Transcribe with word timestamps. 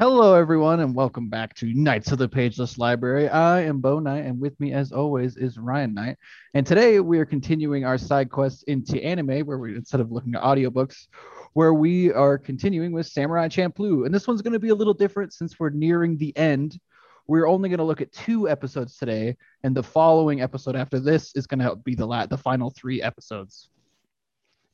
Hello, 0.00 0.34
everyone, 0.34 0.78
and 0.78 0.94
welcome 0.94 1.28
back 1.28 1.54
to 1.54 1.74
Knights 1.74 2.12
of 2.12 2.18
the 2.18 2.28
Pageless 2.28 2.78
Library. 2.78 3.28
I 3.28 3.62
am 3.62 3.80
Bo 3.80 3.98
Knight, 3.98 4.26
and 4.26 4.38
with 4.38 4.58
me, 4.60 4.72
as 4.72 4.92
always, 4.92 5.36
is 5.36 5.58
Ryan 5.58 5.92
Knight. 5.92 6.18
And 6.54 6.64
today 6.64 7.00
we 7.00 7.18
are 7.18 7.24
continuing 7.24 7.84
our 7.84 7.98
side 7.98 8.30
quest 8.30 8.62
into 8.68 9.02
anime, 9.02 9.40
where 9.40 9.58
we, 9.58 9.74
instead 9.74 10.00
of 10.00 10.12
looking 10.12 10.36
at 10.36 10.42
audiobooks, 10.42 11.08
where 11.54 11.74
we 11.74 12.12
are 12.12 12.38
continuing 12.38 12.92
with 12.92 13.08
Samurai 13.08 13.48
Champloo. 13.48 14.06
And 14.06 14.14
this 14.14 14.28
one's 14.28 14.40
going 14.40 14.52
to 14.52 14.60
be 14.60 14.68
a 14.68 14.74
little 14.76 14.94
different 14.94 15.32
since 15.32 15.58
we're 15.58 15.70
nearing 15.70 16.16
the 16.16 16.32
end. 16.36 16.78
We're 17.26 17.48
only 17.48 17.68
going 17.68 17.78
to 17.78 17.84
look 17.84 18.00
at 18.00 18.12
two 18.12 18.48
episodes 18.48 18.98
today, 18.98 19.36
and 19.64 19.74
the 19.74 19.82
following 19.82 20.40
episode 20.40 20.76
after 20.76 21.00
this 21.00 21.32
is 21.34 21.48
going 21.48 21.58
to 21.58 21.74
be 21.74 21.96
the 21.96 22.06
la- 22.06 22.26
the 22.26 22.38
final 22.38 22.70
three 22.70 23.02
episodes. 23.02 23.68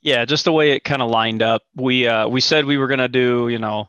Yeah, 0.02 0.27
just 0.27 0.45
the 0.45 0.52
way 0.52 0.72
it 0.72 0.84
kind 0.84 1.00
of 1.00 1.09
lined 1.09 1.41
up. 1.41 1.62
We 1.75 2.06
uh, 2.06 2.29
we 2.29 2.43
said 2.43 2.66
we 2.66 2.77
were 2.77 2.88
gonna 2.88 3.09
do, 3.09 3.48
you 3.48 3.59
know, 3.59 3.88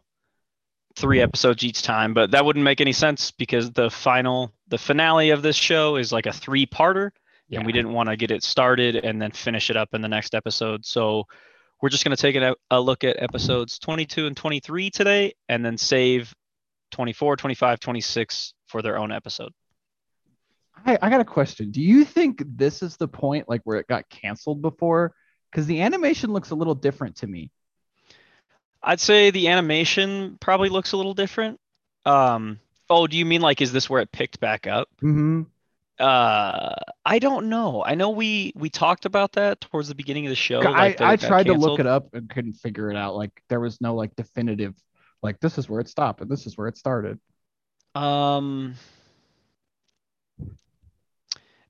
three 0.95 1.21
episodes 1.21 1.63
each 1.63 1.81
time, 1.81 2.13
but 2.13 2.31
that 2.31 2.45
wouldn't 2.45 2.63
make 2.63 2.81
any 2.81 2.93
sense 2.93 3.31
because 3.31 3.71
the 3.71 3.89
final, 3.89 4.53
the 4.67 4.77
finale 4.77 5.31
of 5.31 5.41
this 5.41 5.55
show 5.55 5.97
is 5.97 6.11
like 6.11 6.25
a 6.25 6.33
three-parter, 6.33 7.11
and 7.51 7.65
we 7.65 7.71
didn't 7.71 7.93
want 7.93 8.09
to 8.09 8.15
get 8.15 8.31
it 8.31 8.43
started 8.43 8.95
and 8.95 9.21
then 9.21 9.31
finish 9.31 9.69
it 9.69 9.77
up 9.77 9.89
in 9.93 10.01
the 10.01 10.07
next 10.07 10.33
episode. 10.33 10.85
So 10.85 11.25
we're 11.81 11.89
just 11.89 12.03
gonna 12.03 12.15
take 12.15 12.35
a, 12.35 12.55
a 12.71 12.79
look 12.79 13.03
at 13.03 13.21
episodes 13.21 13.77
22 13.79 14.27
and 14.27 14.37
23 14.37 14.89
today, 14.89 15.33
and 15.49 15.63
then 15.63 15.77
save 15.77 16.33
24, 16.91 17.35
25, 17.35 17.79
26 17.79 18.53
for 18.67 18.81
their 18.81 18.97
own 18.97 19.11
episode. 19.11 19.51
I, 20.85 20.97
I 21.01 21.09
got 21.09 21.21
a 21.21 21.25
question. 21.25 21.71
Do 21.71 21.81
you 21.81 22.05
think 22.05 22.41
this 22.45 22.81
is 22.81 22.97
the 22.97 23.07
point, 23.07 23.49
like 23.49 23.61
where 23.63 23.77
it 23.77 23.87
got 23.87 24.09
canceled 24.09 24.61
before? 24.61 25.13
Because 25.51 25.67
the 25.67 25.81
animation 25.81 26.31
looks 26.31 26.49
a 26.49 26.55
little 26.55 26.75
different 26.75 27.17
to 27.17 27.27
me. 27.27 27.51
I'd 28.85 28.99
say 28.99 29.31
the 29.31 29.47
animation 29.47 30.37
probably 30.39 30.69
looks 30.69 30.91
a 30.91 30.97
little 30.97 31.15
different. 31.15 31.59
Um, 32.05 32.59
oh, 32.87 33.07
do 33.07 33.17
you 33.17 33.25
mean 33.25 33.41
like 33.41 33.59
is 33.59 33.73
this 33.73 33.89
where 33.89 34.01
it 34.01 34.11
picked 34.11 34.39
back 34.39 34.67
up? 34.67 34.87
Mm-hmm. 35.01 35.41
Uh, 35.97 36.75
I 37.05 37.19
don't 37.19 37.49
know. 37.49 37.83
I 37.83 37.95
know 37.95 38.11
we 38.11 38.53
we 38.55 38.69
talked 38.69 39.05
about 39.05 39.33
that 39.33 39.59
towards 39.59 39.87
the 39.87 39.95
beginning 39.95 40.27
of 40.27 40.29
the 40.29 40.35
show. 40.35 40.59
I, 40.59 40.69
like, 40.69 40.97
that 40.97 41.07
I 41.07 41.15
tried 41.15 41.47
to 41.47 41.53
look 41.53 41.79
it 41.79 41.87
up 41.87 42.13
and 42.13 42.29
couldn't 42.29 42.53
figure 42.53 42.91
it 42.91 42.95
out. 42.95 43.15
Like 43.15 43.31
there 43.49 43.59
was 43.59 43.81
no 43.81 43.95
like 43.95 44.15
definitive, 44.15 44.75
like 45.23 45.39
this 45.39 45.57
is 45.57 45.67
where 45.67 45.79
it 45.79 45.87
stopped 45.87 46.21
and 46.21 46.29
this 46.29 46.45
is 46.45 46.57
where 46.57 46.67
it 46.67 46.77
started. 46.77 47.19
Um, 47.95 48.75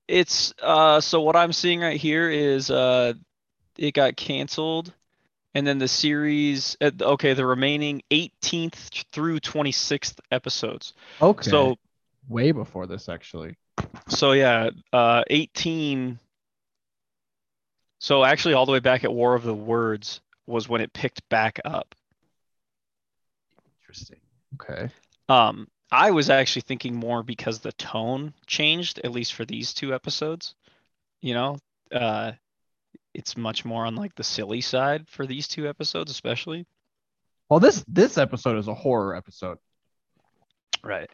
it's 0.06 0.52
uh, 0.60 1.00
so 1.00 1.22
what 1.22 1.36
I'm 1.36 1.52
seeing 1.52 1.80
right 1.80 1.98
here 1.98 2.28
is 2.28 2.70
uh, 2.70 3.14
it 3.78 3.94
got 3.94 4.16
canceled, 4.16 4.92
and 5.56 5.66
then 5.66 5.78
the 5.78 5.88
series. 5.88 6.76
Uh, 6.82 6.90
okay, 7.00 7.32
the 7.32 7.46
remaining 7.46 8.02
18th 8.10 9.04
through 9.10 9.40
26th 9.40 10.20
episodes. 10.30 10.92
Okay. 11.20 11.50
So 11.50 11.76
way 12.28 12.52
before 12.52 12.86
this 12.86 13.08
actually. 13.08 13.56
So 14.08 14.32
yeah, 14.32 14.68
uh, 14.92 15.22
18. 15.30 16.18
So 17.98 18.22
actually, 18.22 18.52
all 18.52 18.66
the 18.66 18.72
way 18.72 18.80
back 18.80 19.04
at 19.04 19.12
War 19.12 19.34
of 19.34 19.44
the 19.44 19.54
Words 19.54 20.20
was 20.46 20.68
when 20.68 20.82
it 20.82 20.92
picked 20.92 21.26
back 21.30 21.58
up. 21.64 21.94
Interesting. 23.80 24.18
Okay. 24.60 24.90
Um, 25.30 25.68
I 25.90 26.10
was 26.10 26.28
actually 26.28 26.62
thinking 26.62 26.94
more 26.94 27.22
because 27.22 27.60
the 27.60 27.72
tone 27.72 28.34
changed, 28.46 29.00
at 29.02 29.10
least 29.10 29.32
for 29.32 29.46
these 29.46 29.72
two 29.72 29.94
episodes. 29.94 30.54
You 31.22 31.32
know, 31.32 31.58
uh, 31.90 32.32
it's 33.16 33.36
much 33.36 33.64
more 33.64 33.86
on 33.86 33.96
like 33.96 34.14
the 34.14 34.24
silly 34.24 34.60
side 34.60 35.08
for 35.08 35.26
these 35.26 35.48
two 35.48 35.66
episodes, 35.68 36.10
especially. 36.10 36.66
Well, 37.48 37.60
this 37.60 37.84
this 37.88 38.18
episode 38.18 38.58
is 38.58 38.68
a 38.68 38.74
horror 38.74 39.16
episode. 39.16 39.58
Right. 40.84 41.10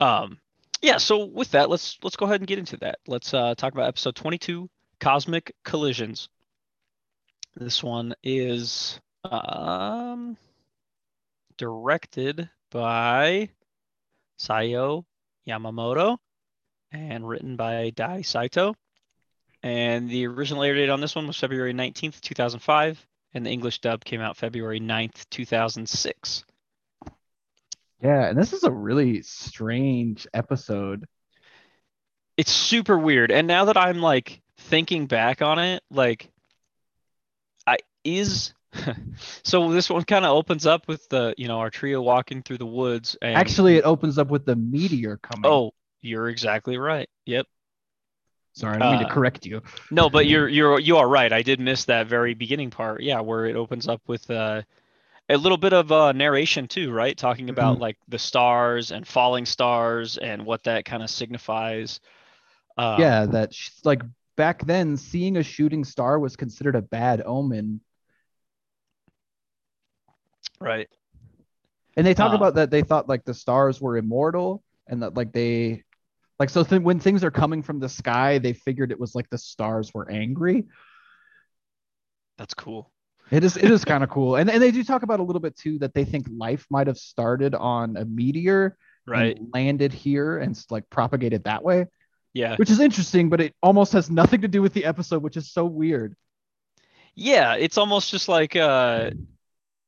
Um, 0.00 0.38
yeah. 0.80 0.96
So 0.96 1.26
with 1.26 1.50
that, 1.50 1.68
let's 1.68 1.98
let's 2.02 2.16
go 2.16 2.24
ahead 2.24 2.40
and 2.40 2.46
get 2.46 2.58
into 2.58 2.78
that. 2.78 2.98
Let's 3.06 3.34
uh, 3.34 3.54
talk 3.54 3.74
about 3.74 3.88
episode 3.88 4.16
22, 4.16 4.70
Cosmic 5.00 5.54
Collisions. 5.64 6.28
This 7.56 7.82
one 7.82 8.14
is 8.22 9.00
um 9.24 10.38
directed 11.58 12.48
by 12.70 13.50
Sayo 14.38 15.04
Yamamoto 15.46 16.16
and 16.90 17.28
written 17.28 17.56
by 17.56 17.90
Dai 17.90 18.22
Sato. 18.22 18.74
And 19.62 20.08
the 20.08 20.26
original 20.26 20.62
air 20.62 20.74
date 20.74 20.88
on 20.88 21.00
this 21.00 21.14
one 21.14 21.26
was 21.26 21.36
February 21.36 21.74
19th, 21.74 22.20
2005, 22.20 23.06
and 23.34 23.44
the 23.44 23.50
English 23.50 23.80
dub 23.80 24.04
came 24.04 24.20
out 24.20 24.36
February 24.36 24.80
9th, 24.80 25.28
2006. 25.30 26.44
Yeah, 28.02 28.28
and 28.28 28.38
this 28.38 28.52
is 28.52 28.64
a 28.64 28.70
really 28.70 29.22
strange 29.22 30.26
episode. 30.32 31.04
It's 32.36 32.52
super 32.52 32.98
weird. 32.98 33.30
And 33.30 33.46
now 33.46 33.66
that 33.66 33.76
I'm 33.76 34.00
like 34.00 34.40
thinking 34.56 35.06
back 35.06 35.42
on 35.42 35.58
it, 35.58 35.82
like 35.90 36.30
I 37.66 37.76
is 38.02 38.54
so 39.42 39.70
this 39.72 39.90
one 39.90 40.04
kind 40.04 40.24
of 40.24 40.34
opens 40.34 40.64
up 40.64 40.88
with 40.88 41.08
the, 41.08 41.34
you 41.36 41.48
know, 41.48 41.58
our 41.58 41.70
trio 41.70 42.00
walking 42.00 42.42
through 42.42 42.58
the 42.58 42.66
woods 42.66 43.16
and 43.20 43.36
Actually, 43.36 43.76
it 43.76 43.84
opens 43.84 44.16
up 44.16 44.28
with 44.28 44.46
the 44.46 44.56
meteor 44.56 45.18
coming. 45.18 45.50
Oh, 45.50 45.72
you're 46.00 46.28
exactly 46.28 46.78
right. 46.78 47.08
Yep. 47.26 47.46
Sorry, 48.52 48.76
I 48.76 48.78
don't 48.78 48.90
mean 48.90 49.00
uh, 49.00 49.00
to 49.00 49.06
correct 49.06 49.46
you. 49.46 49.62
No, 49.90 50.10
but 50.10 50.26
you're 50.26 50.48
you're 50.48 50.78
you 50.80 50.96
are 50.98 51.08
right. 51.08 51.32
I 51.32 51.42
did 51.42 51.60
miss 51.60 51.86
that 51.86 52.08
very 52.08 52.34
beginning 52.34 52.70
part. 52.70 53.02
Yeah, 53.02 53.20
where 53.20 53.46
it 53.46 53.56
opens 53.56 53.88
up 53.88 54.02
with 54.08 54.30
uh, 54.30 54.62
a 55.28 55.36
little 55.36 55.58
bit 55.58 55.72
of 55.74 55.92
uh, 55.92 56.12
narration 56.12 56.68
too, 56.68 56.92
right? 56.92 57.16
Talking 57.16 57.50
about 57.50 57.78
like 57.78 57.98
the 58.08 58.18
stars 58.18 58.92
and 58.92 59.06
falling 59.06 59.46
stars 59.46 60.18
and 60.18 60.46
what 60.46 60.64
that 60.64 60.84
kind 60.84 61.02
of 61.02 61.10
signifies. 61.10 62.00
Uh, 62.78 62.98
yeah, 62.98 63.26
that 63.26 63.54
sh- 63.54 63.70
like 63.84 64.02
back 64.36 64.64
then, 64.66 64.96
seeing 64.96 65.36
a 65.36 65.42
shooting 65.42 65.84
star 65.84 66.18
was 66.18 66.36
considered 66.36 66.76
a 66.76 66.82
bad 66.82 67.22
omen. 67.24 67.80
Right. 70.60 70.88
And 71.96 72.06
they 72.06 72.14
talk 72.14 72.32
Uh, 72.32 72.36
about 72.36 72.54
that 72.54 72.70
they 72.70 72.82
thought 72.82 73.08
like 73.08 73.24
the 73.24 73.34
stars 73.34 73.80
were 73.80 73.96
immortal 73.96 74.62
and 74.86 75.02
that 75.02 75.14
like 75.14 75.32
they 75.32 75.84
like 76.40 76.50
so 76.50 76.64
th- 76.64 76.82
when 76.82 76.98
things 76.98 77.22
are 77.22 77.30
coming 77.30 77.62
from 77.62 77.78
the 77.78 77.88
sky, 77.88 78.38
they 78.38 78.54
figured 78.54 78.90
it 78.90 78.98
was 78.98 79.14
like 79.14 79.28
the 79.30 79.38
stars 79.38 79.92
were 79.94 80.10
angry. 80.10 80.64
That's 82.38 82.54
cool. 82.54 82.90
It 83.30 83.44
is 83.44 83.56
it 83.56 83.70
is 83.70 83.84
kind 83.92 84.02
of 84.02 84.10
cool. 84.10 84.36
And 84.36 84.50
and 84.50 84.60
they 84.62 84.70
do 84.72 84.82
talk 84.82 85.02
about 85.02 85.20
a 85.20 85.22
little 85.22 85.40
bit 85.40 85.56
too 85.56 85.78
that 85.80 85.94
they 85.94 86.04
think 86.04 86.26
life 86.30 86.66
might 86.70 86.86
have 86.88 86.98
started 86.98 87.54
on 87.54 87.96
a 87.96 88.04
meteor 88.04 88.76
Right. 89.06 89.36
and 89.36 89.48
landed 89.52 89.92
here 89.92 90.38
and 90.38 90.58
like 90.70 90.88
propagated 90.90 91.44
that 91.44 91.64
way, 91.64 91.86
Yeah. 92.32 92.56
which 92.56 92.70
is 92.70 92.80
interesting, 92.80 93.28
but 93.28 93.40
it 93.40 93.54
almost 93.62 93.92
has 93.94 94.10
nothing 94.10 94.42
to 94.42 94.48
do 94.48 94.62
with 94.62 94.72
the 94.72 94.84
episode, 94.84 95.22
which 95.22 95.36
is 95.36 95.50
so 95.50 95.64
weird. 95.64 96.14
Yeah. 97.16 97.54
It's 97.54 97.76
almost 97.78 98.10
just 98.10 98.28
like 98.28 98.54
uh, 98.56 99.10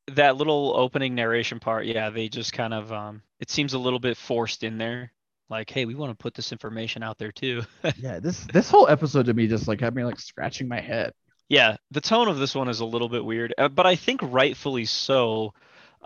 that 0.08 0.36
little 0.36 0.72
opening 0.76 1.14
narration 1.14 1.60
part. 1.60 1.86
Yeah. 1.86 2.10
They 2.10 2.28
just 2.28 2.52
kind 2.52 2.74
of 2.74 2.92
um, 2.92 3.22
it 3.38 3.48
seems 3.50 3.74
a 3.74 3.78
little 3.78 4.00
bit 4.00 4.16
forced 4.16 4.64
in 4.64 4.76
there. 4.78 5.12
Like, 5.52 5.68
hey, 5.70 5.84
we 5.84 5.94
want 5.94 6.10
to 6.10 6.16
put 6.16 6.32
this 6.32 6.50
information 6.50 7.02
out 7.02 7.18
there 7.18 7.30
too. 7.30 7.62
Yeah, 7.98 8.18
this 8.20 8.40
this 8.52 8.70
whole 8.70 8.88
episode 8.88 9.26
to 9.26 9.34
me 9.34 9.46
just 9.46 9.68
like 9.68 9.80
had 9.80 9.94
me 9.94 10.02
like 10.02 10.18
scratching 10.18 10.66
my 10.66 10.80
head. 10.80 11.12
Yeah, 11.48 11.76
the 11.90 12.00
tone 12.00 12.28
of 12.28 12.38
this 12.38 12.54
one 12.54 12.68
is 12.70 12.80
a 12.80 12.86
little 12.86 13.10
bit 13.10 13.22
weird, 13.22 13.52
uh, 13.58 13.68
but 13.68 13.86
I 13.86 13.94
think 13.96 14.20
rightfully 14.22 14.86
so. 14.86 15.52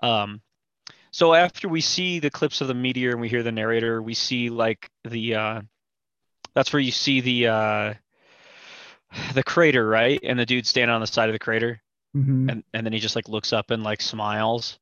Um, 0.03 0.41
so 1.13 1.33
after 1.33 1.69
we 1.69 1.81
see 1.81 2.19
the 2.19 2.31
clips 2.31 2.61
of 2.61 2.67
the 2.67 2.75
meteor 2.75 3.13
and 3.13 3.21
we 3.21 3.29
hear 3.29 3.45
the 3.45 3.53
narrator, 3.53 4.03
we 4.03 4.15
see 4.15 4.51
like 4.51 4.91
the 5.05 5.37
uh, 5.37 5.61
that's 6.55 6.73
where 6.73 6.81
you 6.81 6.91
see 6.91 7.21
the 7.21 7.47
uh, 7.47 7.95
the 9.35 9.45
crater, 9.45 9.87
right? 9.87 10.19
And 10.25 10.39
the 10.39 10.45
dude 10.47 10.67
standing 10.67 10.93
on 10.93 11.01
the 11.01 11.07
side 11.07 11.29
of 11.29 11.33
the 11.35 11.39
crater, 11.39 11.81
Mhm. 12.17 12.51
and 12.51 12.65
and 12.75 12.85
then 12.85 12.93
he 12.93 12.99
just 12.99 13.15
like 13.15 13.29
looks 13.29 13.53
up 13.53 13.71
and 13.71 13.85
like 13.85 14.03
smiles, 14.03 14.79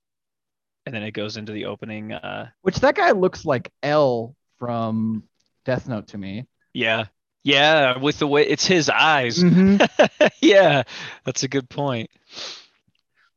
and 0.87 0.95
then 0.95 1.03
it 1.03 1.13
goes 1.13 1.37
into 1.37 1.53
the 1.53 1.67
opening. 1.67 2.13
Uh, 2.13 2.49
Which 2.63 2.77
that 2.77 2.95
guy 2.95 3.11
looks 3.11 3.45
like 3.45 3.71
L 3.83 4.35
from 4.59 5.25
Death 5.65 5.89
Note 5.89 6.09
to 6.09 6.19
me. 6.19 6.47
yeah, 6.73 7.07
yeah, 7.43 7.99
with 7.99 8.19
the 8.19 8.27
way 8.27 8.47
it's 8.47 8.67
his 8.67 8.89
eyes. 8.89 9.39
Mhm. 9.43 9.87
yeah, 10.41 10.83
that's 11.25 11.43
a 11.43 11.49
good 11.49 11.69
point. 11.69 12.11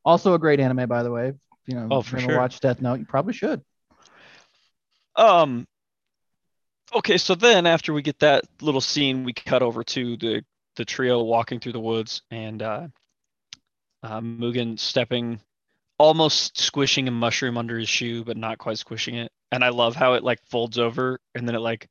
Also 0.04 0.34
a 0.34 0.38
great 0.38 0.60
anime, 0.60 0.88
by 0.88 1.02
the 1.02 1.10
way. 1.10 1.32
You 1.66 1.74
know, 1.74 1.88
Oh, 1.90 2.00
if 2.00 2.10
you 2.12 2.18
never 2.18 2.28
sure. 2.32 2.38
watched 2.38 2.62
Death 2.62 2.80
Note, 2.80 2.98
you 3.00 3.04
probably 3.06 3.34
should. 3.34 3.62
Um. 5.16 5.66
Okay, 6.94 7.18
so 7.18 7.34
then 7.34 7.66
after 7.66 7.92
we 7.92 8.00
get 8.00 8.18
that 8.20 8.44
little 8.62 8.80
scene, 8.80 9.24
we 9.24 9.34
cut 9.34 9.62
over 9.62 9.84
to 9.84 10.16
the 10.16 10.42
the 10.76 10.84
trio 10.86 11.22
walking 11.22 11.60
through 11.60 11.72
the 11.72 11.80
woods 11.80 12.22
and 12.30 12.62
uh, 12.62 12.86
uh, 14.02 14.20
Mugen 14.20 14.78
stepping, 14.78 15.40
almost 15.98 16.56
squishing 16.58 17.08
a 17.08 17.10
mushroom 17.10 17.58
under 17.58 17.76
his 17.78 17.88
shoe, 17.88 18.24
but 18.24 18.36
not 18.38 18.56
quite 18.58 18.78
squishing 18.78 19.16
it. 19.16 19.30
And 19.52 19.64
I 19.64 19.70
love 19.70 19.94
how 19.96 20.14
it 20.14 20.22
like 20.24 20.40
folds 20.50 20.78
over 20.78 21.20
and 21.34 21.46
then 21.48 21.54
it 21.54 21.60
like 21.60 21.88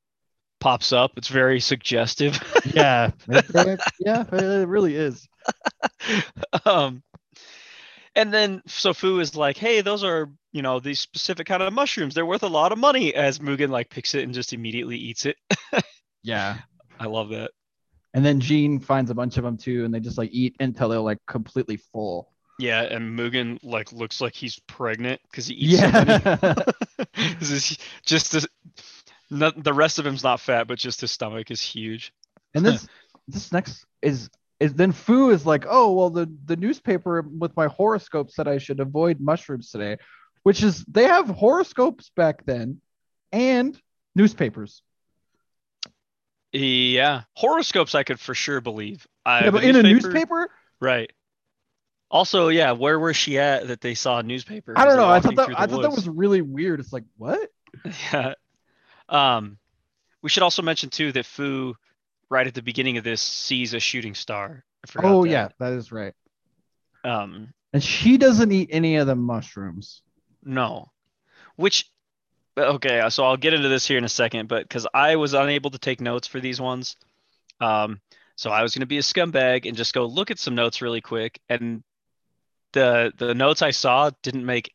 pops 0.60 0.94
up. 0.94 1.12
It's 1.18 1.28
very 1.28 1.60
suggestive. 1.60 2.40
Yeah, 2.74 3.12
yeah, 4.00 4.26
it 4.32 4.68
really 4.68 4.96
is. 4.96 5.28
um, 6.66 7.02
And 8.16 8.34
then 8.34 8.62
Sofu 8.68 9.22
is 9.22 9.36
like, 9.36 9.58
"Hey, 9.58 9.82
those 9.82 10.04
are 10.04 10.30
you 10.52 10.62
know 10.62 10.80
these 10.80 11.00
specific 11.00 11.48
kind 11.48 11.64
of 11.64 11.72
mushrooms. 11.74 12.14
They're 12.14 12.26
worth 12.26 12.44
a 12.44 12.48
lot 12.48 12.72
of 12.72 12.78
money." 12.78 13.14
As 13.16 13.40
Mugen 13.40 13.70
like 13.70 13.90
picks 13.90 14.14
it 14.16 14.24
and 14.24 14.34
just 14.34 14.54
immediately 14.54 14.98
eats 14.98 15.26
it. 15.26 15.38
Yeah. 16.24 16.58
I 17.00 17.06
love 17.06 17.30
that. 17.30 17.52
And 18.14 18.26
then 18.26 18.42
Jean 18.42 18.80
finds 18.80 19.10
a 19.12 19.16
bunch 19.16 19.38
of 19.38 19.44
them 19.46 19.56
too, 19.58 19.86
and 19.86 19.94
they 19.94 20.00
just 20.02 20.18
like 20.18 20.32
eat 20.34 20.56
until 20.60 20.90
they're 20.90 21.00
like 21.00 21.20
completely 21.26 21.78
full. 21.78 22.34
Yeah, 22.60 22.82
and 22.82 23.18
Mugen 23.18 23.60
like 23.64 23.92
looks 23.92 24.20
like 24.20 24.34
he's 24.34 24.60
pregnant 24.68 25.22
because 25.30 25.48
he 25.48 25.54
eats. 25.54 25.82
Yeah. 25.82 26.56
Just 28.04 28.32
this, 28.32 28.48
not, 29.30 29.64
the 29.64 29.74
rest 29.74 30.00
of 30.00 30.06
him's 30.06 30.24
not 30.24 30.40
fat, 30.40 30.68
but 30.68 30.80
just 30.80 31.02
his 31.02 31.12
stomach 31.12 31.52
is 31.52 31.62
huge. 31.62 32.14
and 32.54 32.66
this 32.66 32.88
this 33.28 33.52
next 33.52 33.86
is 34.02 34.30
is 34.60 34.74
then 34.74 34.92
Fu 34.92 35.30
is 35.30 35.46
like, 35.46 35.66
oh 35.70 35.94
well, 35.94 36.10
the 36.10 36.32
the 36.46 36.56
newspaper 36.56 37.22
with 37.22 37.56
my 37.56 37.68
horoscope 37.68 38.32
said 38.32 38.48
I 38.48 38.58
should 38.58 38.80
avoid 38.80 39.20
mushrooms 39.20 39.70
today, 39.70 39.98
which 40.44 40.64
is 40.64 40.84
they 40.86 41.04
have 41.04 41.28
horoscopes 41.28 42.10
back 42.16 42.46
then, 42.46 42.82
and 43.32 43.80
newspapers. 44.16 44.82
Yeah, 46.54 47.24
horoscopes 47.34 47.94
I 47.94 48.04
could 48.04 48.20
for 48.20 48.34
sure 48.34 48.62
believe. 48.62 49.06
I, 49.26 49.46
Yeah, 49.46 49.52
but 49.52 49.64
in 49.64 49.76
a 49.76 49.84
newspaper, 49.84 50.50
right? 50.80 51.12
Also, 52.10 52.48
yeah, 52.50 52.72
where 52.72 53.00
was 53.00 53.18
she 53.18 53.38
at 53.38 53.68
that 53.68 53.82
they 53.82 53.94
saw 53.96 54.20
a 54.20 54.24
newspaper? 54.24 54.74
I 54.78 54.86
don't 54.86 54.98
know. 54.98 55.10
I 55.10 55.20
thought 55.20 55.36
that 55.36 55.50
I 55.56 55.66
the 55.66 55.74
thought 55.76 55.82
that 55.84 55.92
was 55.92 56.08
really 56.08 56.42
weird. 56.42 56.80
It's 56.80 56.94
like 56.94 57.06
what? 57.18 57.50
Yeah. 58.14 58.34
Um, 59.10 59.58
we 60.22 60.30
should 60.30 60.44
also 60.44 60.62
mention 60.62 60.90
too 60.90 61.12
that 61.14 61.26
Fu, 61.26 61.76
right 62.30 62.48
at 62.48 62.54
the 62.56 62.62
beginning 62.62 62.98
of 62.98 63.04
this, 63.04 63.22
sees 63.22 63.74
a 63.74 63.80
shooting 63.80 64.16
star. 64.16 64.66
Oh 64.98 65.24
that. 65.24 65.30
yeah, 65.30 65.50
that 65.60 65.74
is 65.74 65.92
right. 65.92 66.14
Um, 67.04 67.54
And 67.74 67.84
she 67.84 68.18
doesn't 68.18 68.52
eat 68.52 68.70
any 68.72 68.98
of 68.98 69.08
the 69.08 69.16
mushrooms. 69.16 70.02
no, 70.44 70.92
which, 71.56 71.90
okay, 72.58 73.08
so 73.10 73.24
I'll 73.26 73.38
get 73.38 73.54
into 73.54 73.70
this 73.70 73.88
here 73.88 73.98
in 73.98 74.04
a 74.06 74.10
second, 74.10 74.48
but 74.50 74.64
because 74.64 74.88
I 74.94 75.16
was 75.18 75.34
unable 75.34 75.72
to 75.72 75.80
take 75.80 76.02
notes 76.02 76.28
for 76.28 76.40
these 76.40 76.62
ones, 76.62 76.98
um, 77.62 78.02
so 78.36 78.52
I 78.52 78.62
was 78.64 78.74
going 78.74 78.82
to 78.82 78.88
be 78.88 78.98
a 79.00 79.02
scumbag 79.02 79.68
and 79.68 79.78
just 79.78 79.94
go 79.94 80.06
look 80.06 80.32
at 80.32 80.40
some 80.40 80.56
notes 80.56 80.82
really 80.82 81.02
quick, 81.02 81.40
and 81.50 81.84
the 82.78 83.12
the 83.18 83.34
notes 83.34 83.62
I 83.62 83.72
saw 83.72 84.12
didn't 84.22 84.46
make 84.46 84.74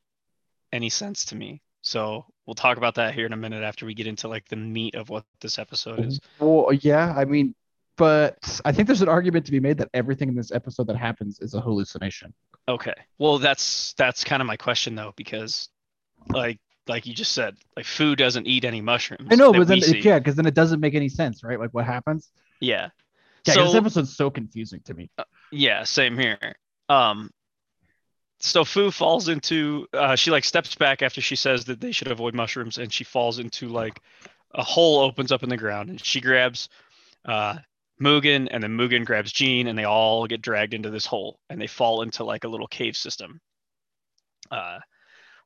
any 0.72 0.88
sense 0.90 1.26
to 1.26 1.36
me. 1.36 1.62
So 1.82 2.26
we'll 2.46 2.54
talk 2.54 2.76
about 2.76 2.94
that 2.96 3.14
here 3.14 3.26
in 3.26 3.32
a 3.32 3.36
minute 3.36 3.62
after 3.62 3.86
we 3.86 3.94
get 3.94 4.06
into 4.06 4.28
like 4.28 4.48
the 4.48 4.56
meat 4.56 4.94
of 4.94 5.08
what 5.10 5.24
this 5.40 5.58
episode 5.58 6.04
is. 6.04 6.20
Well, 6.38 6.72
yeah, 6.72 7.12
I 7.16 7.24
mean, 7.24 7.54
but 7.96 8.60
I 8.64 8.72
think 8.72 8.86
there's 8.86 9.02
an 9.02 9.08
argument 9.08 9.46
to 9.46 9.52
be 9.52 9.60
made 9.60 9.78
that 9.78 9.88
everything 9.92 10.28
in 10.28 10.34
this 10.36 10.52
episode 10.52 10.86
that 10.88 10.96
happens 10.96 11.40
is 11.40 11.54
a 11.54 11.60
hallucination. 11.60 12.32
Okay. 12.68 12.94
Well, 13.18 13.38
that's 13.38 13.92
that's 13.94 14.22
kind 14.24 14.40
of 14.40 14.46
my 14.46 14.56
question 14.56 14.94
though, 14.94 15.12
because 15.16 15.68
like 16.28 16.58
like 16.88 17.06
you 17.06 17.14
just 17.14 17.32
said, 17.32 17.56
like 17.76 17.86
Fu 17.86 18.14
doesn't 18.16 18.46
eat 18.46 18.64
any 18.64 18.80
mushrooms. 18.80 19.28
I 19.30 19.34
know, 19.34 19.52
but 19.52 19.66
then 19.68 19.80
see. 19.80 20.00
yeah, 20.00 20.18
because 20.18 20.36
then 20.36 20.46
it 20.46 20.54
doesn't 20.54 20.80
make 20.80 20.94
any 20.94 21.08
sense, 21.08 21.42
right? 21.44 21.58
Like 21.58 21.70
what 21.74 21.84
happens? 21.84 22.30
yeah. 22.60 22.90
Yeah, 23.44 23.54
'cause 23.54 23.64
this 23.64 23.72
So 23.72 23.78
episode's 23.78 24.16
so 24.16 24.30
confusing 24.30 24.80
to 24.84 24.94
me. 24.94 25.10
yeah, 25.50 25.82
same 25.82 26.16
here. 26.16 26.38
Um, 26.88 27.30
so 28.42 28.64
Fu 28.64 28.90
falls 28.90 29.28
into 29.28 29.86
uh, 29.92 30.16
she 30.16 30.30
like 30.30 30.44
steps 30.44 30.74
back 30.74 31.02
after 31.02 31.20
she 31.20 31.36
says 31.36 31.64
that 31.66 31.80
they 31.80 31.92
should 31.92 32.08
avoid 32.10 32.34
mushrooms, 32.34 32.78
and 32.78 32.92
she 32.92 33.04
falls 33.04 33.38
into 33.38 33.68
like 33.68 34.00
a 34.54 34.62
hole 34.62 35.00
opens 35.00 35.32
up 35.32 35.42
in 35.42 35.48
the 35.48 35.56
ground, 35.56 35.90
and 35.90 36.04
she 36.04 36.20
grabs 36.20 36.68
uh 37.24 37.56
Mugen, 38.00 38.48
and 38.50 38.62
then 38.62 38.76
Mugen 38.76 39.04
grabs 39.04 39.32
Jean, 39.32 39.68
and 39.68 39.78
they 39.78 39.84
all 39.84 40.26
get 40.26 40.42
dragged 40.42 40.74
into 40.74 40.90
this 40.90 41.06
hole, 41.06 41.38
and 41.48 41.60
they 41.60 41.68
fall 41.68 42.02
into 42.02 42.24
like 42.24 42.44
a 42.44 42.48
little 42.48 42.66
cave 42.66 42.96
system. 42.96 43.40
Uh, 44.50 44.80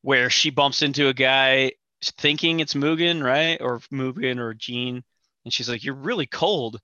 where 0.02 0.30
she 0.30 0.50
bumps 0.50 0.82
into 0.82 1.08
a 1.08 1.14
guy 1.14 1.72
thinking 2.02 2.60
it's 2.60 2.74
Mugen, 2.74 3.22
right? 3.22 3.60
Or 3.60 3.80
Mugen 3.92 4.38
or 4.38 4.54
Jean. 4.54 5.02
And 5.44 5.52
she's 5.52 5.68
like, 5.68 5.84
You're 5.84 5.94
really 5.94 6.26
cold. 6.26 6.80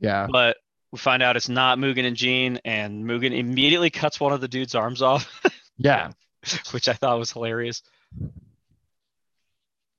Yeah. 0.00 0.26
But 0.30 0.56
we 0.92 0.98
find 0.98 1.22
out 1.22 1.36
it's 1.36 1.48
not 1.48 1.78
Mugen 1.78 2.04
and 2.06 2.16
Jean, 2.16 2.60
and 2.64 3.04
Mugen 3.04 3.36
immediately 3.36 3.90
cuts 3.90 4.20
one 4.20 4.32
of 4.32 4.40
the 4.40 4.48
dude's 4.48 4.74
arms 4.74 5.02
off, 5.02 5.28
Yeah. 5.78 6.10
which 6.72 6.86
I 6.88 6.92
thought 6.92 7.18
was 7.18 7.32
hilarious. 7.32 7.82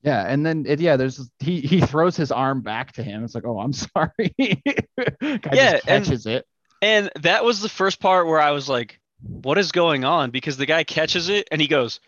Yeah. 0.02 0.24
And 0.28 0.46
then 0.46 0.66
it, 0.68 0.80
yeah, 0.80 0.98
there's 0.98 1.30
he 1.40 1.62
he 1.62 1.82
throws 1.82 2.16
his 2.18 2.32
arm 2.32 2.62
back 2.62 2.92
to 2.94 3.04
him. 3.04 3.24
It's 3.24 3.34
like, 3.36 3.46
oh, 3.46 3.60
I'm 3.60 3.74
sorry. 3.74 4.36
Yeah, 4.38 4.56
just 4.62 5.54
and- 5.54 6.06
catches 6.06 6.26
it. 6.26 6.46
And 6.82 7.10
that 7.22 7.46
was 7.46 7.62
the 7.62 7.70
first 7.70 8.02
part 8.02 8.28
where 8.28 8.42
I 8.42 8.52
was 8.52 8.68
like, 8.68 9.00
What 9.22 9.58
is 9.58 9.72
going 9.72 10.04
on? 10.04 10.32
Because 10.32 10.58
the 10.58 10.66
guy 10.66 10.84
catches 10.84 11.30
it 11.30 11.48
and 11.50 11.62
he 11.62 11.68
goes, 11.70 12.02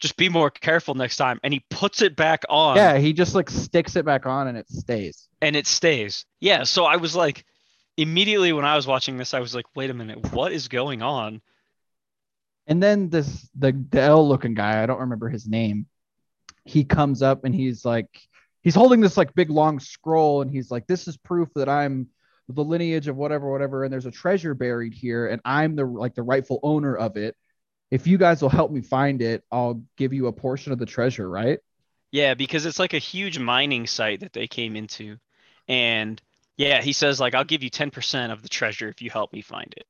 Just 0.00 0.18
be 0.18 0.28
more 0.28 0.50
careful 0.50 0.94
next 0.94 1.16
time. 1.16 1.40
And 1.42 1.54
he 1.54 1.64
puts 1.70 2.02
it 2.02 2.14
back 2.14 2.42
on. 2.50 2.76
Yeah, 2.76 2.98
he 2.98 3.14
just 3.14 3.34
like 3.34 3.48
sticks 3.48 3.96
it 3.96 4.04
back 4.04 4.26
on 4.26 4.46
and 4.48 4.58
it 4.58 4.68
stays. 4.68 5.26
and 5.40 5.56
it 5.56 5.66
stays. 5.66 6.26
Yeah, 6.40 6.64
so 6.64 6.84
I 6.84 6.96
was 6.96 7.16
like, 7.16 7.46
immediately 7.98 8.52
when 8.52 8.64
I 8.64 8.76
was 8.76 8.86
watching 8.86 9.18
this, 9.18 9.34
I 9.34 9.40
was 9.40 9.54
like, 9.54 9.66
wait 9.74 9.90
a 9.90 9.94
minute, 9.94 10.32
what 10.32 10.52
is 10.52 10.68
going 10.68 11.02
on? 11.02 11.42
And 12.66 12.82
then 12.82 13.10
this 13.10 13.48
the 13.58 13.72
the 13.90 14.00
L 14.00 14.26
looking 14.26 14.54
guy, 14.54 14.82
I 14.82 14.86
don't 14.86 15.00
remember 15.00 15.28
his 15.28 15.46
name. 15.46 15.86
He 16.64 16.84
comes 16.84 17.22
up 17.22 17.44
and 17.44 17.54
he's 17.54 17.84
like 17.84 18.08
he's 18.62 18.74
holding 18.74 19.00
this 19.00 19.16
like 19.16 19.34
big 19.34 19.50
long 19.50 19.80
scroll 19.80 20.42
and 20.42 20.50
he's 20.50 20.70
like 20.70 20.86
this 20.86 21.08
is 21.08 21.16
proof 21.16 21.48
that 21.56 21.68
I'm 21.68 22.08
the 22.48 22.64
lineage 22.64 23.08
of 23.08 23.16
whatever 23.16 23.50
whatever 23.50 23.84
and 23.84 23.92
there's 23.92 24.06
a 24.06 24.10
treasure 24.10 24.54
buried 24.54 24.94
here 24.94 25.26
and 25.28 25.40
I'm 25.44 25.76
the 25.76 25.84
like 25.84 26.14
the 26.14 26.22
rightful 26.22 26.60
owner 26.62 26.94
of 26.94 27.16
it. 27.16 27.36
If 27.90 28.06
you 28.06 28.18
guys 28.18 28.42
will 28.42 28.50
help 28.50 28.70
me 28.70 28.82
find 28.82 29.22
it, 29.22 29.42
I'll 29.50 29.82
give 29.96 30.12
you 30.12 30.26
a 30.26 30.32
portion 30.32 30.72
of 30.72 30.78
the 30.78 30.86
treasure, 30.86 31.28
right? 31.28 31.58
Yeah, 32.12 32.34
because 32.34 32.64
it's 32.64 32.78
like 32.78 32.94
a 32.94 32.98
huge 32.98 33.38
mining 33.38 33.86
site 33.86 34.20
that 34.20 34.34
they 34.34 34.46
came 34.46 34.76
into. 34.76 35.16
And 35.66 36.20
yeah, 36.58 36.82
he 36.82 36.92
says 36.92 37.18
like 37.20 37.34
I'll 37.34 37.44
give 37.44 37.62
you 37.62 37.70
10% 37.70 38.30
of 38.32 38.42
the 38.42 38.48
treasure 38.48 38.88
if 38.88 39.00
you 39.00 39.08
help 39.10 39.32
me 39.32 39.40
find 39.40 39.72
it. 39.76 39.86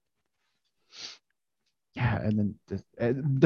Yeah, 1.95 2.21
and 2.23 2.39
then 2.39 2.55
the, 2.69 2.83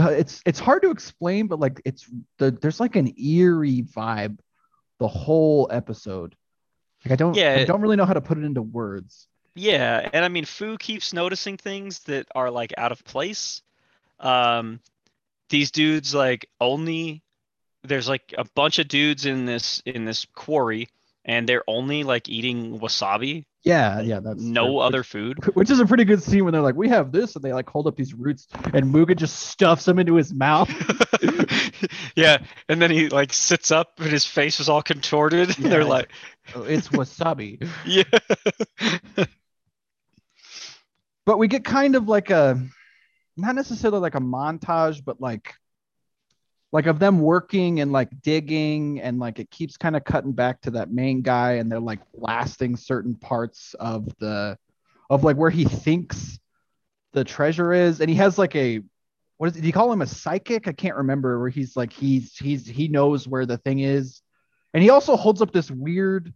the- 0.02 0.19
it's 0.19 0.42
it's 0.44 0.58
hard 0.58 0.82
to 0.82 0.90
explain, 0.90 1.46
but 1.46 1.58
like 1.58 1.80
it's 1.86 2.06
the 2.38 2.50
there's 2.50 2.80
like 2.80 2.96
an 2.96 3.14
eerie 3.19 3.82
vibe 3.82 4.38
the 4.98 5.08
whole 5.08 5.69
episode. 5.70 6.36
Like 7.04 7.12
I 7.12 7.16
don't 7.16 7.34
yeah, 7.34 7.56
I 7.60 7.64
don't 7.64 7.80
really 7.80 7.96
know 7.96 8.04
how 8.04 8.12
to 8.12 8.20
put 8.20 8.36
it 8.38 8.44
into 8.44 8.60
words. 8.62 9.26
Yeah, 9.54 10.08
and 10.12 10.25
I 10.25 10.28
mean 10.28 10.44
Fu 10.44 10.76
keeps 10.76 11.12
noticing 11.12 11.56
things 11.56 12.00
that 12.00 12.26
are 12.34 12.50
like 12.50 12.75
out 12.76 12.92
of 12.92 13.02
place. 13.04 13.62
Um 14.20 14.80
these 15.48 15.70
dudes 15.70 16.14
like 16.14 16.46
only 16.60 17.23
there's 17.85 18.08
like 18.08 18.35
a 18.37 18.44
bunch 18.54 18.78
of 18.78 18.88
dudes 18.88 19.25
in 19.26 19.47
this 19.47 19.82
in 19.87 20.04
this 20.04 20.26
quarry 20.35 20.88
and 21.25 21.49
they're 21.49 21.64
only 21.69 22.02
like 22.05 22.29
eating 22.29 22.79
wasabi, 22.81 23.45
Yeah, 23.64 24.00
yeah, 24.00 24.21
that's 24.21 24.41
no 24.43 24.73
which- 24.75 24.85
other 24.87 25.02
food. 25.05 25.38
Which 25.55 25.71
is 25.71 25.79
a 25.81 25.87
pretty 25.87 26.05
good 26.05 26.23
scene 26.23 26.45
when 26.45 26.52
they're 26.52 26.62
like, 26.62 26.75
"We 26.75 26.88
have 26.88 27.12
this," 27.12 27.37
and 27.37 27.45
they 27.45 27.52
like 27.52 27.69
hold 27.71 27.87
up 27.87 27.95
these 27.97 28.12
roots, 28.14 28.49
and 28.75 28.93
Mugen 28.93 29.17
just 29.17 29.38
stuffs 29.41 29.85
them 29.85 29.99
into 29.99 30.14
his 30.17 30.33
mouth. 30.35 30.69
yeah, 32.17 32.38
and 32.69 32.83
then 32.83 32.91
he 32.91 33.09
like 33.09 33.33
sits 33.33 33.71
up 33.71 33.93
and 33.99 34.11
his 34.11 34.25
face 34.26 34.59
is 34.61 34.69
all 34.69 34.83
contorted. 34.83 35.57
And 35.59 35.67
they're 35.73 35.85
like, 35.85 36.11
Oh, 36.55 36.62
it's 36.64 36.88
wasabi. 36.88 37.67
yeah, 37.87 38.02
but 41.25 41.38
we 41.38 41.47
get 41.49 41.64
kind 41.64 41.95
of 41.95 42.09
like 42.09 42.31
a, 42.31 42.61
not 43.37 43.55
necessarily 43.55 44.00
like 44.00 44.14
a 44.17 44.21
montage, 44.21 45.05
but 45.05 45.21
like, 45.21 45.55
like 46.73 46.87
of 46.87 46.99
them 46.99 47.21
working 47.21 47.81
and 47.81 47.93
like 47.93 48.09
digging, 48.23 49.00
and 49.00 49.19
like 49.19 49.38
it 49.38 49.50
keeps 49.50 49.76
kind 49.76 49.97
of 49.97 50.05
cutting 50.05 50.33
back 50.33 50.61
to 50.62 50.73
that 50.73 50.91
main 50.91 51.23
guy, 51.23 51.55
and 51.55 51.71
they're 51.71 51.81
like 51.81 52.00
blasting 52.14 52.76
certain 52.76 53.14
parts 53.14 53.75
of 53.79 54.07
the, 54.19 54.57
of 55.11 55.25
like 55.25 55.37
where 55.37 55.50
he 55.50 55.64
thinks 55.64 56.38
the 57.12 57.25
treasure 57.25 57.73
is, 57.73 58.00
and 58.00 58.11
he 58.11 58.17
has 58.17 58.38
like 58.38 58.57
a. 58.57 58.81
What 59.38 59.49
is, 59.49 59.55
did 59.55 59.64
he 59.64 59.73
call 59.73 59.93
him 59.93 60.02
a 60.02 60.07
psychic? 60.07 60.69
I 60.69 60.73
can't 60.73 60.97
remember. 60.97 61.38
Where 61.41 61.49
he's 61.49 61.76
like 61.76 61.93
he's 61.93 62.37
he's 62.37 62.67
he 62.67 62.88
knows 62.88 63.26
where 63.29 63.47
the 63.47 63.59
thing 63.59 63.81
is, 63.81 64.23
and 64.75 64.83
he 64.83 64.91
also 64.91 65.17
holds 65.17 65.43
up 65.43 65.52
this 65.52 65.71
weird, 65.71 66.33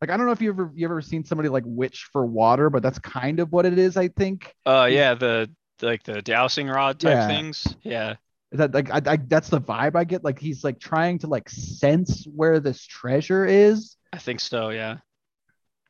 like 0.00 0.10
I 0.10 0.16
don't 0.16 0.26
know 0.26 0.32
if 0.32 0.42
you 0.42 0.50
ever 0.50 0.72
you 0.74 0.86
ever 0.86 1.00
seen 1.00 1.24
somebody 1.24 1.48
like 1.48 1.64
witch 1.66 2.08
for 2.12 2.26
water, 2.26 2.70
but 2.70 2.82
that's 2.82 2.98
kind 2.98 3.40
of 3.40 3.52
what 3.52 3.66
it 3.66 3.78
is. 3.78 3.96
I 3.96 4.08
think 4.08 4.54
uh, 4.66 4.88
yeah, 4.90 5.14
the 5.14 5.50
like 5.82 6.02
the 6.02 6.22
dowsing 6.22 6.68
rod 6.68 6.98
type 7.00 7.10
Yeah. 7.10 7.26
things. 7.26 7.66
Yeah, 7.82 8.16
that 8.56 8.74
like 8.74 8.90
I, 8.90 9.00
I 9.12 9.16
that's 9.16 9.48
the 9.48 9.60
vibe 9.60 9.96
I 9.96 10.04
get. 10.04 10.24
Like 10.24 10.38
he's 10.38 10.64
like 10.64 10.78
trying 10.80 11.18
to 11.20 11.26
like 11.28 11.48
sense 11.48 12.26
where 12.34 12.60
this 12.60 12.84
treasure 12.86 13.44
is. 13.46 13.96
I 14.12 14.18
think 14.18 14.40
so. 14.40 14.70
Yeah, 14.70 14.98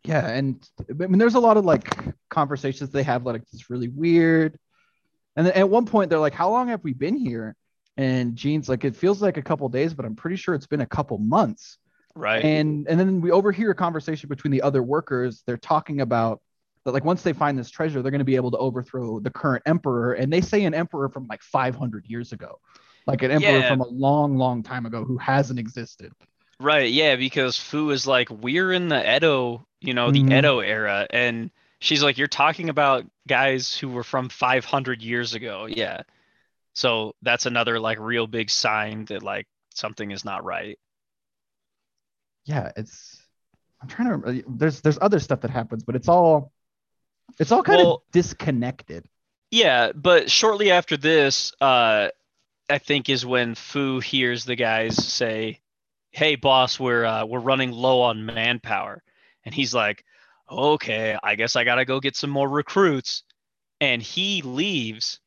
Yeah, 0.05 0.27
and 0.29 0.69
I 0.89 1.07
mean, 1.07 1.19
there's 1.19 1.35
a 1.35 1.41
lot 1.41 1.57
of 1.57 1.65
like 1.65 1.93
conversations 2.31 2.91
they 2.91 3.03
have, 3.03 3.25
like 3.27 3.43
it's 3.53 3.71
really 3.71 3.89
weird. 3.89 4.59
And 5.37 5.47
then 5.47 5.55
at 5.55 5.69
one 5.69 5.87
point, 5.87 6.11
they're 6.11 6.19
like, 6.21 6.35
"How 6.35 6.51
long 6.51 6.69
have 6.69 6.85
we 6.85 6.95
been 6.95 7.17
here?" 7.17 7.57
And 7.97 8.37
Gene's 8.37 8.69
like, 8.69 8.85
"It 8.85 8.97
feels 8.97 9.23
like 9.23 9.37
a 9.39 9.43
couple 9.43 9.69
days, 9.69 9.95
but 9.95 10.07
I'm 10.07 10.17
pretty 10.17 10.37
sure 10.37 10.55
it's 10.55 10.67
been 10.67 10.81
a 10.83 10.87
couple 10.87 11.19
months." 11.19 11.79
right. 12.15 12.45
And 12.45 12.89
and 12.89 13.01
then 13.01 13.21
we 13.23 13.31
overhear 13.33 13.71
a 13.73 13.75
conversation 13.75 14.29
between 14.29 14.53
the 14.53 14.63
other 14.63 14.83
workers. 14.83 15.43
They're 15.47 15.59
talking 15.59 16.01
about 16.03 16.43
that 16.87 16.93
like 16.93 17.05
once 17.05 17.23
they 17.23 17.35
find 17.35 17.59
this 17.59 17.71
treasure, 17.71 18.01
they're 18.01 18.11
going 18.11 18.21
to 18.21 18.25
be 18.25 18.37
able 18.37 18.53
to 18.53 18.59
overthrow 18.59 19.21
the 19.21 19.31
current 19.31 19.63
emperor. 19.67 20.15
And 20.15 20.33
they 20.33 20.41
say 20.41 20.65
an 20.65 20.73
emperor 20.73 21.11
from 21.11 21.27
like 21.27 21.43
500 21.43 22.07
years 22.07 22.33
ago, 22.33 22.61
like 23.07 23.23
an 23.23 23.31
emperor 23.31 23.51
Yeah. 23.61 23.69
from 23.69 23.81
a 23.81 23.87
long, 23.89 24.37
long 24.39 24.63
time 24.63 24.87
ago 24.87 25.05
who 25.05 25.19
hasn't 25.19 25.59
existed. 25.59 26.13
Right, 26.59 26.91
yeah, 26.91 27.17
because 27.17 27.59
Fu 27.59 27.91
is 27.91 28.07
like, 28.07 28.31
we're 28.31 28.73
in 28.73 28.89
the 28.89 29.17
Edo, 29.17 29.67
you 29.81 29.93
know, 29.93 30.11
the 30.11 30.23
Mhm. 30.23 30.39
Edo 30.39 30.61
era, 30.61 31.07
and 31.11 31.51
she's 31.81 32.03
like, 32.03 32.17
you're 32.17 32.29
talking 32.29 32.71
about 32.71 33.05
guys 33.29 33.77
who 33.77 33.91
were 33.91 34.03
from 34.05 34.31
500 34.31 35.03
years 35.03 35.35
ago, 35.35 35.67
yeah. 35.67 36.03
So 36.75 37.15
that's 37.21 37.47
another 37.47 37.79
like 37.79 37.99
real 37.99 38.27
big 38.27 38.49
sign 38.49 39.05
that 39.07 39.23
like 39.23 39.47
something 39.75 40.11
is 40.13 40.25
not 40.25 40.45
right. 40.45 40.79
Yeah, 42.47 42.73
it's. 42.77 43.23
I'm 43.83 43.89
trying 43.89 44.23
to. 44.23 44.45
There's 44.49 44.81
there's 44.81 44.99
other 45.01 45.19
stuff 45.19 45.41
that 45.43 45.51
happens, 45.51 45.85
but 45.85 45.97
it's 45.97 46.09
all, 46.09 46.53
it's 47.39 47.53
all 47.53 47.63
kind 47.63 47.79
Well- 47.79 47.93
of 47.95 48.13
disconnected. 48.13 49.05
Yeah, 49.51 49.93
but 49.93 50.31
shortly 50.31 50.71
after 50.73 50.97
this, 50.97 51.53
uh, 51.61 52.09
I 52.69 52.79
think 52.79 53.09
is 53.09 53.25
when 53.25 53.55
Fu 53.55 54.01
hears 54.01 54.45
the 54.45 54.57
guys 54.57 54.97
say, 54.97 55.61
"Hey, 56.11 56.35
boss, 56.35 56.81
we're 56.81 57.05
uh, 57.05 57.25
we're 57.25 57.39
running 57.39 57.71
low 57.71 58.03
on 58.03 58.27
manpower," 58.27 59.05
and 59.45 59.55
he's 59.55 59.73
like, 59.73 60.05
"Okay, 60.51 61.17
I 61.23 61.37
guess 61.37 61.55
I 61.55 61.63
gotta 61.63 61.85
go 61.85 62.01
get 62.01 62.17
some 62.17 62.31
more 62.31 62.49
recruits," 62.49 63.23
and 63.81 64.03
he 64.03 64.43
leaves, 64.43 65.21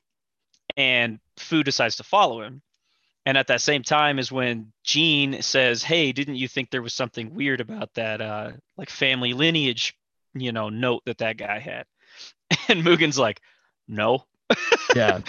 and 0.75 1.19
Fu 1.37 1.63
decides 1.63 1.95
to 1.97 2.03
follow 2.03 2.41
him. 2.41 2.61
And 3.25 3.37
at 3.37 3.47
that 3.47 3.61
same 3.61 3.83
time 3.83 4.19
is 4.19 4.31
when 4.31 4.73
Jean 4.83 5.41
says, 5.41 5.81
"Hey, 5.81 6.11
didn't 6.11 6.35
you 6.35 6.47
think 6.49 6.71
there 6.71 6.81
was 6.81 6.93
something 6.93 7.33
weird 7.33 7.61
about 7.61 7.93
that, 7.93 8.19
uh, 8.19 8.51
like 8.75 8.89
family 8.89 9.33
lineage, 9.33 9.95
you 10.33 10.51
know, 10.51 10.69
note 10.69 11.03
that 11.05 11.19
that 11.19 11.37
guy 11.37 11.59
had?" 11.59 11.85
And 12.67 12.83
Mugen's 12.83 13.19
like, 13.19 13.41
"No." 13.87 14.25
Yeah. 14.95 15.19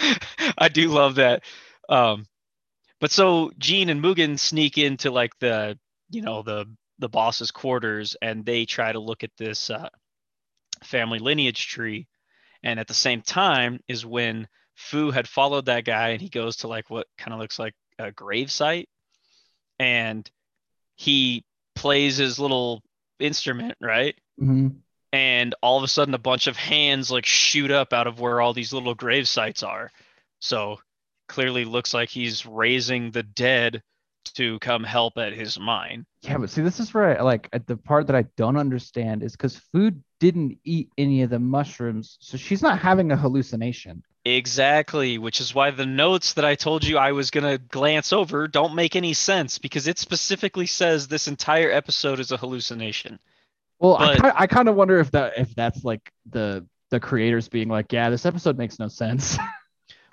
I 0.57 0.69
do 0.69 0.89
love 0.89 1.15
that. 1.15 1.43
Um, 1.87 2.25
but 2.99 3.11
so 3.11 3.51
Gene 3.59 3.89
and 3.89 4.03
Mugen 4.03 4.39
sneak 4.39 4.79
into 4.79 5.11
like 5.11 5.37
the, 5.39 5.77
you 6.09 6.21
know, 6.21 6.41
the 6.41 6.65
the 6.99 7.09
boss's 7.09 7.51
quarters, 7.51 8.15
and 8.21 8.45
they 8.45 8.65
try 8.65 8.91
to 8.91 8.99
look 8.99 9.23
at 9.23 9.31
this 9.37 9.69
uh, 9.69 9.89
family 10.83 11.19
lineage 11.19 11.67
tree. 11.67 12.07
And 12.63 12.79
at 12.79 12.87
the 12.87 12.93
same 12.93 13.21
time 13.21 13.79
is 13.87 14.05
when 14.05 14.47
Fu 14.75 15.11
had 15.11 15.27
followed 15.27 15.65
that 15.65 15.83
guy, 15.83 16.09
and 16.09 16.21
he 16.21 16.29
goes 16.29 16.57
to 16.57 16.67
like 16.67 16.89
what 16.89 17.07
kind 17.17 17.33
of 17.33 17.39
looks 17.39 17.59
like 17.59 17.73
a 17.97 18.11
grave 18.11 18.51
site, 18.51 18.87
and 19.79 20.29
he 20.95 21.43
plays 21.75 22.17
his 22.17 22.39
little 22.39 22.83
instrument, 23.19 23.75
right? 23.81 24.15
Mhm. 24.39 24.75
And 25.13 25.55
all 25.61 25.77
of 25.77 25.83
a 25.83 25.87
sudden 25.87 26.13
a 26.13 26.19
bunch 26.19 26.47
of 26.47 26.55
hands 26.55 27.11
like 27.11 27.25
shoot 27.25 27.71
up 27.71 27.91
out 27.93 28.07
of 28.07 28.19
where 28.19 28.39
all 28.39 28.53
these 28.53 28.73
little 28.73 28.95
grave 28.95 29.27
sites 29.27 29.63
are. 29.63 29.91
So 30.39 30.79
clearly 31.27 31.65
looks 31.65 31.93
like 31.93 32.09
he's 32.09 32.45
raising 32.45 33.11
the 33.11 33.23
dead 33.23 33.83
to 34.35 34.59
come 34.59 34.83
help 34.83 35.17
at 35.17 35.33
his 35.33 35.59
mine. 35.59 36.05
Yeah, 36.21 36.37
but 36.37 36.49
see, 36.49 36.61
this 36.61 36.79
is 36.79 36.93
where 36.93 37.19
I 37.19 37.23
like 37.23 37.49
at 37.53 37.67
the 37.67 37.77
part 37.77 38.07
that 38.07 38.15
I 38.15 38.23
don't 38.37 38.57
understand 38.57 39.23
is 39.23 39.33
because 39.33 39.57
Fu 39.71 39.91
didn't 40.19 40.59
eat 40.63 40.89
any 40.97 41.23
of 41.23 41.29
the 41.29 41.39
mushrooms, 41.39 42.17
so 42.21 42.37
she's 42.37 42.61
not 42.61 42.79
having 42.79 43.11
a 43.11 43.17
hallucination. 43.17 44.03
Exactly, 44.23 45.17
which 45.17 45.41
is 45.41 45.55
why 45.55 45.71
the 45.71 45.85
notes 45.85 46.33
that 46.33 46.45
I 46.45 46.53
told 46.53 46.83
you 46.85 46.97
I 46.97 47.13
was 47.13 47.31
going 47.31 47.43
to 47.43 47.57
glance 47.57 48.13
over 48.13 48.47
don't 48.47 48.75
make 48.75 48.95
any 48.95 49.13
sense 49.13 49.57
because 49.57 49.87
it 49.87 49.97
specifically 49.97 50.67
says 50.67 51.07
this 51.07 51.27
entire 51.27 51.71
episode 51.71 52.19
is 52.19 52.31
a 52.31 52.37
hallucination. 52.37 53.19
Well, 53.81 53.97
I, 53.97 54.15
But- 54.17 54.21
ki- 54.23 54.37
I 54.37 54.47
kind 54.47 54.69
of 54.69 54.75
wonder 54.75 54.99
if 54.99 55.11
that 55.11 55.33
if 55.37 55.53
that's 55.55 55.83
like 55.83 56.11
the 56.29 56.65
the 56.91 56.99
creators 56.99 57.49
being 57.49 57.67
like, 57.67 57.91
yeah, 57.91 58.09
this 58.09 58.25
episode 58.25 58.57
makes 58.57 58.79
no 58.79 58.87
sense. 58.87 59.37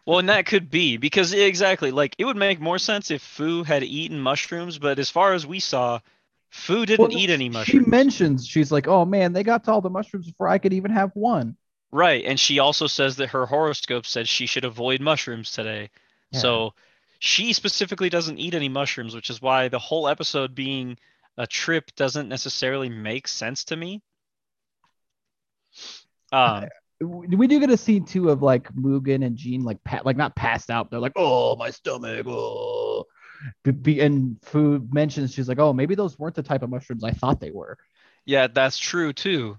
Well, 0.06 0.20
and 0.20 0.30
that 0.30 0.46
could 0.46 0.70
be 0.70 0.96
because 0.96 1.34
exactly 1.34 1.90
like 1.90 2.14
it 2.16 2.24
would 2.24 2.38
make 2.38 2.62
more 2.62 2.78
sense 2.78 3.10
if 3.10 3.20
Fu 3.20 3.62
had 3.62 3.82
eaten 3.84 4.18
mushrooms, 4.18 4.78
but 4.78 4.98
as 4.98 5.10
far 5.10 5.34
as 5.34 5.46
we 5.46 5.60
saw, 5.60 6.00
Fu 6.48 6.86
didn't 6.86 7.10
Well, 7.10 7.18
eat 7.18 7.28
any 7.28 7.50
mushrooms. 7.50 7.84
She 7.84 7.90
mentions 7.90 8.46
she's 8.46 8.72
like, 8.72 8.88
oh 8.88 9.04
man, 9.04 9.34
they 9.34 9.42
got 9.42 9.64
to 9.64 9.70
all 9.70 9.82
the 9.82 9.90
mushrooms 9.90 10.26
before 10.26 10.48
I 10.48 10.56
could 10.56 10.72
even 10.72 10.92
have 10.92 11.10
one. 11.14 11.56
Right, 11.92 12.24
and 12.24 12.40
she 12.40 12.58
also 12.58 12.86
says 12.86 13.16
that 13.16 13.28
her 13.30 13.44
horoscope 13.44 14.06
said 14.06 14.26
she 14.26 14.46
should 14.46 14.64
avoid 14.64 15.02
mushrooms 15.02 15.52
today. 15.52 15.90
Yeah. 16.30 16.38
So 16.38 16.74
she 17.18 17.52
specifically 17.52 18.08
doesn't 18.08 18.38
eat 18.38 18.54
any 18.54 18.70
mushrooms, 18.70 19.14
which 19.14 19.28
is 19.28 19.42
why 19.42 19.68
the 19.68 19.78
whole 19.78 20.08
episode 20.08 20.54
being 20.54 20.96
a 21.38 21.46
trip 21.46 21.90
doesn't 21.96 22.28
necessarily 22.28 22.88
make 22.90 23.28
sense 23.28 23.64
to 23.64 23.76
me. 23.76 24.02
Um, 26.32 26.66
we 27.00 27.46
do 27.46 27.60
get 27.60 27.70
a 27.70 27.76
scene 27.76 28.04
too 28.04 28.28
of 28.28 28.42
like 28.42 28.70
Mugen 28.74 29.24
and 29.24 29.36
Jean 29.36 29.62
like 29.62 29.82
pat 29.84 30.04
like 30.04 30.16
not 30.16 30.34
passed 30.34 30.68
out. 30.68 30.90
They're 30.90 31.00
like, 31.00 31.12
oh 31.16 31.56
my 31.56 31.70
stomach, 31.70 32.26
oh. 32.26 33.04
And 33.64 34.36
Fu 34.42 34.84
mentions 34.90 35.32
she's 35.32 35.48
like, 35.48 35.60
oh 35.60 35.72
maybe 35.72 35.94
those 35.94 36.18
weren't 36.18 36.34
the 36.34 36.42
type 36.42 36.62
of 36.62 36.70
mushrooms 36.70 37.04
I 37.04 37.12
thought 37.12 37.40
they 37.40 37.52
were. 37.52 37.78
yeah, 38.26 38.48
that's 38.48 38.78
true 38.78 39.12
too. 39.12 39.56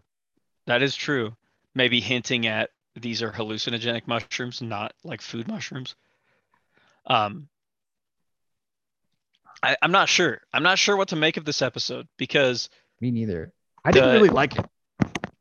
That 0.67 0.83
is 0.83 0.95
true. 0.95 1.33
Maybe 1.73 2.01
hinting 2.01 2.45
at 2.45 2.71
these 2.95 3.23
are 3.23 3.31
hallucinogenic 3.31 4.05
mushrooms, 4.05 4.61
not 4.61 4.93
like 5.03 5.21
food 5.21 5.47
mushrooms. 5.47 5.95
Um, 7.05 7.47
I, 9.61 9.75
I'm 9.81 9.91
not 9.91 10.09
sure. 10.09 10.41
I'm 10.53 10.63
not 10.63 10.77
sure 10.79 10.95
what 10.95 11.09
to 11.09 11.15
make 11.15 11.37
of 11.37 11.45
this 11.45 11.61
episode 11.61 12.07
because 12.17 12.69
Me 13.01 13.11
neither. 13.11 13.51
I 13.83 13.91
didn't 13.91 14.09
The- 14.09 14.15
really 14.15 14.29
like 14.29 14.55
it. 14.57 14.65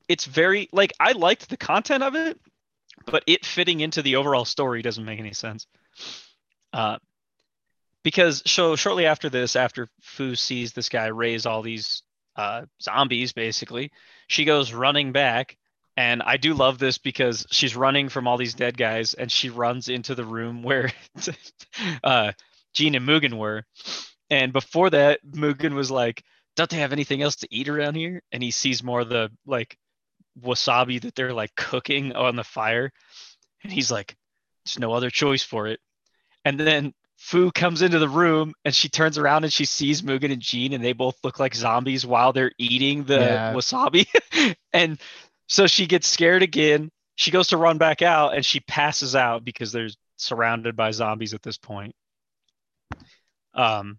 it's 0.09 0.25
very 0.25 0.69
like 0.73 0.93
I 0.99 1.13
liked 1.13 1.49
the 1.49 1.57
content 1.57 2.03
of 2.03 2.15
it, 2.15 2.39
but 3.07 3.23
it 3.27 3.45
fitting 3.45 3.81
into 3.81 4.03
the 4.03 4.17
overall 4.17 4.45
story 4.45 4.83
doesn't 4.83 5.05
make 5.05 5.19
any 5.21 5.33
sense. 5.33 5.67
Uh, 6.73 6.99
because 8.03 8.43
so 8.47 8.77
shortly 8.77 9.07
after 9.07 9.29
this, 9.29 9.57
after 9.57 9.89
Fu 10.01 10.35
sees 10.35 10.73
this 10.73 10.89
guy 10.89 11.07
raise 11.07 11.47
all 11.47 11.63
these 11.63 12.03
uh, 12.37 12.63
zombies, 12.81 13.33
basically, 13.33 13.91
she 14.29 14.45
goes 14.45 14.73
running 14.73 15.13
back, 15.13 15.57
and 15.97 16.23
I 16.23 16.37
do 16.37 16.55
love 16.55 16.79
this 16.79 16.99
because 16.99 17.47
she's 17.51 17.75
running 17.77 18.09
from 18.09 18.29
all 18.29 18.37
these 18.37 18.55
dead 18.55 18.77
guys, 18.77 19.15
and 19.15 19.31
she 19.31 19.51
runs 19.51 19.89
into 19.89 20.15
the 20.15 20.25
room 20.25 20.63
where 20.63 20.93
uh, 22.05 22.33
Jean 22.79 22.95
and 22.95 23.07
Mugen 23.09 23.35
were, 23.35 23.65
and 24.31 24.53
before 24.53 24.91
that, 24.91 25.21
Mugen 25.27 25.75
was 25.75 25.91
like, 25.91 26.23
"Don't 26.55 26.71
they 26.71 26.77
have 26.79 26.93
anything 26.93 27.23
else 27.23 27.37
to 27.37 27.49
eat 27.51 27.69
around 27.69 27.97
here?" 27.97 28.23
And 28.31 28.41
he 28.43 28.53
sees 28.53 28.83
more 28.85 29.01
of 29.01 29.09
the 29.09 29.31
like 29.47 29.77
wasabi 30.41 31.01
that 31.03 31.15
they're 31.17 31.33
like 31.33 31.55
cooking 31.57 32.15
on 32.15 32.37
the 32.37 32.45
fire. 32.45 32.93
And 33.65 33.73
he's 33.73 33.91
like, 33.91 34.15
there's 34.65 34.79
no 34.79 34.93
other 34.93 35.11
choice 35.11 35.43
for 35.43 35.67
it. 35.67 35.81
And 36.45 36.61
then 36.61 36.95
Fu 37.17 37.51
comes 37.51 37.83
into 37.83 37.99
the 37.99 38.09
room 38.09 38.55
and 38.65 38.73
she 38.75 38.89
turns 38.89 39.19
around 39.19 39.43
and 39.43 39.53
she 39.53 39.65
sees 39.65 40.03
Mugen 40.03 40.33
and 40.33 40.41
Jean 40.41 40.73
and 40.73 40.85
they 40.85 40.93
both 40.93 41.17
look 41.25 41.41
like 41.41 41.55
zombies 41.55 42.07
while 42.07 42.33
they're 42.33 42.53
eating 42.59 43.05
the 43.05 43.19
Yeah. 43.19 43.53
wasabi. 43.53 44.07
and 44.73 45.01
so 45.49 45.67
she 45.67 45.87
gets 45.87 46.07
scared 46.07 46.43
again. 46.45 46.91
She 47.17 47.33
goes 47.33 47.49
to 47.49 47.57
run 47.57 47.79
back 47.79 48.01
out 48.03 48.35
and 48.35 48.47
she 48.47 48.61
passes 48.61 49.17
out 49.17 49.45
because 49.45 49.73
they're 49.73 49.89
surrounded 50.17 50.77
by 50.77 50.93
zombies 50.93 51.35
at 51.35 51.43
this 51.43 51.59
point. 51.59 51.95
Um, 53.59 53.99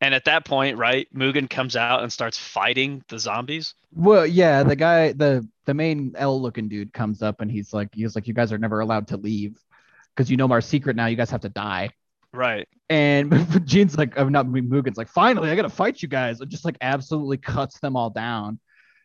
and 0.00 0.14
at 0.14 0.24
that 0.24 0.44
point, 0.44 0.78
right, 0.78 1.08
Mugen 1.14 1.50
comes 1.50 1.76
out 1.76 2.02
and 2.02 2.12
starts 2.12 2.38
fighting 2.38 3.02
the 3.08 3.18
zombies. 3.18 3.74
Well, 3.92 4.26
yeah, 4.26 4.62
the 4.62 4.76
guy, 4.76 5.12
the 5.12 5.46
the 5.66 5.74
main 5.74 6.14
L 6.16 6.40
looking 6.40 6.68
dude 6.68 6.92
comes 6.92 7.20
up 7.20 7.40
and 7.40 7.50
he's 7.50 7.72
like, 7.72 7.88
he's 7.92 8.14
like, 8.14 8.26
you 8.26 8.34
guys 8.34 8.52
are 8.52 8.58
never 8.58 8.80
allowed 8.80 9.08
to 9.08 9.16
leave 9.16 9.58
because 10.14 10.30
you 10.30 10.36
know 10.36 10.50
our 10.50 10.60
secret 10.60 10.96
now. 10.96 11.06
You 11.06 11.16
guys 11.16 11.30
have 11.30 11.42
to 11.42 11.48
die. 11.48 11.90
Right. 12.32 12.68
And 12.88 13.32
Jean's 13.66 13.98
like, 13.98 14.18
I'm 14.18 14.32
not 14.32 14.46
Mugen's 14.46 14.96
like, 14.96 15.08
finally, 15.08 15.50
I 15.50 15.56
gotta 15.56 15.68
fight 15.68 16.00
you 16.00 16.08
guys. 16.08 16.40
It 16.40 16.48
just 16.48 16.64
like 16.64 16.78
absolutely 16.80 17.38
cuts 17.38 17.80
them 17.80 17.96
all 17.96 18.10
down. 18.10 18.60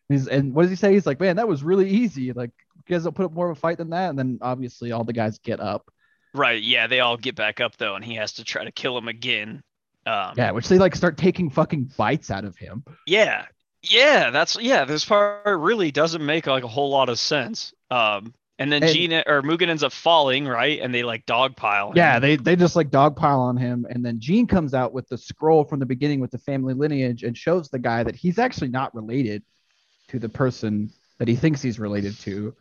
He's 0.10 0.28
and 0.28 0.54
what 0.54 0.64
does 0.64 0.72
he 0.72 0.76
say? 0.76 0.94
He's 0.94 1.08
like, 1.08 1.20
man, 1.20 1.38
that 1.38 1.48
was 1.48 1.64
really 1.64 1.90
easy. 1.90 2.34
Like, 2.34 2.52
you 2.88 2.96
guys 2.96 3.04
don't 3.04 3.16
put 3.16 3.26
up 3.26 3.34
more 3.34 3.50
of 3.50 3.58
a 3.58 3.60
fight 3.60 3.78
than 3.78 3.90
that. 3.92 4.10
And 4.10 4.20
then 4.20 4.40
obviously 4.42 4.92
all 4.92 5.04
the 5.04 5.14
guys 5.14 5.40
get 5.40 5.60
up. 5.60 5.92
Right. 6.34 6.62
Yeah. 6.62 6.88
They 6.88 7.00
all 7.00 7.18
get 7.18 7.36
back 7.36 7.60
up 7.62 7.78
though, 7.78 7.96
and 7.96 8.04
he 8.04 8.16
has 8.16 8.34
to 8.34 8.44
try 8.44 8.64
to 8.66 8.72
kill 8.72 8.98
him 8.98 9.08
again. 9.08 9.64
Um, 10.06 10.34
Yeah, 10.36 10.52
which 10.52 10.68
they 10.68 10.78
like 10.80 10.96
start 10.96 11.18
taking 11.18 11.50
fucking 11.50 11.92
bites 11.98 12.30
out 12.32 12.44
of 12.46 12.58
him. 12.58 12.84
Yeah. 13.08 13.46
Yeah. 13.82 14.30
That's 14.32 14.60
yeah. 14.60 14.86
This 14.86 15.06
part 15.06 15.46
really 15.60 15.92
doesn't 15.92 16.26
make 16.26 16.48
like 16.48 16.64
a 16.64 16.68
whole 16.68 16.90
lot 16.90 17.10
of 17.10 17.20
sense. 17.20 17.74
Um, 17.92 18.34
and 18.60 18.72
then 18.72 18.84
And- 18.84 18.92
Gina 18.94 19.24
or 19.26 19.42
Mugen 19.42 19.68
ends 19.70 19.84
up 19.84 19.92
falling, 19.94 20.46
right? 20.46 20.80
And 20.82 20.94
they 20.94 21.04
like 21.04 21.26
dogpile. 21.26 21.90
him. 21.90 21.98
Yeah, 21.98 22.20
they 22.20 22.36
they 22.36 22.56
just 22.56 22.76
like 22.76 22.90
dogpile 22.92 23.40
on 23.40 23.58
him, 23.58 23.86
and 23.90 24.06
then 24.06 24.20
Gene 24.20 24.46
comes 24.48 24.74
out 24.74 24.94
with 24.94 25.08
the 25.10 25.18
scroll 25.18 25.64
from 25.64 25.80
the 25.80 25.86
beginning 25.86 26.20
with 26.20 26.32
the 26.32 26.38
family 26.38 26.74
lineage 26.74 27.24
and 27.24 27.36
shows 27.38 27.70
the 27.70 27.80
guy 27.80 28.04
that 28.04 28.16
he's 28.16 28.38
actually 28.40 28.70
not 28.70 28.94
related 28.94 29.44
to 30.10 30.20
the 30.20 30.30
person 30.30 30.92
that 31.18 31.28
he 31.28 31.36
thinks 31.36 31.62
he's 31.62 31.80
related 31.80 32.18
to, 32.22 32.56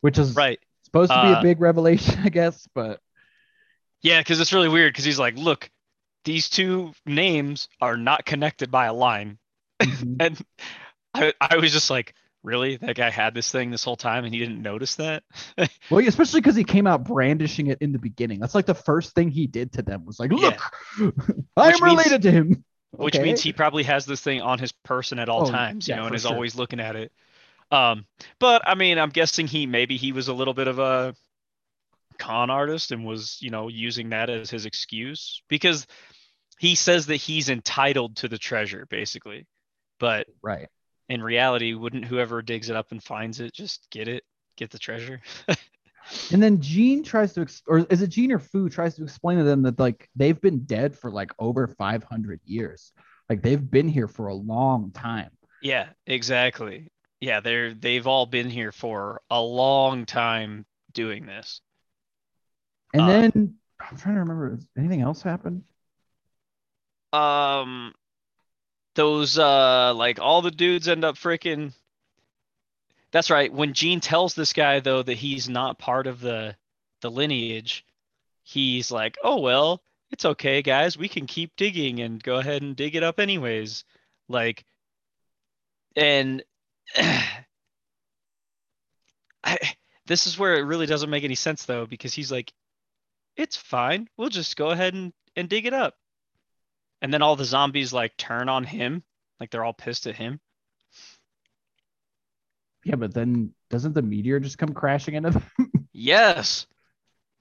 which 0.00 0.18
is 0.18 0.34
Right. 0.34 0.58
Supposed 0.88 1.10
to 1.12 1.22
be 1.22 1.28
a 1.28 1.36
Uh, 1.38 1.42
big 1.42 1.60
revelation, 1.60 2.18
I 2.24 2.28
guess. 2.28 2.66
But 2.74 3.00
Yeah, 4.02 4.20
because 4.20 4.40
it's 4.40 4.52
really 4.52 4.68
weird 4.68 4.92
because 4.92 5.04
he's 5.04 5.18
like, 5.18 5.36
look, 5.36 5.70
these 6.24 6.48
two 6.48 6.92
names 7.06 7.68
are 7.80 7.96
not 7.96 8.24
connected 8.24 8.70
by 8.70 8.86
a 8.86 8.92
line. 8.92 9.38
mhm. 9.80 10.16
And 10.20 10.38
I, 11.14 11.32
I 11.40 11.56
was 11.56 11.72
just 11.72 11.90
like, 11.90 12.14
really? 12.42 12.76
That 12.76 12.96
guy 12.96 13.10
had 13.10 13.34
this 13.34 13.50
thing 13.50 13.70
this 13.70 13.82
whole 13.84 13.96
time 13.96 14.24
and 14.24 14.32
he 14.34 14.38
didn't 14.40 14.62
notice 14.62 14.96
that? 14.96 15.22
Well, 15.90 16.06
especially 16.06 16.40
because 16.40 16.54
he 16.56 16.64
came 16.64 16.86
out 16.86 17.04
brandishing 17.04 17.68
it 17.68 17.78
in 17.80 17.92
the 17.92 17.98
beginning. 17.98 18.40
That's 18.40 18.54
like 18.54 18.66
the 18.66 18.74
first 18.74 19.14
thing 19.14 19.30
he 19.30 19.46
did 19.46 19.72
to 19.72 19.82
them 19.82 20.04
was 20.04 20.20
like, 20.20 20.30
Yeah. 20.32 20.56
"Look, 20.98 21.14
I 21.56 21.68
Which 21.68 21.80
am 21.80 21.84
means- 21.86 21.96
related 21.96 22.22
to 22.22 22.30
him." 22.30 22.64
Which 22.92 23.16
Okay. 23.16 23.22
means 23.24 23.42
he 23.42 23.52
probably 23.52 23.82
has 23.84 24.06
this 24.06 24.20
thing 24.22 24.40
on 24.40 24.58
his 24.58 24.72
person 24.72 25.18
at 25.18 25.28
all 25.28 25.46
Oh, 25.46 25.50
times, 25.50 25.86
you 25.88 25.92
yeah, 25.94 26.00
know, 26.00 26.06
and 26.06 26.14
is 26.14 26.22
sure. 26.22 26.32
always 26.32 26.54
looking 26.56 26.80
at 26.80 26.96
it. 26.96 27.12
Um, 27.70 28.06
but 28.38 28.62
I 28.66 28.74
mean, 28.74 28.98
I'm 28.98 29.10
guessing 29.10 29.46
he 29.46 29.66
maybe 29.66 29.96
he 29.96 30.12
was 30.12 30.28
a 30.28 30.32
little 30.32 30.54
bit 30.54 30.68
of 30.68 30.78
a 30.78 31.14
con 32.18 32.50
artist 32.50 32.92
and 32.92 33.04
was, 33.04 33.38
you 33.40 33.50
know, 33.50 33.68
using 33.68 34.10
that 34.10 34.30
as 34.30 34.50
his 34.50 34.66
excuse 34.66 35.42
because 35.48 35.86
he 36.58 36.74
says 36.74 37.06
that 37.06 37.16
he's 37.16 37.48
entitled 37.48 38.16
to 38.16 38.28
the 38.28 38.38
treasure, 38.38 38.86
basically. 38.90 39.46
But 40.00 40.26
right. 40.42 40.68
in 41.08 41.22
reality, 41.22 41.74
wouldn't 41.74 42.04
whoever 42.04 42.42
digs 42.42 42.70
it 42.70 42.76
up 42.76 42.90
and 42.90 43.02
finds 43.02 43.40
it 43.40 43.52
just 43.52 43.86
get 43.90 44.08
it, 44.08 44.24
get 44.56 44.70
the 44.70 44.78
treasure? 44.78 45.20
And 46.32 46.42
then 46.42 46.60
Gene 46.60 47.02
tries 47.02 47.34
to, 47.34 47.42
ex- 47.42 47.62
or 47.66 47.80
is 47.90 48.02
it 48.02 48.08
Gene 48.08 48.32
or 48.32 48.38
Fu 48.38 48.68
tries 48.68 48.94
to 48.96 49.02
explain 49.02 49.38
to 49.38 49.44
them 49.44 49.62
that 49.62 49.78
like 49.78 50.08
they've 50.16 50.40
been 50.40 50.60
dead 50.60 50.96
for 50.96 51.10
like 51.10 51.32
over 51.38 51.66
500 51.66 52.40
years. 52.44 52.92
Like 53.28 53.42
they've 53.42 53.70
been 53.70 53.88
here 53.88 54.08
for 54.08 54.28
a 54.28 54.34
long 54.34 54.90
time. 54.92 55.30
Yeah, 55.60 55.88
exactly. 56.06 56.90
Yeah, 57.20 57.40
they're 57.40 57.74
they've 57.74 58.06
all 58.06 58.26
been 58.26 58.48
here 58.48 58.72
for 58.72 59.22
a 59.30 59.40
long 59.40 60.06
time 60.06 60.66
doing 60.92 61.26
this. 61.26 61.60
And 62.92 63.02
Uh, 63.02 63.06
then 63.08 63.54
I'm 63.80 63.96
trying 63.96 64.14
to 64.14 64.20
remember, 64.20 64.58
anything 64.76 65.00
else 65.00 65.22
happened? 65.22 65.64
Um 67.12 67.94
those 68.94 69.38
uh 69.38 69.94
like 69.94 70.18
all 70.20 70.42
the 70.42 70.50
dudes 70.50 70.88
end 70.88 71.04
up 71.04 71.16
freaking 71.16 71.72
That's 73.10 73.30
right. 73.30 73.52
When 73.52 73.72
Gene 73.72 74.00
tells 74.00 74.34
this 74.34 74.52
guy 74.52 74.80
though 74.80 75.02
that 75.02 75.16
he's 75.16 75.48
not 75.48 75.78
part 75.78 76.06
of 76.06 76.20
the 76.20 76.56
the 77.00 77.10
lineage, 77.10 77.84
he's 78.42 78.90
like, 78.90 79.16
"Oh 79.24 79.40
well, 79.40 79.82
it's 80.10 80.24
okay, 80.24 80.62
guys. 80.62 80.98
We 80.98 81.08
can 81.08 81.26
keep 81.26 81.56
digging 81.56 82.00
and 82.00 82.22
go 82.22 82.36
ahead 82.38 82.62
and 82.62 82.76
dig 82.76 82.96
it 82.96 83.02
up 83.02 83.20
anyways." 83.20 83.84
Like 84.28 84.64
and 85.96 86.42
I, 89.44 89.58
this 90.06 90.26
is 90.26 90.38
where 90.38 90.54
it 90.54 90.62
really 90.62 90.86
doesn't 90.86 91.10
make 91.10 91.24
any 91.24 91.34
sense 91.34 91.64
though 91.64 91.86
because 91.86 92.14
he's 92.14 92.32
like 92.32 92.52
it's 93.36 93.56
fine. 93.56 94.08
We'll 94.16 94.30
just 94.30 94.56
go 94.56 94.70
ahead 94.70 94.94
and, 94.94 95.12
and 95.36 95.48
dig 95.48 95.64
it 95.64 95.72
up. 95.72 95.94
And 97.00 97.14
then 97.14 97.22
all 97.22 97.36
the 97.36 97.44
zombies 97.44 97.92
like 97.92 98.16
turn 98.16 98.48
on 98.48 98.64
him 98.64 99.04
like 99.38 99.50
they're 99.50 99.64
all 99.64 99.72
pissed 99.72 100.06
at 100.06 100.16
him. 100.16 100.40
Yeah, 102.84 102.96
but 102.96 103.14
then 103.14 103.52
doesn't 103.70 103.94
the 103.94 104.02
meteor 104.02 104.40
just 104.40 104.58
come 104.58 104.74
crashing 104.74 105.14
into 105.14 105.30
them? 105.30 105.44
yes. 105.92 106.66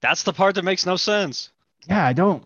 That's 0.01 0.23
the 0.23 0.33
part 0.33 0.55
that 0.55 0.63
makes 0.63 0.85
no 0.85 0.95
sense. 0.95 1.51
Yeah, 1.87 2.05
I 2.05 2.13
don't, 2.13 2.43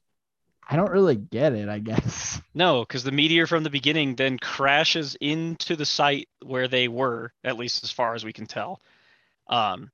I 0.71 0.77
don't 0.77 0.91
really 0.91 1.15
get 1.15 1.53
it. 1.53 1.69
I 1.69 1.79
guess. 1.79 2.41
no 2.53 2.81
because 2.81 3.03
the 3.03 3.11
meteor 3.11 3.45
from 3.45 3.63
the 3.63 3.69
beginning 3.69 4.15
then 4.15 4.39
crashes 4.39 5.15
into 5.21 5.75
the 5.75 5.85
site 5.85 6.29
where 6.43 6.67
they 6.67 6.87
were 6.87 7.33
at 7.43 7.57
least 7.57 7.83
as 7.83 7.91
far 7.91 8.15
as 8.15 8.25
we 8.25 8.33
can 8.33 8.45
tell 8.45 8.81
um 9.47 9.91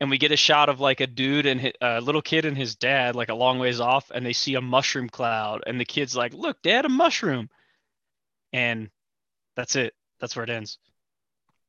and 0.00 0.08
we 0.08 0.16
get 0.16 0.32
a 0.32 0.36
shot 0.36 0.70
of 0.70 0.80
like 0.80 1.00
a 1.00 1.06
dude 1.06 1.46
and 1.46 1.72
a 1.80 2.00
little 2.00 2.22
kid 2.22 2.46
and 2.46 2.56
his 2.56 2.74
dad 2.76 3.14
like 3.14 3.28
a 3.28 3.34
long 3.34 3.58
ways 3.58 3.80
off 3.80 4.10
and 4.10 4.24
they 4.24 4.32
see 4.32 4.54
a 4.54 4.60
mushroom 4.60 5.08
cloud 5.08 5.62
and 5.66 5.78
the 5.78 5.84
kid's 5.84 6.16
like 6.16 6.32
look 6.32 6.62
dad 6.62 6.84
a 6.84 6.88
mushroom 6.88 7.50
and 8.52 8.88
that's 9.56 9.76
it 9.76 9.94
that's 10.20 10.34
where 10.34 10.44
it 10.44 10.50
ends 10.50 10.78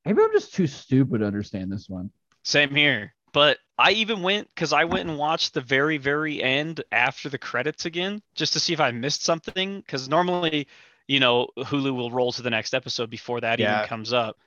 Maybe 0.06 0.22
I'm 0.22 0.32
just 0.32 0.53
too 0.53 0.68
stupid 0.68 1.20
to 1.20 1.25
understand 1.25 1.72
this 1.72 1.88
one. 1.88 2.12
Same 2.44 2.74
here. 2.74 3.13
But 3.34 3.60
I 3.82 3.92
even 3.94 4.22
went 4.22 4.48
because 4.50 4.74
I 4.74 4.86
went 4.86 5.10
and 5.10 5.18
watched 5.18 5.54
the 5.54 5.62
very, 5.62 5.98
very 5.98 6.42
end 6.44 6.84
after 6.92 7.30
the 7.30 7.38
credits 7.40 7.86
again, 7.86 8.22
just 8.36 8.54
to 8.54 8.60
see 8.60 8.74
if 8.74 8.80
I 8.80 8.92
missed 8.92 9.24
something. 9.24 9.80
Because 9.82 10.10
normally, 10.10 10.67
you 11.08 11.20
know, 11.20 11.48
Hulu 11.58 11.96
will 11.96 12.12
roll 12.12 12.32
to 12.34 12.44
the 12.44 12.50
next 12.52 12.74
episode 12.74 13.10
before 13.10 13.41
that 13.41 13.60
Yeah. 13.60 13.72
even 13.72 13.82
comes 13.82 14.13
up. 14.13 14.38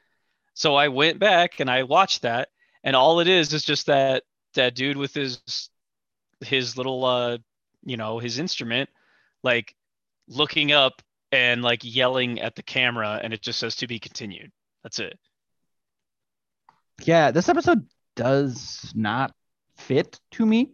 So 0.55 0.77
I 0.77 0.89
went 0.89 1.19
back 1.21 1.61
and 1.61 1.71
I 1.71 1.85
watched 1.85 2.23
that, 2.23 2.51
and 2.85 2.97
all 2.97 3.21
it 3.21 3.29
is 3.29 3.53
is 3.55 3.65
just 3.65 3.87
that 3.87 4.25
that 4.55 4.75
dude 4.77 4.97
with 4.99 5.15
his 5.15 5.71
his 6.41 6.77
little 6.77 7.05
uh 7.05 7.39
you 7.85 7.97
know 7.97 8.19
his 8.19 8.39
instrument 8.39 8.91
like 9.43 9.75
looking 10.29 10.73
up 10.73 11.03
and 11.33 11.63
like 11.63 11.81
yelling 11.85 12.41
at 12.41 12.57
the 12.57 12.63
camera 12.63 13.21
and 13.23 13.33
it 13.35 13.43
just 13.43 13.59
says 13.59 13.77
to 13.77 13.87
be 13.87 13.99
continued 13.99 14.53
that's 14.83 14.99
it 15.01 15.19
Yeah, 17.05 17.31
this 17.31 17.49
episode 17.49 17.87
does 18.17 18.93
not 18.95 19.33
fit 19.77 20.19
to 20.33 20.47
me. 20.47 20.73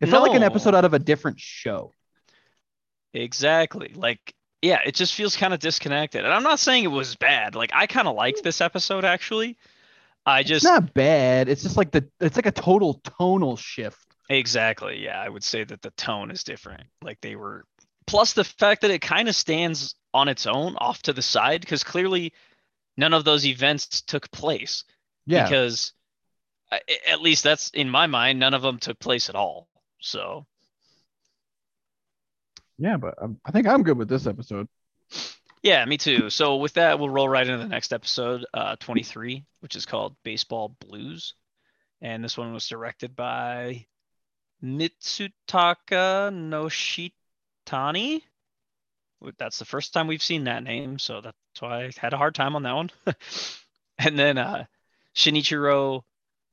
It 0.00 0.08
felt 0.08 0.26
like 0.26 0.36
an 0.36 0.42
episode 0.42 0.74
out 0.74 0.84
of 0.84 0.94
a 0.94 0.98
different 0.98 1.40
show. 1.40 1.92
Exactly. 3.14 3.92
Like, 3.94 4.34
yeah, 4.62 4.78
it 4.84 4.94
just 4.94 5.14
feels 5.14 5.36
kind 5.36 5.54
of 5.54 5.60
disconnected. 5.60 6.24
And 6.24 6.32
I'm 6.32 6.42
not 6.42 6.58
saying 6.58 6.84
it 6.84 6.88
was 6.88 7.16
bad. 7.16 7.54
Like, 7.54 7.70
I 7.74 7.86
kind 7.86 8.08
of 8.08 8.14
liked 8.16 8.42
this 8.42 8.60
episode 8.60 9.04
actually. 9.04 9.56
I 10.26 10.40
It's 10.40 10.48
just 10.48 10.64
not 10.64 10.92
bad. 10.92 11.48
It's 11.48 11.62
just 11.62 11.76
like 11.76 11.92
the 11.92 12.08
it's 12.20 12.36
like 12.36 12.46
a 12.46 12.52
total 12.52 12.94
tonal 13.18 13.56
shift. 13.56 14.04
exactly, 14.28 14.98
yeah, 15.04 15.20
I 15.20 15.28
would 15.28 15.44
say 15.44 15.62
that 15.62 15.82
the 15.82 15.92
tone 15.92 16.32
is 16.32 16.42
different. 16.42 16.82
Like 17.00 17.20
they 17.20 17.36
were 17.36 17.64
plus 18.08 18.32
the 18.32 18.42
fact 18.44 18.82
that 18.82 18.90
it 18.90 19.00
kind 19.00 19.28
of 19.28 19.36
stands 19.36 19.94
on 20.12 20.28
its 20.28 20.46
own 20.46 20.74
off 20.78 21.00
to 21.02 21.12
the 21.12 21.22
side 21.22 21.60
because 21.60 21.84
clearly 21.84 22.32
none 22.96 23.14
of 23.14 23.24
those 23.24 23.46
events 23.46 24.02
took 24.02 24.28
place 24.32 24.84
Yeah. 25.26 25.44
because 25.44 25.92
at 26.72 27.20
least 27.20 27.44
that's 27.44 27.70
in 27.70 27.88
my 27.88 28.06
mind 28.06 28.38
none 28.38 28.54
of 28.54 28.62
them 28.62 28.78
took 28.78 28.98
place 28.98 29.28
at 29.28 29.34
all. 29.34 29.68
So, 30.00 30.46
yeah, 32.78 32.96
but 32.96 33.20
um, 33.22 33.40
I 33.44 33.50
think 33.50 33.66
I'm 33.66 33.82
good 33.82 33.98
with 33.98 34.08
this 34.08 34.26
episode. 34.26 34.68
Yeah, 35.62 35.84
me 35.84 35.96
too. 35.96 36.30
So 36.30 36.56
with 36.56 36.74
that, 36.74 36.98
we'll 36.98 37.10
roll 37.10 37.28
right 37.28 37.46
into 37.46 37.58
the 37.58 37.68
next 37.68 37.92
episode, 37.92 38.44
uh, 38.54 38.76
23, 38.76 39.44
which 39.60 39.74
is 39.74 39.86
called 39.86 40.14
Baseball 40.22 40.76
Blues. 40.80 41.34
And 42.00 42.22
this 42.22 42.38
one 42.38 42.52
was 42.52 42.68
directed 42.68 43.16
by 43.16 43.86
Mitsutaka 44.62 46.30
Noshitani. 47.68 48.22
That's 49.38 49.58
the 49.58 49.64
first 49.64 49.92
time 49.92 50.06
we've 50.06 50.22
seen 50.22 50.44
that 50.44 50.62
name, 50.62 50.98
so 50.98 51.20
that's 51.20 51.36
why 51.58 51.84
I 51.84 51.90
had 51.96 52.12
a 52.12 52.18
hard 52.18 52.34
time 52.34 52.54
on 52.54 52.62
that 52.64 52.74
one. 52.74 52.90
and 53.98 54.18
then 54.18 54.38
uh, 54.38 54.66
Shinichiro 55.16 56.02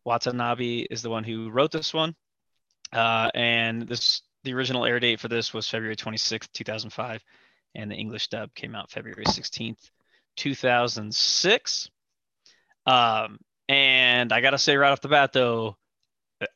Watanabe 0.06 0.80
is 0.90 1.02
the 1.02 1.10
one 1.10 1.24
who 1.24 1.50
wrote 1.50 1.72
this 1.72 1.94
one. 1.94 2.16
Uh, 2.92 3.30
and 3.34 3.88
this 3.88 4.22
the 4.44 4.54
original 4.54 4.86
air 4.86 5.00
date 5.00 5.20
for 5.20 5.30
this 5.30 5.54
was 5.54 5.70
February 5.70 5.96
26th, 5.96 6.52
2005 6.54 7.24
and 7.76 7.92
the 7.92 7.96
English 7.96 8.28
dub 8.28 8.54
came 8.54 8.76
out 8.76 8.92
February 8.92 9.26
16th, 9.26 9.90
2006. 10.38 11.90
Um, 12.86 13.40
and 13.70 14.32
I 14.32 14.42
gotta 14.42 14.58
say 14.58 14.76
right 14.76 14.92
off 14.92 15.02
the 15.02 15.08
bat 15.08 15.34
though, 15.34 15.78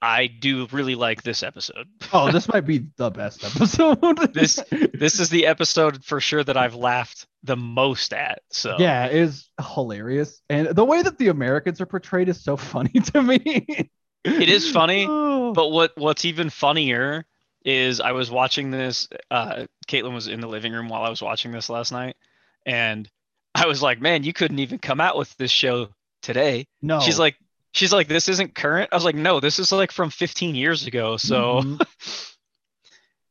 I 0.01 0.27
do 0.27 0.67
really 0.71 0.95
like 0.95 1.23
this 1.23 1.43
episode. 1.43 1.87
Oh, 2.13 2.31
this 2.31 2.47
might 2.47 2.65
be 2.65 2.85
the 2.97 3.09
best 3.11 3.43
episode. 3.43 3.99
This- 4.33 4.61
this 4.93 5.19
is 5.19 5.29
the 5.29 5.45
episode 5.47 6.03
for 6.05 6.19
sure 6.21 6.43
that 6.43 6.55
I've 6.57 6.75
laughed 6.75 7.27
the 7.43 7.55
most 7.57 8.13
at. 8.13 8.39
So 8.51 8.75
yeah, 8.79 9.05
it 9.07 9.15
is 9.15 9.49
hilarious. 9.75 10.41
And 10.49 10.69
the 10.69 10.85
way 10.85 11.01
that 11.01 11.17
the 11.17 11.27
Americans 11.27 11.81
are 11.81 11.85
portrayed 11.85 12.29
is 12.29 12.41
so 12.43 12.57
funny 12.57 12.89
to 13.13 13.21
me. 13.21 13.89
It 14.23 14.49
is 14.49 14.71
funny, 14.71 15.05
Oh. 15.07 15.53
But 15.53 15.69
what 15.69 15.97
what's 15.97 16.25
even 16.25 16.49
funnier 16.49 17.25
is 17.65 17.99
I 18.01 18.11
was 18.13 18.29
watching 18.31 18.71
this. 18.71 19.07
Uh, 19.31 19.65
Caitlin 19.87 20.13
was 20.13 20.27
in 20.27 20.39
the 20.41 20.47
living 20.47 20.71
room 20.73 20.87
while 20.89 21.03
I 21.03 21.09
was 21.09 21.21
watching 21.21 21.51
this 21.51 21.69
last 21.69 21.91
night, 21.91 22.15
and 22.65 23.09
I 23.55 23.67
was 23.67 23.81
like, 23.81 23.99
"Man, 24.01 24.23
you 24.23 24.33
couldn't 24.33 24.59
even 24.59 24.79
come 24.79 24.99
out 25.01 25.17
with 25.17 25.35
this 25.37 25.51
show 25.51 25.89
today." 26.21 26.67
no. 26.81 26.99
She's 26.99 27.19
like, 27.19 27.35
"She's 27.77 27.93
like, 27.93 28.07
this 28.07 28.27
isn't 28.27 28.55
current." 28.55 28.89
I 28.91 28.95
was 28.95 29.05
like, 29.05 29.15
"No, 29.15 29.39
this 29.39 29.59
is 29.59 29.71
like 29.71 29.91
from 29.91 30.09
15 30.09 30.55
years 30.55 30.87
ago." 30.87 31.17
So 31.17 31.61
Mhm. 31.61 31.81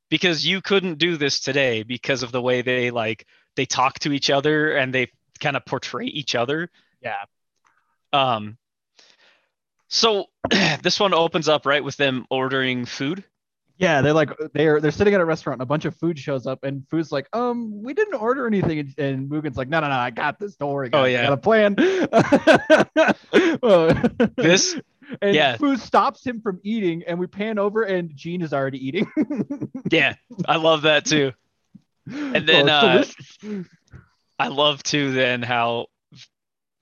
because 0.08 0.46
you 0.46 0.60
couldn't 0.62 0.98
do 0.98 1.16
this 1.16 1.40
today 1.40 1.82
because 1.82 2.22
of 2.22 2.30
the 2.30 2.40
way 2.40 2.62
they 2.62 2.90
like 2.90 3.26
they 3.56 3.66
talk 3.66 3.98
to 4.00 4.12
each 4.12 4.30
other 4.30 4.72
and 4.76 4.94
they 4.94 5.08
kind 5.40 5.56
of 5.56 5.64
portray 5.64 6.06
each 6.06 6.34
other. 6.34 6.70
Yeah. 7.02 7.24
Um. 8.12 8.56
So 9.88 10.26
this 10.82 11.00
one 11.00 11.12
opens 11.14 11.48
up 11.48 11.66
right 11.66 11.82
with 11.82 11.96
them 11.96 12.26
ordering 12.30 12.86
food. 12.86 13.24
Yeah, 13.78 14.00
they're 14.00 14.14
like 14.14 14.30
they're 14.54 14.80
they're 14.80 14.90
sitting 14.90 15.12
at 15.14 15.20
a 15.20 15.24
restaurant 15.24 15.56
and 15.56 15.62
a 15.62 15.66
bunch 15.66 15.84
of 15.84 15.94
food 15.96 16.18
shows 16.18 16.46
up 16.46 16.64
and 16.64 16.88
Fu's 16.88 17.12
like, 17.12 17.28
um, 17.34 17.82
we 17.82 17.92
didn't 17.92 18.14
order 18.14 18.46
anything 18.46 18.78
and, 18.78 18.94
and 18.98 19.28
Mugen's 19.30 19.58
like, 19.58 19.68
no, 19.68 19.80
no, 19.80 19.88
no, 19.88 19.94
I 19.94 20.08
got 20.10 20.38
this. 20.38 20.56
Don't 20.56 20.72
worry, 20.72 20.88
Oh, 20.92 21.04
guys. 21.04 21.18
I 21.18 21.22
got 21.24 21.32
a 21.32 21.36
plan. 21.36 21.76
This- 24.36 24.76
and 25.22 25.34
yeah. 25.36 25.56
food 25.56 25.78
stops 25.78 26.26
him 26.26 26.40
from 26.40 26.58
eating, 26.64 27.04
and 27.06 27.18
we 27.18 27.26
pan 27.26 27.58
over 27.58 27.82
and 27.82 28.14
Gene 28.16 28.42
is 28.42 28.52
already 28.52 28.84
eating. 28.86 29.06
Yeah, 29.90 30.14
I 30.48 30.56
love 30.56 30.82
that 30.82 31.04
too. 31.04 31.32
And 32.10 32.48
then, 32.48 32.68
Oh, 32.68 32.72
uh. 32.72 33.04
I 34.38 34.48
love 34.48 34.82
too 34.82 35.12
then 35.12 35.42
how 35.42 35.86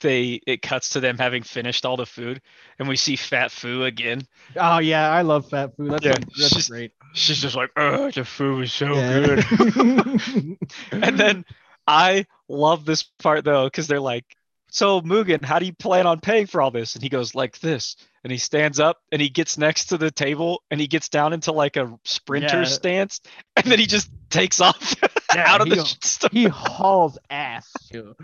they 0.05 0.41
it 0.47 0.63
cuts 0.63 0.91
to 0.91 1.01
them 1.01 1.19
having 1.19 1.43
finished 1.43 1.85
all 1.85 1.97
the 1.97 2.07
food, 2.07 2.41
and 2.79 2.87
we 2.87 2.95
see 2.97 3.17
Fat 3.17 3.51
Fu 3.51 3.83
again. 3.83 4.23
Oh 4.55 4.79
yeah, 4.79 5.11
I 5.11 5.23
love 5.23 5.49
fat 5.51 5.71
Fu. 5.77 5.89
That's 5.89 6.05
Yeah, 6.05 6.13
that's 6.39 6.53
she's- 6.53 6.69
great. 6.69 6.93
She's 7.15 7.41
just 7.41 7.57
like, 7.57 7.71
"Oh, 7.77 8.11
the 8.11 8.25
food 8.25 8.65
is 8.65 8.73
so 8.73 8.95
Yeah. 8.95 9.25
good." 9.25 10.59
and 10.93 11.19
then 11.19 11.45
I 11.87 12.27
love 12.49 12.85
this 12.85 13.03
part 13.21 13.45
though, 13.45 13.65
because 13.67 13.87
they're 13.87 14.01
like, 14.01 14.25
"So 14.71 15.01
Mugen, 15.01 15.45
how 15.45 15.59
do 15.59 15.67
you 15.67 15.73
plan 15.73 16.07
on 16.07 16.21
paying 16.21 16.47
for 16.47 16.61
all 16.61 16.71
this?" 16.71 16.95
And 16.95 17.03
he 17.03 17.09
goes 17.09 17.35
like 17.35 17.59
this, 17.61 17.97
and 18.25 18.31
he 18.33 18.39
stands 18.39 18.81
up 18.81 18.99
and 19.13 19.23
he 19.23 19.29
gets 19.29 19.57
next 19.59 19.87
to 19.87 19.99
the 19.99 20.11
table 20.11 20.63
and 20.71 20.81
he 20.81 20.87
gets 20.89 21.09
down 21.09 21.33
into 21.33 21.53
like 21.53 21.77
a 21.77 21.97
sprinter 22.05 22.63
Yeah. 22.63 22.65
stance, 22.65 23.21
and 23.57 23.67
then 23.67 23.79
he 23.79 23.87
just 23.87 24.11
takes 24.31 24.61
off 24.61 24.95
Yeah, 25.35 25.45
out 25.53 25.61
of 25.61 25.69
he 25.69 25.75
the 25.75 26.29
he 26.33 26.45
hauls 26.47 27.19
ass 27.31 27.73
too. 27.93 28.15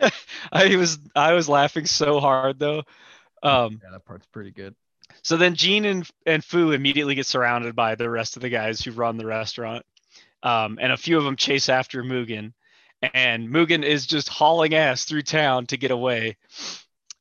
I 0.52 0.76
was 0.76 0.98
I 1.14 1.32
was 1.32 1.48
laughing 1.48 1.86
so 1.86 2.20
hard 2.20 2.58
though. 2.58 2.82
Um, 3.42 3.80
Yeah, 3.82 3.90
that 3.92 4.04
part's 4.04 4.26
pretty 4.26 4.50
good. 4.50 4.74
So 5.22 5.36
then 5.36 5.54
Gene 5.54 5.84
and, 5.84 6.08
and 6.26 6.44
Fu 6.44 6.72
immediately 6.72 7.14
get 7.14 7.26
surrounded 7.26 7.76
by 7.76 7.94
the 7.94 8.10
rest 8.10 8.36
of 8.36 8.42
the 8.42 8.48
guys 8.48 8.80
who 8.80 8.92
run 8.92 9.16
the 9.16 9.26
restaurant. 9.26 9.84
Um, 10.42 10.78
and 10.80 10.92
a 10.92 10.96
few 10.96 11.16
of 11.16 11.24
them 11.24 11.36
chase 11.36 11.68
after 11.68 12.02
Mugen. 12.02 12.52
And 13.14 13.48
Mugen 13.48 13.82
is 13.82 14.06
just 14.06 14.28
hauling 14.28 14.74
ass 14.74 15.04
through 15.04 15.22
town 15.22 15.66
to 15.66 15.76
get 15.76 15.90
away. 15.90 16.36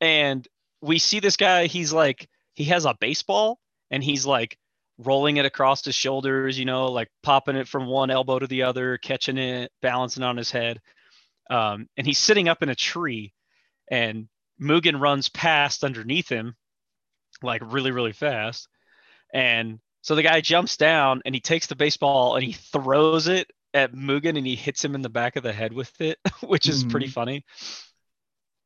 And 0.02 0.48
we 0.82 1.00
see 1.00 1.20
this 1.20 1.38
guy, 1.38 1.68
he's 1.68 1.94
like, 1.94 2.28
he 2.56 2.66
has 2.66 2.86
a 2.86 2.96
baseball 3.00 3.60
and 3.90 4.04
he's 4.04 4.26
like 4.26 4.58
rolling 4.98 5.38
it 5.38 5.46
across 5.46 5.84
his 5.84 5.96
shoulders, 5.96 6.60
you 6.60 6.66
know, 6.66 6.88
like 6.88 7.10
popping 7.22 7.56
it 7.56 7.68
from 7.68 7.88
one 7.88 8.12
elbow 8.12 8.40
to 8.40 8.48
the 8.48 8.64
other, 8.64 8.98
catching 8.98 9.38
it, 9.38 9.72
balancing 9.82 10.24
on 10.24 10.38
his 10.38 10.52
head. 10.52 10.82
Um, 11.50 11.88
and 11.98 12.08
he's 12.08 12.20
sitting 12.20 12.50
up 12.50 12.64
in 12.64 12.70
a 12.70 12.76
tree. 12.76 13.34
And 13.92 14.28
Mugen 14.62 15.00
runs 15.02 15.30
past 15.30 15.84
underneath 15.84 16.30
him 16.30 16.56
like 17.42 17.62
really 17.66 17.92
really 17.92 18.14
fast 18.14 18.68
and 19.34 19.80
so 20.02 20.16
the 20.16 20.24
guy 20.24 20.42
jumps 20.42 20.78
down 20.78 21.22
and 21.26 21.36
he 21.36 21.42
takes 21.42 21.68
the 21.68 21.76
baseball 21.76 22.36
and 22.36 22.44
he 22.44 22.54
throws 22.54 23.28
it 23.28 23.52
at 23.74 23.94
Mugen 23.94 24.38
and 24.38 24.46
he 24.48 24.56
hits 24.56 24.84
him 24.84 24.96
in 24.96 25.02
the 25.02 25.10
back 25.10 25.36
of 25.36 25.44
the 25.44 25.54
head 25.54 25.74
with 25.74 26.00
it 26.02 26.20
which 26.44 26.70
is 26.70 26.84
pretty 26.84 27.08
Mhm. 27.08 27.14
funny 27.14 27.46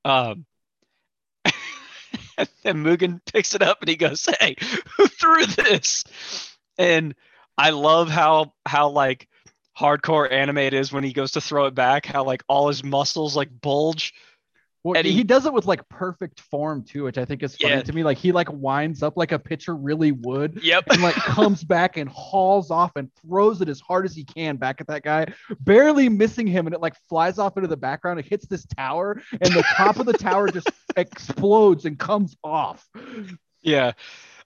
um 0.05 0.45
and 2.37 2.85
Mugen 2.85 3.21
picks 3.31 3.55
it 3.55 3.61
up 3.61 3.79
and 3.81 3.89
he 3.89 3.95
goes 3.95 4.27
hey 4.39 4.55
who 4.97 5.07
threw 5.07 5.45
this 5.45 6.03
and 6.77 7.15
I 7.57 7.71
love 7.71 8.09
how 8.09 8.53
how 8.65 8.89
like 8.89 9.27
hardcore 9.77 10.31
anime 10.31 10.57
it 10.57 10.73
is 10.73 10.91
when 10.91 11.03
he 11.03 11.13
goes 11.13 11.31
to 11.33 11.41
throw 11.41 11.65
it 11.65 11.75
back 11.75 12.05
how 12.05 12.23
like 12.23 12.43
all 12.47 12.67
his 12.67 12.83
muscles 12.83 13.35
like 13.35 13.49
bulge 13.61 14.13
Well, 14.83 14.97
And 14.97 15.05
he, 15.05 15.13
he- 15.13 15.23
does 15.23 15.45
it 15.45 15.51
with 15.53 15.65
like 15.65 15.87
perfect 15.89 16.39
form 16.39 16.83
too, 16.83 17.03
which 17.03 17.17
I 17.17 17.25
think 17.25 17.43
is 17.43 17.55
funny 17.57 17.73
Yeah. 17.75 17.81
to 17.81 17.93
me. 17.93 18.03
Like 18.03 18.17
he 18.17 18.31
like 18.31 18.47
winds 18.51 19.03
up 19.03 19.17
like 19.17 19.33
a 19.33 19.39
pitcher 19.39 19.75
really 19.75 20.13
would, 20.13 20.63
yep 20.63 20.85
and 20.89 21.01
like 21.01 21.15
comes 21.15 21.63
back 21.63 21.97
and 21.97 22.09
hauls 22.09 22.71
off 22.71 22.95
and 22.95 23.09
throws 23.21 23.59
it 23.61 23.67
as 23.69 23.79
hard 23.81 24.05
as 24.05 24.15
he 24.15 24.23
can 24.23 24.55
back 24.55 24.79
at 24.81 24.87
that 24.87 25.03
guy, 25.03 25.27
barely 25.59 26.07
missing 26.09 26.47
him, 26.47 26.67
and 26.67 26.73
it 26.73 26.79
like 26.81 26.95
flies 27.09 27.37
off 27.37 27.57
into 27.57 27.67
the 27.67 27.75
background. 27.77 28.19
It 28.19 28.25
hits 28.27 28.47
this 28.47 28.65
tower, 28.65 29.21
and 29.41 29.53
the 29.53 29.63
top 29.75 29.97
of 29.99 30.05
the 30.05 30.13
tower 30.13 30.47
just 30.49 30.69
explodes 30.95 31.85
and 31.85 31.99
comes 31.99 32.37
off. 32.43 32.87
Yeah. 33.61 33.91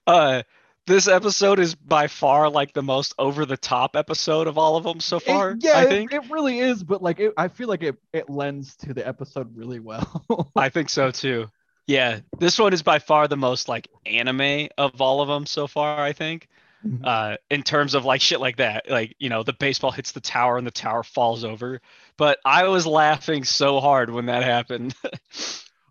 Uh 0.06 0.42
this 0.86 1.06
episode 1.08 1.58
is 1.58 1.74
by 1.74 2.06
far 2.08 2.48
like 2.50 2.72
the 2.72 2.82
most 2.82 3.14
over 3.18 3.46
the 3.46 3.56
top 3.56 3.96
episode 3.96 4.46
of 4.48 4.58
all 4.58 4.76
of 4.76 4.84
them 4.84 5.00
so 5.00 5.16
It- 5.18 5.22
far. 5.24 5.56
yeah, 5.58 5.72
I 5.78 5.82
it- 5.84 5.88
think. 5.88 6.12
it, 6.12 6.30
really 6.30 6.58
is, 6.58 6.82
but 6.82 7.02
like 7.02 7.20
it, 7.20 7.32
I 7.36 7.48
feel 7.48 7.68
like 7.68 7.82
it 7.82 7.96
it 8.12 8.28
lends 8.28 8.76
to 8.76 8.94
the 8.94 9.06
episode 9.06 9.56
really 9.56 9.80
well. 9.80 10.50
I 10.56 10.68
think 10.68 10.88
so 10.90 11.10
too. 11.10 11.48
Yeah, 11.86 12.20
this 12.38 12.58
one 12.58 12.72
is 12.72 12.82
by 12.82 12.98
far 13.00 13.28
the 13.28 13.36
most 13.36 13.68
like 13.68 13.88
anime 14.06 14.68
of 14.78 15.00
all 15.00 15.20
of 15.20 15.28
them 15.28 15.46
so 15.46 15.66
far. 15.66 16.00
I 16.00 16.12
think, 16.12 16.48
Mhm. 16.86 17.00
uh, 17.04 17.36
in 17.50 17.62
terms 17.62 17.94
of 17.94 18.04
like 18.04 18.20
shit 18.20 18.40
like 18.40 18.56
that, 18.56 18.90
like 18.90 19.14
you 19.20 19.28
know, 19.28 19.42
the 19.44 19.52
baseball 19.52 19.90
hits 19.92 20.12
the 20.12 20.20
tower 20.20 20.58
and 20.58 20.66
the 20.66 20.70
tower 20.72 21.02
falls 21.04 21.44
over. 21.44 21.80
But 22.16 22.38
I 22.44 22.68
was 22.68 22.86
laughing 22.86 23.44
so 23.44 23.80
hard 23.80 24.10
when 24.10 24.26
that 24.26 24.42
happened. 24.42 24.94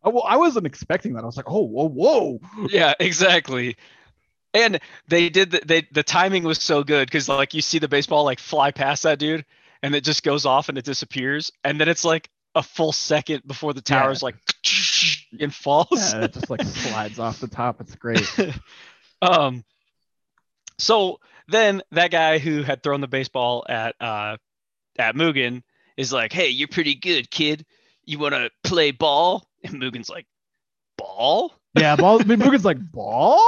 Oh, 0.04 0.10
well, 0.10 0.23
I 0.27 0.38
wasn't 0.38 0.65
expecting 0.65 1.13
that. 1.13 1.21
I 1.21 1.27
was 1.27 1.38
like, 1.38 1.45
oh, 1.47 1.62
whoa, 1.62 1.88
whoa. 1.88 2.39
yeah, 2.71 2.95
exactly. 2.99 3.77
And 4.54 4.80
they 5.08 5.30
did 5.30 5.52
the, 5.52 5.62
they 5.66 5.88
the 5.92 6.04
timing 6.04 6.44
was 6.44 6.62
so 6.62 6.84
good 6.84 7.08
because 7.08 7.30
like 7.30 7.54
you 7.54 7.62
see 7.62 7.80
the 7.80 7.88
baseball 7.88 8.24
like 8.26 8.40
fly 8.40 8.72
past 8.72 9.04
that 9.04 9.18
dude 9.20 9.46
and 9.82 9.96
it 9.96 10.04
just 10.04 10.24
goes 10.24 10.46
off 10.46 10.68
and 10.70 10.78
it 10.78 10.86
disappears 10.86 11.52
and 11.64 11.80
then 11.80 11.88
it's 11.88 12.04
like 12.04 12.30
a 12.54 12.62
full 12.62 12.92
second 12.92 13.44
before 13.48 13.74
the 13.74 13.82
Yeah. 13.88 14.02
tower's 14.02 14.22
like 14.22 14.36
and 15.40 15.54
falls. 15.56 15.88
Yeah, 16.14 16.26
it 16.26 16.34
just 16.34 16.50
like 16.50 16.64
slides 16.64 17.18
off 17.18 17.40
the 17.40 17.48
top. 17.48 17.80
It's 17.80 17.96
great. 17.96 18.28
um 19.22 19.64
so 20.78 21.20
then 21.48 21.82
that 21.92 22.12
guy 22.12 22.38
who 22.40 22.64
had 22.64 22.84
thrown 22.84 23.02
the 23.02 23.08
baseball 23.08 23.66
at 23.70 23.96
uh 24.02 24.38
at 24.98 25.16
Mugen 25.16 25.64
is 25.98 26.12
like, 26.12 26.34
"Hey, 26.34 26.50
you're 26.50 26.68
pretty 26.68 26.96
good, 26.96 27.32
kid. 27.32 27.66
You 28.04 28.20
want 28.20 28.34
to 28.34 28.50
play 28.64 28.92
ball?" 28.92 29.48
And 29.64 29.76
Mugen's 29.80 30.10
like, 30.10 30.26
"Ball?" 30.98 31.54
Yeah, 31.77 31.95
ball. 31.95 32.21
I 32.21 32.25
mean, 32.25 32.39
Mugen's 32.39 32.65
like 32.65 32.79
ball. 32.91 33.41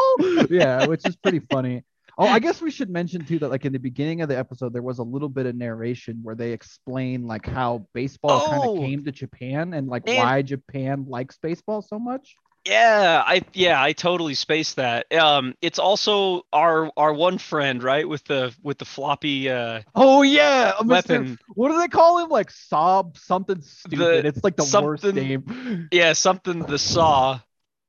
Yeah, 0.50 0.86
which 0.88 1.06
is 1.06 1.16
pretty 1.16 1.40
funny. 1.40 1.84
Oh, 2.18 2.28
I 2.28 2.38
guess 2.40 2.62
we 2.62 2.70
should 2.70 2.90
mention 2.92 3.26
too 3.26 3.40
that 3.40 3.50
like 3.50 3.66
in 3.66 3.74
the 3.74 3.80
beginning 3.80 4.22
of 4.22 4.30
the 4.30 4.38
episode 4.38 4.72
there 4.72 4.84
was 4.84 5.00
a 5.00 5.04
little 5.04 5.30
bit 5.30 5.46
of 5.48 5.56
narration 5.56 6.20
where 6.22 6.36
they 6.36 6.52
explain 6.52 7.26
like 7.26 7.46
how 7.46 7.88
baseball 7.94 8.46
kind 8.46 8.62
Oh. 8.64 8.74
of 8.76 8.80
came 8.82 9.04
to 9.06 9.12
Japan 9.12 9.74
and 9.74 9.88
like 9.88 10.04
And- 10.08 10.18
why 10.18 10.42
Japan 10.44 11.06
likes 11.08 11.38
baseball 11.42 11.82
so 11.82 11.98
much. 11.98 12.36
Yeah, 12.66 13.22
I 13.26 13.42
yeah, 13.54 13.82
I 13.84 13.92
totally 13.92 14.36
spaced 14.36 14.78
that. 14.78 15.12
Um 15.14 15.56
it's 15.62 15.80
also 15.80 16.44
our 16.54 16.90
our 16.96 17.12
one 17.14 17.38
friend, 17.40 17.84
right, 17.84 18.08
with 18.08 18.24
the 18.26 18.56
with 18.64 18.78
the 18.78 18.86
floppy 18.86 19.50
uh 19.50 19.82
Oh 19.96 20.22
yeah, 20.22 20.74
Mr. 20.80 20.86
weapon. 20.88 21.40
What 21.56 21.72
do 21.72 21.80
they 21.80 21.90
call 21.90 22.20
him? 22.24 22.30
Like 22.30 22.52
Sob 22.52 23.18
something 23.18 23.62
stupid. 23.64 24.26
it's 24.26 24.44
like 24.46 24.56
the 24.56 24.82
worst 24.82 25.04
name. 25.04 25.90
Yeah, 25.92 26.14
something 26.14 26.60
the 26.60 26.78
saw. 26.80 27.40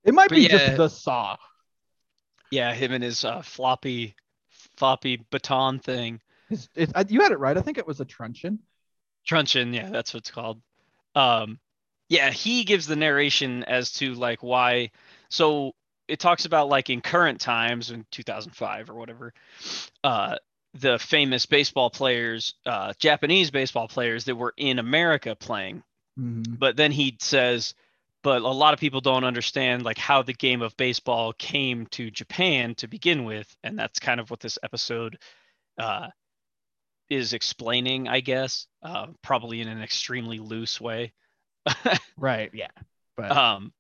It 0.04 0.14
might 0.14 0.28
but 0.28 0.36
be 0.36 0.42
yeah. 0.42 0.48
just 0.48 0.76
the 0.76 0.88
Saw. 0.88 1.36
Yeah, 2.50 2.74
him 2.74 2.92
and 2.92 3.02
his 3.02 3.24
uh 3.24 3.42
floppy 3.42 4.14
floppy 4.76 5.24
baton 5.30 5.78
thing. 5.78 6.20
It's, 6.50 6.68
it's, 6.74 6.92
you 7.10 7.20
had 7.22 7.32
it 7.32 7.38
right. 7.38 7.56
I 7.56 7.62
think 7.62 7.78
it 7.78 7.86
was 7.86 8.00
a 8.00 8.04
truncheon. 8.04 8.58
Truncheon, 9.26 9.72
yeah, 9.72 9.90
that's 9.90 10.12
what 10.12 10.18
it's 10.18 10.30
called. 10.30 10.60
Um, 11.14 11.58
yeah, 12.08 12.30
he 12.30 12.64
gives 12.64 12.86
the 12.86 12.96
narration 12.96 13.64
as 13.64 13.92
to 13.92 14.14
like 14.14 14.42
why. 14.42 14.90
So 15.30 15.72
it 16.06 16.20
talks 16.20 16.44
about 16.44 16.68
like 16.68 16.90
in 16.90 17.00
current 17.00 17.40
times 17.40 17.90
in 17.90 18.04
2005 18.10 18.90
or 18.90 18.94
whatever, 18.94 19.32
uh, 20.02 20.36
the 20.74 20.98
famous 20.98 21.46
baseball 21.46 21.88
players, 21.88 22.54
uh, 22.66 22.92
Japanese 22.98 23.50
baseball 23.50 23.88
players 23.88 24.24
that 24.24 24.36
were 24.36 24.54
in 24.56 24.78
America 24.78 25.34
playing. 25.34 25.82
Mhm. 26.18 26.58
But 26.58 26.76
then 26.76 26.92
he 26.92 27.16
says, 27.20 27.74
but 28.24 28.40
a 28.40 28.48
lot 28.48 28.72
of 28.72 28.80
people 28.80 29.02
don't 29.02 29.22
understand 29.22 29.84
like 29.84 29.98
how 29.98 30.22
the 30.22 30.32
game 30.32 30.62
of 30.62 30.76
baseball 30.78 31.34
came 31.34 31.86
to 31.88 32.10
Japan 32.10 32.74
to 32.76 32.88
begin 32.88 33.24
with, 33.24 33.54
and 33.62 33.78
that's 33.78 34.00
kind 34.00 34.18
of 34.18 34.30
what 34.30 34.40
this 34.40 34.58
episode 34.62 35.18
uh, 35.78 36.08
is 37.10 37.34
explaining, 37.34 38.08
I 38.08 38.20
guess, 38.20 38.66
uh, 38.82 39.08
probably 39.22 39.60
in 39.60 39.68
an 39.68 39.82
extremely 39.82 40.40
loose 40.40 40.80
way. 40.80 41.12
Right. 42.16 42.50
Yeah. 42.54 42.68
But 43.16 43.30
Um, 43.30 43.72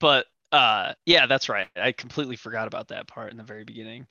but 0.00 0.26
uh, 0.50 0.94
yeah, 1.04 1.26
that's 1.26 1.48
right. 1.48 1.68
I 1.76 1.92
completely 1.92 2.36
forgot 2.36 2.68
about 2.68 2.88
that 2.88 3.06
part 3.06 3.30
in 3.30 3.36
the 3.36 3.44
very 3.44 3.64
beginning. 3.64 4.06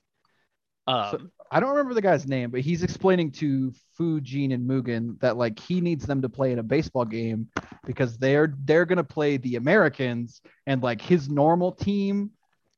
Um, 0.87 1.11
So- 1.11 1.29
I 1.49 1.61
don't 1.61 1.69
remember 1.69 1.93
the 1.93 2.01
guy's 2.01 2.27
name, 2.27 2.51
but 2.51 2.59
he's 2.59 2.83
explaining 2.83 3.31
to 3.33 3.71
Fu, 3.93 4.19
Jin, 4.19 4.51
and 4.51 4.69
Mugen 4.69 5.17
that 5.21 5.37
like 5.37 5.57
he 5.57 5.79
needs 5.79 6.05
them 6.05 6.21
to 6.21 6.29
play 6.29 6.51
in 6.51 6.59
a 6.59 6.63
baseball 6.63 7.05
game 7.05 7.47
because 7.85 8.17
they're 8.17 8.53
they're 8.65 8.85
gonna 8.85 9.03
play 9.03 9.37
the 9.37 9.55
Americans 9.55 10.41
and 10.65 10.83
like 10.83 11.01
his 11.01 11.29
normal 11.29 11.71
team 11.71 12.31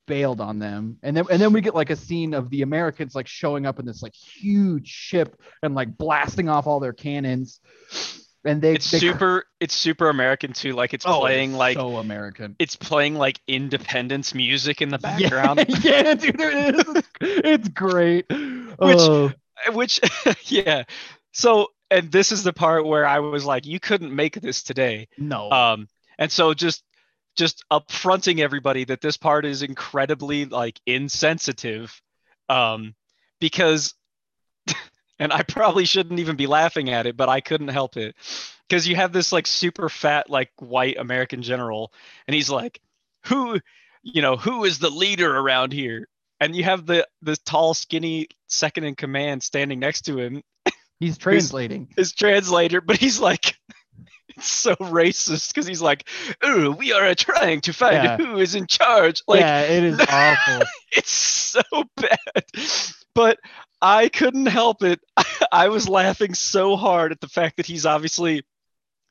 bailed 0.06 0.40
on 0.40 0.60
them. 0.60 0.98
And 1.02 1.18
then 1.18 1.26
and 1.32 1.42
then 1.42 1.52
we 1.52 1.62
get 1.62 1.74
like 1.74 1.90
a 1.90 1.96
scene 1.96 2.36
of 2.36 2.50
the 2.52 2.62
Americans 2.62 3.16
like 3.16 3.28
showing 3.28 3.66
up 3.66 3.80
in 3.80 3.88
this 3.88 4.04
like 4.04 4.14
huge 4.14 4.88
ship 4.88 5.42
and 5.64 5.74
like 5.74 5.98
blasting 5.98 6.48
off 6.48 6.68
all 6.68 6.80
their 6.80 6.94
cannons. 6.94 7.60
And 8.46 8.62
they 8.62 8.76
it's 8.76 8.90
they, 8.90 9.00
super. 9.00 9.46
It's 9.60 9.76
super 9.76 10.10
American 10.10 10.54
too. 10.54 10.74
Like 10.74 10.94
it's 10.94 11.06
Oh, 11.06 11.20
playing 11.20 11.54
like 11.54 11.76
so 11.78 11.98
American. 11.98 12.56
it's 12.60 12.76
playing 12.76 13.16
like 13.16 13.40
independence 13.48 14.34
music 14.34 14.82
in 14.82 14.90
the 14.90 14.98
background. 14.98 15.66
Yeah, 15.68 15.76
yeah 15.84 16.14
dude, 16.14 16.40
it 16.40 16.76
is. 16.76 16.96
It's, 16.96 17.08
it's 17.20 17.68
great. 17.70 18.26
Oh. 18.82 19.32
which 19.74 20.00
yeah 20.46 20.84
so 21.32 21.68
and 21.92 22.12
this 22.12 22.32
is 22.32 22.44
the 22.44 22.54
part 22.54 22.86
where 22.86 23.06
i 23.06 23.20
was 23.20 23.46
like 23.46 23.66
you 23.66 23.80
couldn't 23.80 24.16
make 24.16 24.40
this 24.40 24.64
today 24.64 25.08
no. 25.18 25.52
um 25.52 25.88
and 26.18 26.32
so 26.32 26.54
just 26.54 26.84
just 27.36 27.64
upfronting 27.72 28.40
everybody 28.40 28.84
that 28.86 29.02
this 29.02 29.18
part 29.18 29.46
is 29.46 29.62
incredibly 29.62 30.46
like 30.46 30.80
insensitive 30.86 32.02
um 32.48 32.96
because 33.40 33.94
and 35.20 35.32
i 35.34 35.44
probably 35.44 35.86
shouldn't 35.86 36.20
even 36.20 36.36
be 36.36 36.48
laughing 36.48 36.90
at 36.90 37.06
it 37.06 37.16
but 37.18 37.30
i 37.30 37.42
couldn't 37.42 37.68
help 37.70 37.98
it 37.98 38.16
because 38.68 38.88
you 38.88 38.96
have 38.96 39.12
this 39.12 39.32
like 39.32 39.48
super 39.48 39.90
fat 39.90 40.30
like 40.30 40.52
white 40.60 40.98
American 41.00 41.42
general, 41.42 41.92
and 42.28 42.36
he's 42.36 42.52
like, 42.52 42.80
who, 43.26 43.60
you 44.04 44.22
know, 44.22 44.36
who 44.38 44.64
is 44.64 44.78
the 44.78 44.92
leader 44.92 45.36
around 45.36 45.74
here? 45.74 46.08
And 46.40 46.56
you 46.56 46.64
have 46.66 46.86
the 46.86 47.08
the 47.24 47.36
tall, 47.36 47.74
skinny 47.74 48.28
second 48.46 48.84
in 48.84 48.94
command 48.94 49.42
standing 49.42 49.80
next 49.80 50.02
to 50.04 50.20
him, 50.20 50.44
He's 51.00 51.18
translating. 51.26 51.88
his 51.98 52.14
translator, 52.14 52.80
but 52.82 52.98
he's 52.98 53.20
like. 53.20 53.56
It's 54.38 54.48
so 54.48 54.76
racist 54.76 55.50
because 55.50 55.66
he's 55.68 55.82
like, 55.82 56.08
"Oh, 56.42 56.70
we 56.72 56.94
are 56.94 57.14
trying 57.16 57.60
to 57.62 57.74
find 57.74 57.96
Yeah. 57.96 58.16
who 58.18 58.38
is 58.38 58.56
in 58.56 58.68
charge." 58.68 59.22
Like, 59.28 59.42
yeah, 59.42 59.62
it 59.64 59.84
is 59.84 60.00
awful. 60.10 60.62
it's 60.92 61.12
so 61.12 61.62
bad. 61.98 62.46
But 63.14 63.40
I 63.82 64.10
couldn't 64.10 64.48
help 64.48 64.84
it. 64.84 65.00
I 65.52 65.70
was 65.70 65.88
laughing 65.88 66.34
so 66.34 66.76
hard 66.76 67.12
at 67.12 67.22
the 67.22 67.28
fact 67.28 67.58
that 67.58 67.66
he's 67.66 67.86
obviously 67.86 68.44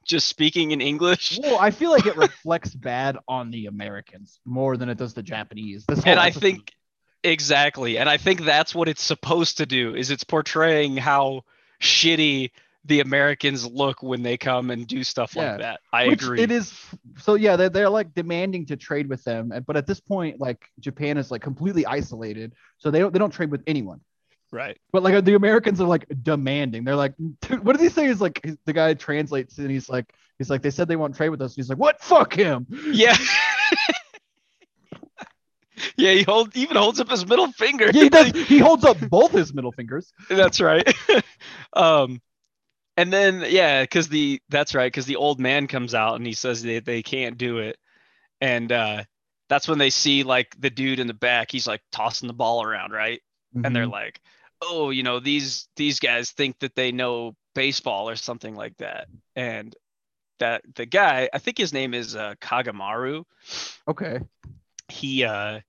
just 0.05 0.27
speaking 0.27 0.73
in 0.73 0.81
English. 0.81 1.39
Well, 1.43 1.59
I 1.59 1.71
feel 1.71 1.91
like 1.91 2.07
it 2.07 2.17
reflects 2.17 2.75
bad 2.75 3.17
on 3.29 3.51
the 3.51 3.67
Americans 3.67 4.41
more 4.45 4.77
than 4.77 4.89
it 4.89 4.99
does 4.99 5.15
the 5.15 5.23
Japanese. 5.23 5.85
This 5.87 6.05
And 6.05 6.19
I 6.19 6.31
think 6.31 6.73
exactly. 7.23 7.99
And 7.99 8.09
I 8.09 8.17
think 8.17 8.43
that's 8.45 8.75
what 8.75 8.89
it's 8.89 9.03
supposed 9.03 9.59
to 9.59 9.67
do 9.67 9.95
is 9.95 10.11
it's 10.11 10.25
portraying 10.25 10.97
how 10.97 11.43
shitty 11.81 12.51
the 12.85 13.01
Americans 13.01 13.67
look 13.67 14.03
when 14.03 14.23
they 14.23 14.39
come 14.39 14.71
and 14.71 14.87
do 14.87 15.05
stuff 15.05 15.35
Yeah. 15.37 15.51
like 15.51 15.61
that. 15.61 15.81
I 15.93 16.09
Which 16.09 16.23
agree. 16.23 16.41
It 16.41 16.51
is 16.51 16.73
so 17.19 17.35
yeah, 17.35 17.57
they're, 17.57 17.69
they're 17.69 17.91
like 17.91 18.15
demanding 18.15 18.67
to 18.67 18.77
trade 18.77 19.09
with 19.09 19.23
them, 19.25 19.53
but 19.67 19.77
at 19.77 19.87
this 19.87 20.01
point, 20.01 20.41
like 20.41 20.65
Japan 20.81 21.19
is 21.19 21.31
like 21.31 21.43
completely 21.43 21.85
isolated, 21.85 22.55
so 22.79 22.91
they 22.91 23.01
don't 23.01 23.13
they 23.13 23.19
don't 23.19 23.33
trade 23.33 23.51
with 23.51 23.63
anyone. 23.67 24.01
Right. 24.53 24.77
But 24.93 25.03
like 25.03 25.25
the 25.25 25.35
Americans 25.35 25.81
are 25.81 25.87
like 25.87 26.07
demanding. 26.23 26.85
They're 26.85 26.97
like, 26.97 27.15
"Dude, 27.43 27.65
what 27.65 27.77
did 27.77 27.83
he 27.83 27.89
say? 27.89 28.07
Is 28.07 28.21
like 28.21 28.47
the 28.65 28.73
guy 28.73 28.95
translates 28.95 29.59
and 29.59 29.71
he's 29.71 29.89
like, 29.89 30.13
he's 30.39 30.51
like, 30.51 30.63
they 30.63 30.71
said 30.71 30.89
they 30.89 30.97
won't 30.97 31.17
trade 31.17 31.29
with 31.31 31.43
us. 31.43 31.55
He's 31.55 31.69
like, 31.69 31.79
what? 31.79 32.01
Fuck 32.01 32.35
him. 32.35 32.67
Yeah. 32.93 33.17
yeah, 35.97 36.13
he 36.13 36.23
hold, 36.23 36.57
even 36.57 36.77
holds 36.77 37.01
up 37.01 37.11
his 37.11 37.27
middle 37.27 37.51
finger. 37.53 37.91
Yeah, 37.93 38.03
he 38.05 38.09
does. 38.09 38.31
He 38.49 38.59
holds 38.59 38.85
up 38.85 38.99
both 39.09 39.33
his 39.33 39.53
middle 39.55 39.73
fingers. 39.73 40.13
That's 40.29 40.61
right. 40.61 40.89
um, 41.73 42.21
and 42.97 43.13
then 43.13 43.45
yeah, 43.49 43.83
because 43.83 44.09
the 44.09 44.41
that's 44.49 44.75
right, 44.75 44.91
because 44.91 45.07
the 45.07 45.17
old 45.17 45.39
man 45.39 45.67
comes 45.69 45.95
out 45.95 46.17
and 46.17 46.27
he 46.27 46.33
says 46.33 46.63
they 46.63 46.81
they 46.81 47.03
can't 47.03 47.39
do 47.39 47.59
it, 47.59 47.77
and 48.41 48.73
uh, 48.73 49.05
that's 49.49 49.69
when 49.69 49.79
they 49.79 49.91
see 49.91 50.25
like 50.25 50.57
the 50.59 50.71
dude 50.71 50.99
in 50.99 51.07
the 51.07 51.15
back. 51.15 51.53
He's 51.53 51.67
like 51.69 51.81
tossing 51.93 52.27
the 52.27 52.35
ball 52.35 52.65
around, 52.65 52.91
right? 52.91 53.21
And 53.55 53.75
they're 53.75 53.87
Mhm. 53.87 53.93
like, 53.93 54.21
oh, 54.63 54.91
you 54.91 55.03
know, 55.03 55.21
these 55.21 55.69
these 55.77 56.01
guys 56.01 56.31
think 56.33 56.59
that 56.61 56.75
they 56.75 56.93
know 56.93 57.35
baseball 57.55 58.09
or 58.09 58.17
something 58.17 58.55
like 58.55 58.77
that, 58.79 59.09
and 59.37 59.75
that 60.41 60.63
the 60.75 60.87
guy, 60.87 61.29
I 61.33 61.39
think 61.39 61.59
his 61.59 61.73
name 61.73 61.95
is 61.95 62.15
uh, 62.17 62.35
Kagamaru. 62.41 63.25
Okay. 63.89 64.21
he 64.89 65.25
uh 65.25 65.61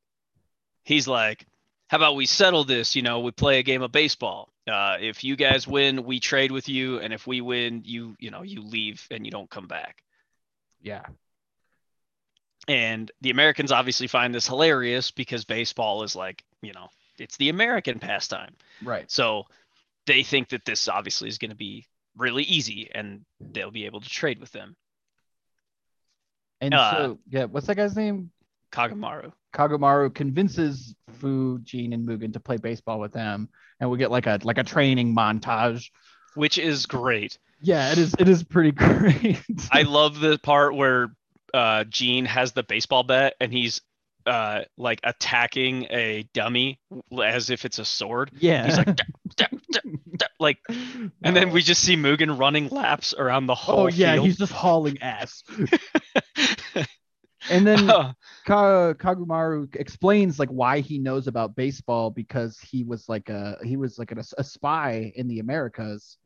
he's 0.84 1.08
like 1.08 1.45
how 1.89 1.97
about 1.97 2.15
we 2.15 2.25
settle 2.28 2.63
this? 2.65 2.95
You 2.95 3.02
know 3.04 3.19
we 3.21 3.32
play 3.32 3.60
a 3.60 3.63
game 3.63 3.82
of 3.82 3.91
baseball. 3.91 4.54
Uh 4.67 4.97
if 5.02 5.23
you 5.23 5.36
guys 5.36 5.67
win 5.67 6.04
we 6.06 6.19
trade 6.19 6.52
with 6.52 6.69
you. 6.69 6.99
And 6.99 7.13
if 7.13 7.28
we 7.28 7.41
win 7.41 7.82
you 7.86 8.15
you 8.19 8.32
know 8.32 8.43
you 8.43 8.62
leave 8.62 9.06
and 9.12 9.25
you 9.25 9.32
don't 9.32 9.49
come 9.49 9.67
back. 9.67 10.04
Yeah. 10.82 11.06
and 12.67 13.12
the 13.21 13.32
americans 13.32 13.71
obviously 13.71 14.08
find 14.08 14.34
this 14.34 14.47
hilarious 14.47 15.12
because 15.12 15.45
baseball 15.45 16.04
is 16.04 16.15
like 16.15 16.43
you 16.62 16.73
know 16.73 16.88
it's 17.19 17.38
the 17.38 17.49
american 17.49 17.99
pastime 17.99 18.53
Right. 18.84 19.10
so 19.10 19.43
they 20.08 20.23
think 20.23 20.49
that 20.49 20.65
this 20.65 20.88
obviously 20.88 21.29
is 21.29 21.38
going 21.38 21.51
to 21.51 21.55
be 21.58 21.86
really 22.17 22.43
easy 22.43 22.89
and 22.93 23.25
they'll 23.53 23.71
be 23.71 23.86
able 23.86 24.01
to 24.01 24.10
trade 24.10 24.39
with 24.39 24.51
them 24.51 24.75
And 26.62 26.73
Uh, 26.73 26.91
so 26.91 27.19
yeah, 27.29 27.45
what's 27.45 27.67
that 27.67 27.75
guy's 27.75 27.95
name? 27.95 28.32
kagamaru 28.71 29.32
Kagamaru 29.53 30.13
convinces 30.13 30.93
Fu, 31.19 31.60
Jean, 31.63 31.93
and 31.93 32.08
Mugen 32.08 32.34
to 32.34 32.39
play 32.39 32.58
baseball 32.58 32.99
with 32.99 33.12
them, 33.13 33.49
and 33.79 33.89
we 33.89 33.97
get 33.97 34.12
like 34.12 34.27
a 34.27 34.39
like 34.43 34.58
a 34.60 34.63
training 34.63 35.15
montage. 35.15 35.89
which 36.36 36.58
is 36.58 36.86
great 36.86 37.39
Yeah, 37.62 37.91
it 37.91 37.97
is. 37.97 38.13
It 38.19 38.29
is 38.29 38.43
pretty 38.43 38.71
great. 38.86 39.41
I 39.71 39.84
love 39.84 40.19
the 40.19 40.38
part 40.38 40.75
where 40.75 41.10
uh, 41.53 41.84
Gene 41.86 42.25
has 42.25 42.51
the 42.51 42.63
baseball 42.63 43.03
bat 43.03 43.34
and 43.41 43.51
he's 43.51 43.82
uh, 44.29 44.61
like 44.77 44.99
attacking 45.03 45.87
a 45.91 46.23
dummy 46.33 46.79
as 47.21 47.49
if 47.49 47.65
it's 47.65 47.79
a 47.79 47.85
sword. 47.85 48.31
yeah. 48.31 48.63
He's 48.63 48.77
like, 48.77 48.89
like, 50.39 50.57
and 51.23 51.35
then 51.35 51.51
we 51.51 51.61
just 51.61 51.83
see 51.83 51.95
Mugen 51.95 52.39
running 52.39 52.67
laps 52.69 53.13
around 53.17 53.47
the 53.47 53.55
whole 53.55 53.87
Oh 53.87 53.87
yeah, 53.87 54.15
field. 54.15 54.25
he's 54.25 54.37
just 54.37 54.51
hauling 54.51 55.01
ass. 55.01 55.43
And 57.49 57.65
then 57.65 57.95
Uh, 57.95 58.13
Ka- 58.45 58.93
Kagumaru 58.93 59.73
explains 59.75 60.39
like 60.39 60.49
why 60.49 60.79
he 60.81 60.99
knows 60.99 61.27
about 61.27 61.55
baseball 61.55 62.09
because 62.09 62.59
he 62.59 62.83
was 62.83 63.09
like 63.09 63.29
a 63.29 63.57
he 63.63 63.77
was 63.77 63.97
like 63.99 64.11
a, 64.11 64.23
a 64.37 64.43
spy 64.43 65.11
in 65.15 65.27
the 65.27 65.39
Americas, 65.39 66.17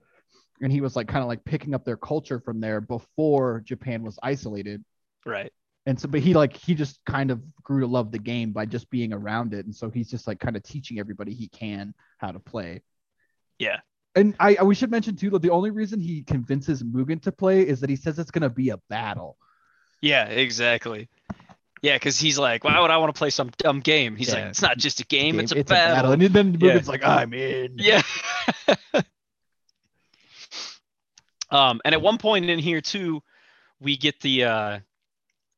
and 0.62 0.72
he 0.72 0.82
was 0.82 0.96
like 0.96 1.08
kind 1.08 1.24
of 1.24 1.30
like 1.30 1.46
picking 1.46 1.76
up 1.76 1.86
their 1.86 1.98
culture 1.98 2.40
from 2.42 2.60
there 2.62 2.82
before 2.82 3.62
Japan 3.66 4.04
was 4.04 4.20
isolated. 4.24 4.84
right. 5.26 5.52
And 5.86 6.00
so, 6.00 6.08
but 6.08 6.22
he 6.22 6.34
like 6.34 6.56
he 6.56 6.76
just 6.76 7.00
kind 7.06 7.30
of 7.30 7.42
grew 7.62 7.82
to 7.82 7.88
love 7.88 8.12
the 8.12 8.20
game 8.20 8.52
by 8.54 8.66
just 8.66 8.90
being 8.90 9.12
around 9.12 9.54
it, 9.54 9.66
and 9.66 9.76
so 9.76 9.90
he's 9.90 10.10
just 10.10 10.28
like 10.28 10.40
kind 10.40 10.56
of 10.56 10.64
teaching 10.64 10.98
everybody 10.98 11.34
he 11.34 11.48
can 11.50 11.94
how 12.20 12.32
to 12.32 12.40
play. 12.40 12.82
Yeah. 13.60 13.80
And 14.16 14.34
I 14.40 14.62
we 14.64 14.76
should 14.76 14.92
mention 14.92 15.16
too 15.16 15.30
that 15.32 15.42
the 15.42 15.50
only 15.50 15.72
reason 15.72 16.00
he 16.00 16.24
convinces 16.24 16.84
Mugen 16.84 17.22
to 17.24 17.32
play 17.32 17.68
is 17.68 17.82
that 17.82 17.90
he 17.90 17.96
says 17.98 18.18
it's 18.18 18.32
gonna 18.32 18.50
be 18.50 18.70
a 18.70 18.78
battle. 18.90 19.38
Yeah, 20.02 20.26
exactly. 20.26 21.10
Yeah, 21.82 21.96
because 21.98 22.18
he's 22.18 22.38
like, 22.40 22.64
why 22.64 22.80
would 22.80 22.92
I 22.92 22.98
want 22.98 23.14
to 23.14 23.18
play 23.18 23.30
some 23.30 23.52
dumb 23.58 23.82
game? 23.82 24.16
He's 24.16 24.30
Yeah. 24.30 24.36
like, 24.36 24.44
it's 24.52 24.62
not 24.62 24.78
just 24.78 25.02
a 25.02 25.06
game, 25.06 25.36
Game- 25.36 25.42
it's 25.42 25.52
a 25.52 25.64
battle. 25.66 26.14
And 26.14 26.22
then 26.22 26.54
Yeah. 26.54 26.58
Mugen's 26.76 26.88
like, 26.88 27.04
I'm 27.04 27.34
in. 27.34 27.74
Yeah. 27.78 28.02
um, 31.50 31.82
and 31.84 31.94
at 31.94 32.02
one 32.02 32.18
point 32.18 32.50
in 32.50 32.60
here 32.60 32.80
too, 32.82 33.22
we 33.80 33.98
get 33.98 34.20
the 34.22 34.46
uh, 34.46 34.80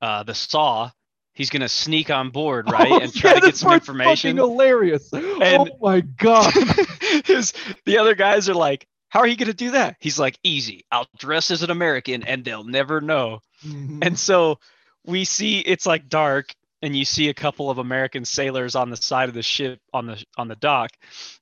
uh, 0.05 0.23
the 0.23 0.33
saw. 0.35 0.91
He's 1.33 1.49
gonna 1.49 1.67
sneak 1.69 2.09
on 2.09 2.29
board, 2.29 2.71
right, 2.77 2.91
Oh, 2.91 2.99
and 2.99 3.13
try 3.13 3.31
yeah, 3.33 3.39
to 3.41 3.45
get 3.47 3.57
some 3.57 3.73
information. 3.73 4.37
fucking 4.37 4.49
hilarious. 4.51 5.11
And- 5.11 5.25
oh 5.25 5.77
my 5.81 6.01
god. 6.01 6.53
His 7.25 7.53
the 7.85 7.97
other 7.97 8.15
guys 8.15 8.47
are 8.49 8.53
like, 8.55 8.87
"How 9.09 9.19
are 9.21 9.27
you 9.27 9.35
gonna 9.35 9.53
do 9.53 9.71
that?" 9.71 9.97
He's 9.99 10.17
like, 10.19 10.37
"Easy. 10.43 10.85
I'll 10.91 11.07
dress 11.17 11.51
as 11.51 11.61
an 11.63 11.71
American, 11.71 12.23
and 12.23 12.43
they'll 12.45 12.63
never 12.63 13.01
know." 13.01 13.39
And 13.63 14.17
so 14.19 14.59
we 15.05 15.25
see 15.25 15.59
it's 15.59 15.85
like 15.85 16.07
dark, 16.07 16.53
and 16.81 16.95
you 16.95 17.03
see 17.05 17.29
a 17.29 17.33
couple 17.33 17.69
of 17.69 17.79
American 17.79 18.23
sailors 18.25 18.75
on 18.75 18.89
the 18.89 18.97
side 18.97 19.27
of 19.29 19.35
the 19.35 19.41
ship 19.43 19.79
on 19.93 20.05
the 20.07 20.23
on 20.37 20.47
the 20.47 20.55
dock, 20.55 20.91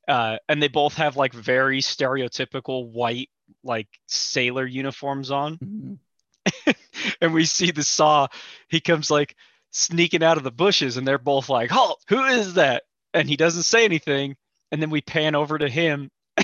uh, 0.07 0.37
and 0.49 0.61
they 0.61 0.69
both 0.69 0.95
have 0.95 1.17
like 1.17 1.33
very 1.33 1.81
stereotypical 1.81 2.87
white 2.91 3.29
like 3.63 3.87
sailor 4.07 4.65
uniforms 4.65 5.31
on. 5.31 5.57
Mhm. 5.57 5.97
and 7.21 7.33
we 7.33 7.45
see 7.45 7.71
the 7.71 7.83
saw. 7.83 8.27
He 8.69 8.79
comes 8.79 9.09
like 9.09 9.35
sneaking 9.71 10.23
out 10.23 10.37
of 10.37 10.43
the 10.43 10.51
bushes, 10.51 10.97
and 10.97 11.07
they're 11.07 11.17
both 11.17 11.49
like, 11.49 11.69
"Halt! 11.69 12.01
Who 12.09 12.23
is 12.23 12.55
that?" 12.55 12.83
And 13.13 13.29
he 13.29 13.37
doesn't 13.37 13.63
say 13.63 13.85
anything. 13.85 14.35
And 14.71 14.81
then 14.81 14.89
we 14.89 15.01
pan 15.01 15.35
over 15.35 15.57
to 15.57 15.69
him, 15.69 16.09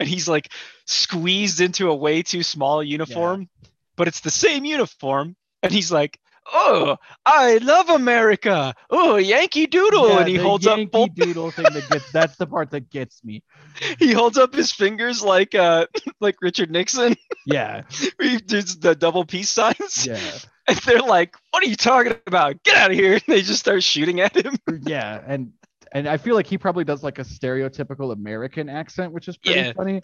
and 0.00 0.08
he's 0.08 0.28
like 0.28 0.50
squeezed 0.86 1.60
into 1.60 1.90
a 1.90 1.94
way 1.94 2.22
too 2.22 2.42
small 2.42 2.82
uniform, 2.82 3.48
but 3.96 4.08
it's 4.08 4.20
the 4.20 4.30
same 4.30 4.64
uniform. 4.64 5.36
And 5.62 5.72
he's 5.72 5.92
like, 5.92 6.18
"Oh, 6.52 6.96
I 7.26 7.58
love 7.58 7.88
America! 7.90 8.74
Oh, 8.90 9.16
Yankee 9.16 9.66
Doodle!" 9.66 10.08
Yeah, 10.08 10.18
and 10.20 10.28
he 10.28 10.36
holds 10.36 10.64
Yankee 10.66 10.84
up 10.84 10.90
both. 10.90 11.14
Doodle 11.14 11.50
thing 11.50 11.66
that 11.72 11.88
gets 11.90 12.10
that's 12.12 12.36
the 12.36 12.46
part 12.46 12.70
that 12.70 12.90
gets 12.90 13.22
me. 13.24 13.42
He 13.98 14.12
holds 14.12 14.38
up 14.38 14.52
his 14.54 14.72
fingers 14.72 15.22
like 15.22 15.54
uh 15.54 15.86
like 16.20 16.36
Richard 16.42 16.70
Nixon. 16.70 17.16
Yeah. 17.46 17.82
he 18.20 18.38
does 18.38 18.78
the 18.78 18.94
double 18.94 19.24
peace 19.24 19.50
signs. 19.50 20.04
Yeah. 20.06 20.18
And 20.66 20.76
they're 20.78 21.00
like, 21.00 21.34
"What 21.50 21.62
are 21.62 21.66
you 21.66 21.76
talking 21.76 22.14
about? 22.26 22.62
Get 22.64 22.76
out 22.76 22.90
of 22.90 22.96
here!" 22.96 23.14
And 23.14 23.22
they 23.26 23.42
just 23.42 23.60
start 23.60 23.82
shooting 23.82 24.20
at 24.20 24.36
him. 24.36 24.56
Yeah. 24.82 25.22
And 25.26 25.52
and 25.92 26.08
I 26.08 26.16
feel 26.18 26.34
like 26.34 26.46
he 26.46 26.58
probably 26.58 26.84
does 26.84 27.02
like 27.02 27.18
a 27.18 27.24
stereotypical 27.24 28.12
American 28.12 28.68
accent, 28.68 29.12
which 29.12 29.28
is 29.28 29.36
pretty 29.36 29.60
Yeah. 29.60 29.72
funny. 29.72 30.02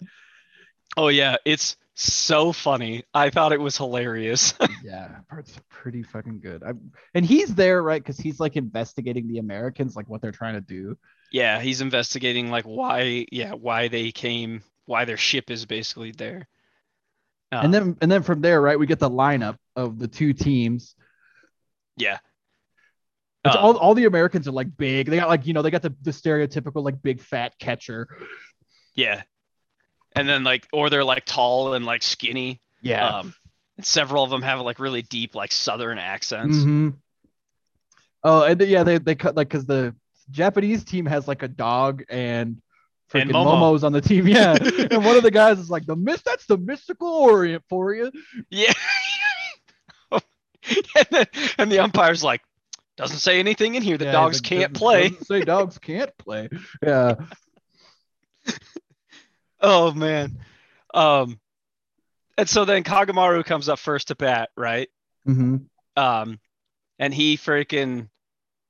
Oh 0.97 1.09
yeah, 1.09 1.35
it's 1.45 1.75
so 1.95 2.51
funny. 2.51 3.03
I 3.13 3.29
thought 3.29 3.53
it 3.53 3.59
was 3.59 3.77
hilarious. 3.77 4.53
Yeah, 4.81 5.07
that 5.07 5.27
part's 5.27 5.57
pretty 5.69 6.03
fucking 6.03 6.39
good. 6.41 6.61
I, 6.63 6.73
and 7.15 7.25
he's 7.25 7.55
there, 7.55 7.81
right? 7.81 8.01
Because 8.03 8.19
he's 8.19 8.39
like 8.39 8.55
investigating 8.55 9.27
the 9.27 9.39
Americans, 9.39 9.95
like 9.95 10.07
what 10.07 10.21
they're 10.21 10.31
trying 10.31 10.53
to 10.55 10.61
do. 10.61 10.97
yeah, 11.31 11.59
he's 11.59 11.81
investigating 11.81 12.49
like 12.51 12.65
why, 12.65 13.25
yeah, 13.31 13.53
why 13.53 13.87
they 13.87 14.11
came, 14.11 14.63
why 14.85 15.05
their 15.05 15.17
ship 15.17 15.49
is 15.49 15.65
basically 15.65 16.11
there. 16.11 16.47
Uh, 17.51 17.61
and 17.63 17.73
then 17.73 17.97
and 18.01 18.11
then 18.11 18.23
from 18.23 18.41
there, 18.41 18.61
right, 18.61 18.77
we 18.79 18.85
get 18.85 18.99
the 18.99 19.09
lineup 19.09 19.57
of 19.75 19.97
the 19.99 20.07
two 20.07 20.33
teams. 20.33 20.95
yeah, 21.97 22.19
Uh, 23.43 23.55
all, 23.59 23.77
all 23.77 23.93
the 23.93 24.05
Americans 24.05 24.47
are 24.47 24.51
like 24.51 24.75
big. 24.75 25.07
They 25.07 25.17
got 25.17 25.29
like, 25.29 25.45
you 25.45 25.53
know, 25.53 25.61
they 25.61 25.69
got 25.71 25.83
the, 25.83 25.95
the 26.01 26.11
stereotypical 26.11 26.83
like 26.83 27.01
big 27.01 27.21
fat 27.21 27.53
catcher. 27.59 28.07
yeah, 28.95 29.23
and 30.15 30.27
then 30.27 30.43
like, 30.43 30.67
or 30.71 30.89
they're 30.89 31.03
like 31.03 31.25
tall 31.25 31.73
and 31.73 31.85
like 31.85 32.03
skinny. 32.03 32.61
Yeah. 32.81 33.07
Um, 33.19 33.33
And 33.77 33.85
several 33.85 34.23
of 34.23 34.29
them 34.29 34.41
have 34.41 34.61
like 34.61 34.79
really 34.79 35.01
deep 35.01 35.35
like 35.35 35.51
southern 35.51 35.97
accents. 35.97 36.57
Mhm. 36.57 36.95
Oh, 38.23 38.43
and 38.43 38.59
yeah, 38.61 38.83
they 38.83 38.97
they 38.97 39.15
cut 39.15 39.35
like 39.35 39.49
because 39.49 39.65
the 39.65 39.93
Japanese 40.31 40.83
team 40.83 41.05
has 41.05 41.27
like 41.27 41.43
a 41.43 41.47
dog 41.47 42.03
and 42.09 42.61
freaking 43.11 43.21
And 43.23 43.31
Momo. 43.31 43.59
Momo's 43.75 43.83
on 43.83 43.91
the 43.91 44.01
team. 44.01 44.27
Yeah, 44.27 44.53
and 44.91 45.03
one 45.05 45.17
of 45.17 45.23
the 45.23 45.31
guys 45.31 45.59
is 45.59 45.69
like 45.69 45.85
the 45.85 45.95
mist. 45.95 46.25
That's 46.25 46.45
the 46.45 46.57
mystical 46.57 47.07
Orient 47.07 47.63
for 47.69 47.93
you. 47.93 48.11
Yeah. 48.49 48.73
and, 50.11 51.07
then, 51.11 51.25
and 51.57 51.71
the 51.71 51.79
umpire's 51.79 52.23
like, 52.23 52.41
doesn't 52.97 53.19
say 53.19 53.39
anything 53.39 53.75
in 53.75 53.83
here. 53.83 53.97
The 53.97 54.05
Yeah, 54.05 54.11
dogs 54.13 54.41
can't 54.41 54.73
play. 54.73 55.09
Say 55.23 55.41
dogs 55.41 55.77
can't 55.77 56.15
play. 56.17 56.49
Yeah. 56.81 57.15
Oh 59.67 59.91
man. 59.93 60.37
Um 60.93 61.39
and 62.37 62.47
so 62.47 62.65
then 62.65 62.83
Kagamaru 62.83 63.43
comes 63.45 63.67
up 63.69 63.79
first 63.79 64.09
to 64.09 64.15
bat, 64.15 64.49
right? 64.55 64.89
hmm 65.25 65.57
Um 65.97 66.39
and 66.99 67.13
he 67.13 67.35
freaking 67.37 68.09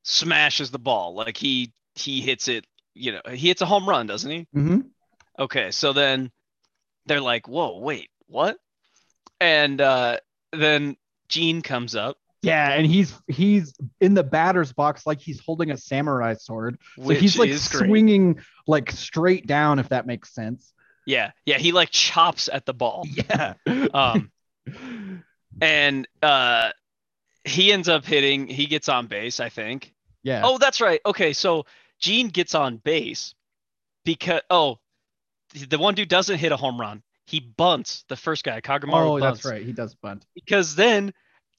smashes 0.04 0.72
the 0.72 0.80
ball. 0.80 1.16
Like 1.16 1.38
he 1.38 1.74
he 1.96 2.22
hits 2.22 2.48
it, 2.48 2.66
you 2.94 3.12
know, 3.12 3.22
he 3.30 3.48
hits 3.50 3.62
a 3.62 3.66
home 3.66 3.88
run, 3.88 4.08
doesn't 4.08 4.32
he? 4.32 4.48
hmm 4.54 4.80
Okay, 5.38 5.72
so 5.72 5.92
then 5.92 6.32
they're 7.08 7.20
like, 7.20 7.48
"Whoa, 7.50 7.80
wait, 7.80 8.10
what?" 8.28 8.58
And 9.42 9.82
uh 9.82 10.18
then 10.54 10.96
Jin 11.28 11.62
comes 11.62 11.96
up, 11.96 12.18
Yeah, 12.42 12.72
and 12.72 12.88
he's 12.88 13.14
he's 13.28 13.74
in 14.00 14.14
the 14.14 14.24
batter's 14.24 14.72
box 14.72 15.06
like 15.06 15.20
he's 15.20 15.42
holding 15.42 15.72
a 15.72 15.78
samurai 15.78 16.36
sword. 16.36 16.78
So 16.96 17.04
which 17.04 17.20
he's 17.20 17.38
like 17.38 17.54
swinging 17.54 18.40
like 18.68 18.92
straight 18.92 19.46
down, 19.46 19.80
if 19.80 19.90
that 19.90 20.08
makes 20.08 20.34
sense. 20.34 20.72
Yeah, 21.06 21.32
yeah, 21.46 21.58
he 21.58 21.72
like 21.72 21.90
chops 21.92 22.50
at 22.52 22.66
the 22.66 22.74
ball. 22.74 23.06
Yeah. 23.16 23.54
Um 23.94 24.32
and 25.62 26.08
uh 26.22 26.72
he 27.44 27.72
ends 27.72 27.88
up 27.88 28.06
hitting, 28.06 28.48
he 28.48 28.66
gets 28.66 28.90
on 28.90 29.06
base, 29.08 29.40
I 29.40 29.50
think. 29.50 29.94
yeah. 30.24 30.42
Oh, 30.44 30.58
that's 30.58 30.82
right. 30.82 31.00
Okay, 31.06 31.32
so 31.34 31.66
Jin 32.00 32.30
gets 32.30 32.56
on 32.56 32.78
base 32.78 33.36
because 34.04 34.42
oh, 34.50 34.80
the 35.70 35.78
one 35.78 35.94
dude 35.94 36.10
doesn't 36.10 36.38
hit 36.40 36.52
a 36.52 36.58
home 36.58 36.80
run. 36.82 37.04
He 37.28 37.40
bunts 37.40 38.04
the 38.10 38.16
first 38.16 38.44
guy, 38.44 38.62
Kagamaru 38.62 39.18
Oh, 39.18 39.20
bunts. 39.20 39.44
that's 39.44 39.52
right. 39.54 39.64
He 39.66 39.74
does 39.74 39.96
bunt. 39.96 40.26
Because 40.36 40.76
then 40.76 41.14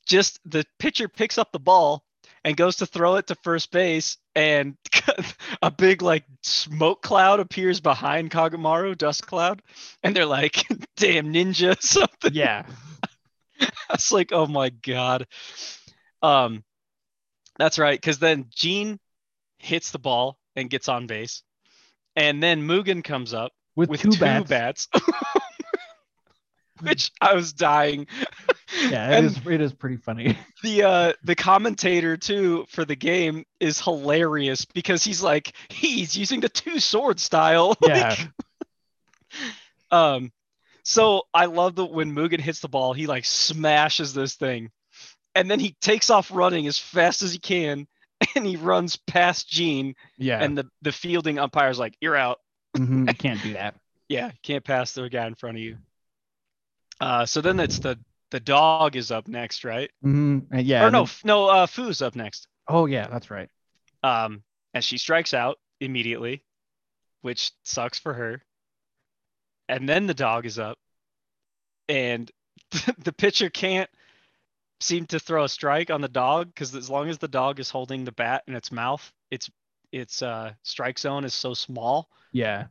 just 0.07 0.39
the 0.45 0.65
pitcher 0.79 1.09
picks 1.09 1.39
up 1.39 1.51
the 1.53 1.59
ball 1.61 2.05
and 2.47 2.57
goes 2.57 2.77
to 2.77 2.87
throw 2.87 3.17
it 3.17 3.27
to 3.27 3.35
first 3.43 3.73
base 3.73 4.19
and 4.37 4.77
a 5.63 5.71
big 5.71 6.01
like 6.01 6.23
smoke 6.45 7.03
cloud 7.03 7.41
appears 7.41 7.81
behind 7.81 8.31
Kagamaru, 8.31 8.97
dust 8.97 9.27
cloud, 9.27 9.63
and 10.05 10.15
they're 10.15 10.27
like, 10.27 10.65
"Damn 10.97 11.33
ninja!" 11.35 11.77
Something. 11.83 12.33
Yeah. 12.33 12.65
It's 13.91 14.13
like, 14.13 14.31
oh 14.33 14.47
my 14.47 14.69
god. 14.69 15.27
Um, 16.23 16.63
that's 17.59 17.81
right. 17.81 18.01
Because 18.01 18.21
then 18.21 18.47
Jin 18.55 19.01
hits 19.59 19.91
the 19.91 19.99
ball 19.99 20.39
and 20.55 20.71
gets 20.71 20.89
on 20.89 21.09
base, 21.09 21.43
and 22.15 22.41
then 22.41 22.63
Mugen 22.63 23.03
comes 23.03 23.35
up 23.35 23.51
With, 23.75 23.89
with 23.91 24.03
two, 24.03 24.13
two, 24.13 24.21
bats. 24.21 24.49
bats, 24.49 24.89
which 26.83 27.11
I 27.21 27.35
was 27.35 27.53
dying. 27.53 28.07
Yeah, 28.91 29.19
it 29.19 29.25
is. 29.25 29.39
It 29.47 29.61
is 29.61 29.73
pretty 29.73 29.97
funny. 29.97 30.37
the 30.65 30.83
uh 30.83 31.13
the 31.23 31.37
commentator 31.37 32.17
too 32.17 32.67
for 32.69 32.85
the 32.85 32.97
game 32.97 33.45
is 33.61 33.81
hilarious 33.81 34.65
because 34.65 35.05
he's 35.05 35.23
like 35.23 35.53
he's 35.69 36.17
using 36.17 36.41
the 36.41 36.49
two 36.49 36.81
sword 36.81 37.21
style. 37.21 37.77
Yeah. 37.81 38.17
Like, 38.19 38.29
um, 39.91 40.33
so 40.83 41.23
I 41.33 41.47
love 41.47 41.77
that 41.77 41.87
when 41.87 42.13
Mugen 42.15 42.41
hits 42.41 42.59
the 42.61 42.69
ball, 42.69 42.93
he 42.93 43.07
like 43.07 43.25
smashes 43.25 44.15
this 44.15 44.35
thing, 44.35 44.71
and 45.35 45.49
then 45.51 45.61
he 45.61 45.77
takes 45.81 46.11
off 46.11 46.31
running 46.33 46.67
as 46.67 46.79
fast 46.79 47.23
as 47.23 47.33
he 47.33 47.39
can, 47.39 47.87
and 48.35 48.45
he 48.45 48.57
runs 48.57 48.97
past 48.97 49.49
Jin, 49.49 49.95
Yeah. 50.19 50.43
and 50.43 50.59
the 50.59 50.69
the 50.83 50.93
fielding 50.93 51.39
umpire's 51.39 51.79
like, 51.79 51.95
"You're 52.01 52.17
out. 52.17 52.41
Mhm, 52.77 53.09
I 53.09 53.13
can't 53.13 53.41
do 53.43 53.53
that. 53.55 53.77
Yeah, 54.09 54.33
can't 54.43 54.65
pass 54.65 54.93
the 54.93 55.09
guy 55.09 55.27
in 55.29 55.37
front 55.37 55.57
of 55.57 55.63
you." 55.63 55.79
Uh, 57.01 57.27
so 57.27 57.41
then 57.41 57.61
it's 57.61 57.79
the 57.79 57.99
the 58.31 58.41
dog 58.41 58.97
is 58.97 59.11
up 59.11 59.29
next, 59.29 59.65
right? 59.65 59.91
hmm 60.03 60.41
Yeah. 60.53 60.87
or 60.87 60.91
no, 60.91 61.03
f- 61.03 61.25
no, 61.25 61.47
uh, 61.49 61.67
Fu's 61.67 62.03
up 62.03 62.17
next. 62.17 62.49
oh, 62.69 62.87
yeah. 62.87 63.07
That's 63.07 63.31
right. 63.31 63.49
Um, 64.03 64.43
and 64.75 64.83
she 64.83 64.99
strikes 64.99 65.33
out 65.33 65.59
immediately, 65.81 66.43
which 67.23 67.53
sucks 67.63 67.99
for 67.99 68.13
her. 68.15 68.43
And 69.69 69.89
then 69.89 70.07
the 70.07 70.15
dog 70.15 70.45
is 70.47 70.59
up, 70.59 70.79
and 71.89 72.31
the 72.99 73.13
pitcher 73.13 73.49
can't 73.51 73.91
seem 74.81 75.07
to 75.07 75.19
throw 75.19 75.45
a 75.45 75.49
strike 75.49 75.91
on 75.91 76.01
the 76.01 76.09
dog 76.09 76.49
because 76.49 76.75
as 76.75 76.91
long 76.91 77.09
as 77.09 77.19
the 77.19 77.29
dog 77.29 77.61
is 77.61 77.71
holding 77.71 78.05
the 78.05 78.13
bat 78.13 78.43
in 78.47 78.55
its 78.55 78.71
mouth, 78.73 79.13
its 79.31 79.51
its 79.93 80.21
uh, 80.23 80.53
strike 80.63 80.99
zone 80.99 81.25
is 81.25 81.33
so 81.35 81.55
small. 81.55 82.09
Yeah. 82.33 82.67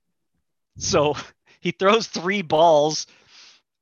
So 0.77 1.15
he 1.61 1.71
throws 1.71 2.07
three 2.07 2.41
balls 2.41 3.07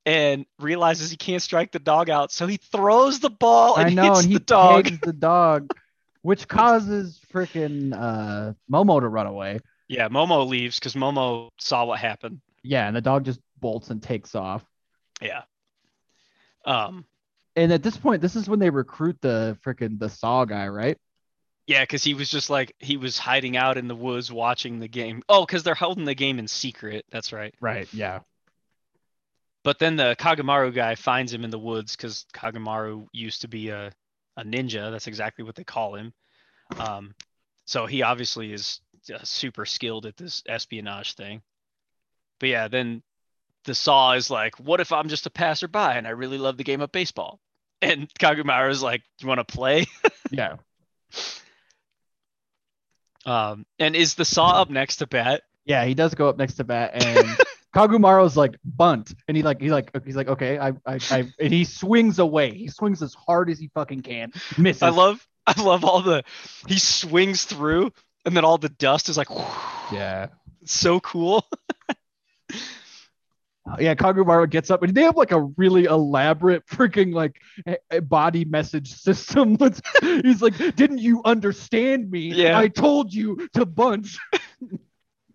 and 0.06 0.46
realizes 0.60 1.10
he 1.12 1.18
can't 1.18 1.42
strike 1.42 1.72
the 1.72 1.80
dog 1.80 2.10
out, 2.10 2.32
so 2.32 2.48
he 2.48 2.58
throws 2.58 3.20
the 3.20 3.30
ball 3.30 3.78
and 3.78 3.88
I 3.88 3.94
know, 3.94 4.14
hits 4.14 4.24
and 4.24 4.28
he 4.28 4.34
the 4.36 4.44
dog. 4.44 4.86
the 5.02 5.14
dog, 5.14 5.74
which 6.22 6.48
causes 6.48 7.20
freaking 7.32 7.94
uh, 7.94 8.54
Momo 8.72 9.00
to 9.00 9.08
run 9.08 9.28
away. 9.28 9.60
Yeah, 9.88 10.10
Momo 10.10 10.48
leaves 10.48 10.80
because 10.80 10.94
Momo 10.94 11.50
saw 11.60 11.86
what 11.86 12.00
happened. 12.00 12.42
Yeah, 12.64 12.88
and 12.88 12.96
the 12.96 13.02
dog 13.02 13.26
just 13.26 13.40
bolts 13.60 13.90
and 13.90 14.02
takes 14.02 14.36
off. 14.36 14.64
Yeah. 15.22 15.44
Um. 16.66 17.06
And 17.56 17.72
at 17.72 17.84
this 17.84 17.96
point, 17.96 18.22
this 18.22 18.36
is 18.36 18.50
when 18.50 18.58
they 18.58 18.72
recruit 18.72 19.18
the 19.22 19.58
freaking 19.64 20.00
the 20.00 20.10
Saw 20.10 20.44
guy, 20.46 20.68
right? 20.70 20.98
Yeah, 21.68 21.82
because 21.82 22.04
he 22.04 22.14
was 22.14 22.30
just 22.30 22.50
like 22.50 22.74
he 22.80 22.98
was 22.98 23.18
hiding 23.18 23.56
out 23.56 23.78
in 23.78 23.88
the 23.88 23.96
woods 23.96 24.32
watching 24.32 24.80
the 24.80 24.88
game. 24.88 25.22
Oh, 25.30 25.46
because 25.46 25.64
they're 25.64 25.76
holding 25.76 26.06
the 26.06 26.16
game 26.16 26.40
in 26.40 26.48
secret. 26.48 27.06
That's 27.12 27.32
right. 27.32 27.54
Right. 27.62 27.88
Yeah. 27.94 28.22
But 29.64 29.80
then 29.80 29.96
the 29.96 30.16
Kagamaru 30.20 30.74
guy 30.74 30.96
finds 30.96 31.34
him 31.34 31.44
in 31.44 31.50
the 31.50 31.60
woods 31.60 31.96
because 31.96 32.26
Kagamaru 32.34 33.08
used 33.14 33.42
to 33.42 33.48
be 33.48 33.70
a, 33.70 33.92
a 34.36 34.44
ninja. 34.44 34.92
That's 34.92 35.08
exactly 35.08 35.46
what 35.46 35.56
they 35.56 35.64
call 35.64 35.96
him. 35.96 36.14
Um, 36.78 37.16
so 37.66 37.86
he 37.86 38.02
obviously 38.02 38.52
is 38.52 38.82
uh, 39.14 39.20
super 39.24 39.66
skilled 39.66 40.06
at 40.06 40.18
this 40.18 40.44
espionage 40.48 41.14
thing. 41.14 41.42
But 42.40 42.50
yeah, 42.50 42.68
then 42.68 43.04
the 43.64 43.74
Saw 43.76 44.14
is 44.14 44.30
like, 44.30 44.60
"What 44.60 44.82
if 44.82 44.92
I'm 44.92 45.08
just 45.08 45.26
a 45.26 45.30
passerby 45.30 45.80
and 45.80 46.06
I 46.06 46.12
really 46.12 46.38
love 46.38 46.58
the 46.58 46.64
game 46.64 46.82
of 46.82 46.92
baseball?" 46.92 47.40
And 47.82 48.08
Kagamaru 48.14 48.72
is 48.72 48.82
like, 48.82 49.02
"You 49.20 49.28
want 49.28 49.46
to 49.46 49.54
play?" 49.54 49.86
Yeah. 50.32 50.56
Um, 53.26 53.68
and 53.78 53.96
is 53.96 54.16
the 54.16 54.26
Saw 54.26 54.62
up 54.62 54.70
next 54.72 54.98
to 54.98 55.08
bat? 55.08 55.44
Yeah. 55.64 55.86
He 55.86 55.94
does 55.94 56.16
go 56.16 56.28
up 56.28 56.38
next 56.38 56.56
to 56.56 56.64
bat, 56.64 56.92
and 56.96 57.38
Kagamaru's 57.74 58.38
like 58.38 58.56
bunt, 58.64 59.14
and 59.28 59.36
he 59.36 59.44
like 59.44 59.60
he 59.60 59.70
like 59.72 59.92
he's 60.06 60.16
like 60.16 60.28
okay, 60.28 60.58
I 60.60 60.70
I, 60.86 61.00
I 61.10 61.32
and 61.40 61.52
he 61.54 61.66
swings 61.66 62.20
away. 62.20 62.52
He 62.54 62.68
swings 62.68 63.02
as 63.02 63.14
hard 63.14 63.50
as 63.50 63.60
he 63.60 63.70
fucking 63.74 64.02
can. 64.04 64.32
Misses. 64.58 64.84
I 64.84 64.90
love 64.90 65.26
I 65.48 65.60
love 65.62 65.84
all 65.84 66.02
the 66.02 66.24
he 66.68 66.78
swings 66.80 67.46
through 67.46 67.92
and 68.26 68.38
then 68.38 68.46
all 68.46 68.58
the 68.58 68.70
dust 68.70 69.10
is 69.10 69.18
like 69.18 69.30
Yeah. 69.92 70.28
it's 70.62 70.74
so 70.74 71.00
cool. 71.00 71.46
Yeah, 73.80 73.96
Kagumaro 73.96 74.50
gets 74.50 74.70
up 74.70 74.84
and 74.84 74.94
they 74.94 75.04
have 75.04 75.16
like 75.16 75.32
a 75.32 75.40
really 75.56 75.86
elaborate 75.86 76.66
freaking 76.68 77.14
like 77.14 77.40
body 78.10 78.44
message 78.44 78.92
system. 78.94 79.58
He's 80.02 80.42
like, 80.42 80.58
"Didn't 80.76 80.98
you 80.98 81.22
understand 81.24 82.12
me? 82.12 82.34
Yeah. 82.34 82.60
I 82.60 82.68
told 82.68 83.14
you 83.14 83.48
to 83.54 83.66
bunch." 83.66 84.18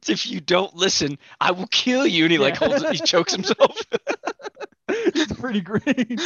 if 0.09 0.27
you 0.27 0.41
don't 0.41 0.75
listen, 0.75 1.19
I 1.41 1.53
will 1.53 1.67
kill 1.69 2.07
you. 2.07 2.25
And 2.25 2.33
he 2.33 2.39
like 2.39 2.57
holds 2.57 2.83
it, 2.83 2.93
he 2.93 2.99
chokes 2.99 3.33
himself. 3.33 3.77
it's 4.89 5.33
pretty 5.35 5.61
great. 5.61 6.21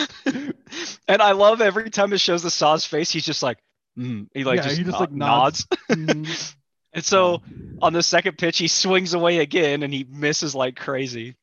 and 1.09 1.23
I 1.23 1.33
love 1.33 1.61
every 1.61 1.91
time 1.91 2.12
it 2.12 2.20
shows 2.20 2.43
the 2.43 2.51
Saw's 2.51 2.85
face, 2.85 3.11
he's 3.11 3.24
just 3.24 3.43
like, 3.43 3.59
mm. 3.99 4.28
he 4.35 4.45
like 4.45 4.59
Yeah, 4.59 4.62
just, 4.62 4.78
he 4.78 4.85
just, 4.85 5.01
like, 5.01 5.12
nods. 5.12 5.66
nods. 5.89 6.57
And 6.95 7.03
so 7.03 7.41
on 7.80 7.95
the 7.95 8.03
second 8.03 8.37
pitch, 8.37 8.59
he 8.59 8.68
swings 8.68 9.14
away 9.14 9.39
again 9.39 9.83
and 9.83 9.91
he 9.95 10.05
misses 10.05 10.55
like 10.55 10.76
crazy. 10.76 11.37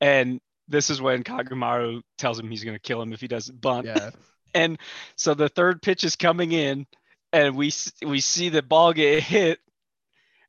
And 0.00 0.40
this 0.66 0.90
is 0.90 1.00
when 1.00 1.22
Kagamaru 1.22 2.02
tells 2.18 2.40
him 2.40 2.50
he's 2.50 2.64
gonna 2.64 2.80
kill 2.80 3.00
him 3.00 3.12
if 3.12 3.20
he 3.20 3.28
doesn't 3.28 3.60
bunt. 3.60 3.86
yeah, 3.86 4.10
And 4.52 4.78
so 5.14 5.34
the 5.34 5.48
third 5.48 5.80
pitch 5.80 6.02
is 6.02 6.16
coming 6.16 6.50
in, 6.50 6.88
and 7.32 7.54
we 7.56 7.70
we 8.04 8.18
see 8.18 8.48
the 8.48 8.62
ball 8.62 8.92
get 8.92 9.22
hit, 9.22 9.60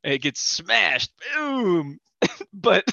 and 0.04 0.12
it 0.14 0.18
gets 0.22 0.40
smashed, 0.40 1.12
boom. 1.34 1.98
but 2.52 2.84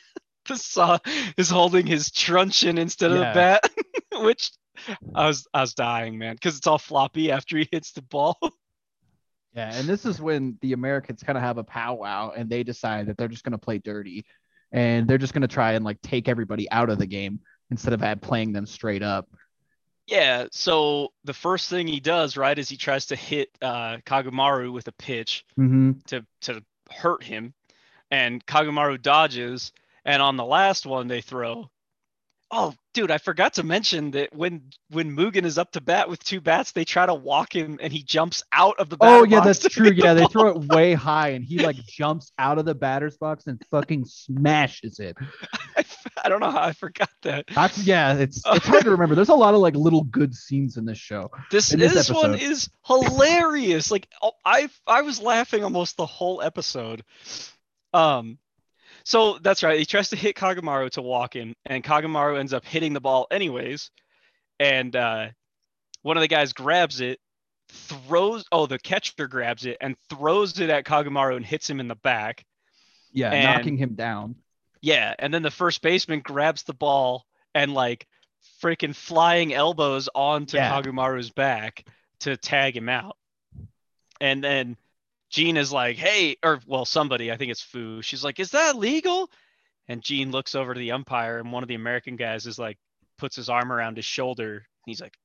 the 0.46 0.56
saw 0.56 0.98
is 1.36 1.50
holding 1.50 1.86
his 1.86 2.10
truncheon 2.10 2.78
instead 2.78 3.10
of 3.12 3.18
Yeah. 3.18 3.32
the 3.32 3.34
bat, 3.34 3.70
which 4.24 4.50
I 5.14 5.26
was 5.26 5.46
I 5.52 5.60
was 5.62 5.74
dying, 5.74 6.18
man, 6.18 6.34
because 6.34 6.56
it's 6.56 6.66
all 6.66 6.78
floppy 6.78 7.30
after 7.30 7.58
he 7.58 7.68
hits 7.72 7.92
the 7.92 8.02
ball. 8.02 8.38
yeah, 9.54 9.74
and 9.74 9.88
this 9.88 10.06
is 10.06 10.20
when 10.20 10.56
the 10.62 10.72
Americans 10.72 11.22
kind 11.22 11.36
of 11.36 11.42
have 11.42 11.58
a 11.58 11.64
powwow 11.64 12.32
and 12.36 12.48
they 12.48 12.62
decide 12.62 13.06
that 13.06 13.16
they're 13.16 13.28
just 13.28 13.44
gonna 13.44 13.58
play 13.58 13.78
dirty, 13.78 14.24
and 14.72 15.08
they're 15.08 15.18
just 15.18 15.34
gonna 15.34 15.48
try 15.48 15.72
and 15.72 15.84
like 15.84 16.00
take 16.02 16.28
everybody 16.28 16.70
out 16.70 16.90
of 16.90 16.98
the 16.98 17.06
game. 17.06 17.40
instead 17.70 17.92
of 17.92 18.20
playing 18.22 18.52
them 18.52 18.64
straight 18.66 19.02
up. 19.02 19.28
Yeah. 20.08 20.46
So 20.52 21.12
the 21.24 21.34
first 21.34 21.68
thing 21.68 21.86
he 21.86 22.00
does, 22.00 22.36
right, 22.36 22.58
is 22.58 22.68
he 22.68 22.76
tries 22.78 23.06
to 23.06 23.16
hit 23.16 23.50
uh, 23.60 23.98
Kagamaru 24.06 24.72
with 24.72 24.88
a 24.88 24.92
pitch 24.92 25.44
Mm-hmm. 25.58 25.92
to 26.06 26.24
to 26.42 26.64
hurt 26.90 27.22
him, 27.22 27.52
and 28.10 28.44
Kagamaru 28.46 29.00
dodges. 29.00 29.72
And 30.04 30.22
on 30.22 30.36
the 30.36 30.44
last 30.44 30.86
one 30.86 31.08
they 31.08 31.20
throw, 31.20 31.70
oh, 32.50 32.74
dude, 32.94 33.10
I 33.10 33.18
forgot 33.18 33.54
to 33.54 33.62
mention 33.62 34.12
that 34.12 34.34
when 34.34 34.70
when 34.90 35.14
Mugen 35.14 35.44
is 35.44 35.58
up 35.58 35.72
to 35.72 35.80
bat 35.82 36.08
with 36.08 36.24
two 36.24 36.40
bats, 36.40 36.72
they 36.72 36.84
try 36.86 37.04
to 37.04 37.14
walk 37.14 37.54
him, 37.54 37.78
and 37.82 37.92
he 37.92 38.02
jumps 38.02 38.42
out 38.52 38.78
of 38.78 38.88
the. 38.88 38.96
Oh 39.00 39.24
yeah, 39.24 39.40
that's 39.40 39.60
true. 39.68 39.86
hit 39.86 39.96
the 39.96 40.02
Yeah, 40.04 40.14
they 40.14 40.24
throw 40.26 40.48
it 40.48 40.60
way 40.68 40.94
high, 40.94 41.30
and 41.30 41.44
he 41.44 41.58
like 41.58 41.76
jumps 41.86 42.32
out 42.38 42.58
of 42.58 42.64
the 42.64 42.74
batter's 42.74 43.18
box 43.18 43.46
and 43.46 43.60
fucking 43.70 44.06
smashes 44.06 45.00
it. 45.00 45.16
I, 46.24 46.28
don't 46.28 46.40
know 46.40 46.50
how 46.50 46.62
I 46.62 46.72
forgot 46.72 47.10
that. 47.22 47.46
That's 47.54 47.78
yeah, 47.84 48.14
it's 48.14 48.42
it's 48.46 48.66
hard 48.66 48.84
to 48.84 48.90
remember. 48.92 49.14
There's 49.14 49.28
a 49.28 49.34
lot 49.34 49.54
of 49.54 49.60
like 49.60 49.74
little 49.74 50.04
good 50.04 50.34
scenes 50.34 50.76
in 50.76 50.84
this 50.84 50.98
show. 50.98 51.30
This 51.50 51.68
this 51.68 51.94
this 51.94 52.10
one 52.10 52.34
is 52.34 52.68
hilarious. 52.84 53.90
Like 53.90 54.08
oh, 54.22 54.32
I 54.44 54.68
I 54.86 55.02
was 55.02 55.20
laughing 55.20 55.64
almost 55.64 55.96
the 55.96 56.06
whole 56.06 56.42
episode. 56.42 57.04
Um 57.92 58.38
so 59.04 59.38
that's 59.38 59.62
right. 59.62 59.78
He 59.78 59.86
tries 59.86 60.10
to 60.10 60.16
hit 60.16 60.36
Kagamaru 60.36 60.90
to 60.90 61.02
walk 61.02 61.34
him 61.34 61.54
and 61.64 61.82
Kagamaru 61.82 62.38
ends 62.38 62.52
up 62.52 62.64
hitting 62.64 62.92
the 62.92 63.00
ball 63.00 63.26
anyways. 63.30 63.90
And 64.60 64.94
uh 64.94 65.28
one 66.02 66.16
of 66.16 66.20
the 66.20 66.28
guys 66.28 66.52
grabs 66.52 67.00
it, 67.00 67.18
throws 67.68 68.44
oh 68.52 68.66
the 68.66 68.78
catcher 68.78 69.28
grabs 69.28 69.66
it 69.66 69.78
and 69.80 69.96
throws 70.10 70.58
it 70.60 70.70
at 70.70 70.84
Kagamaru 70.84 71.36
and 71.36 71.46
hits 71.46 71.68
him 71.68 71.80
in 71.80 71.88
the 71.88 71.96
back. 71.96 72.44
Yeah, 73.12 73.30
And- 73.32 73.44
knocking 73.44 73.76
him 73.76 73.94
down. 73.94 74.36
Yeah, 74.80 75.14
and 75.18 75.32
then 75.32 75.42
the 75.42 75.50
first 75.50 75.82
baseman 75.82 76.20
grabs 76.20 76.62
the 76.62 76.74
ball 76.74 77.26
and 77.54 77.74
like 77.74 78.06
freaking 78.62 78.94
flying 78.94 79.52
elbows 79.52 80.08
onto 80.14 80.56
Yeah. 80.56 80.70
Kagamaru's 80.70 81.30
back 81.30 81.84
to 82.20 82.36
tag 82.36 82.76
him 82.76 82.88
out. 82.88 83.16
And 84.20 84.42
then 84.42 84.76
Jin 85.30 85.56
is 85.56 85.72
like, 85.72 85.96
"Hey," 85.96 86.36
or 86.42 86.60
well, 86.66 86.84
somebody, 86.84 87.30
I 87.30 87.36
think 87.36 87.50
it's 87.50 87.62
Fu. 87.62 88.02
She's 88.02 88.24
like, 88.24 88.40
"Is 88.40 88.52
that 88.52 88.76
legal?" 88.76 89.30
And 89.86 90.02
Jin 90.02 90.30
looks 90.30 90.54
over 90.54 90.74
to 90.74 90.80
the 90.80 90.92
umpire, 90.92 91.38
and 91.38 91.52
one 91.52 91.62
of 91.62 91.68
the 91.68 91.74
American 91.74 92.16
guys 92.16 92.46
is 92.46 92.58
like, 92.58 92.78
puts 93.18 93.36
his 93.36 93.48
arm 93.48 93.72
around 93.72 93.96
his 93.96 94.04
shoulder. 94.04 94.54
And 94.56 94.64
he's 94.86 95.00
like, 95.00 95.16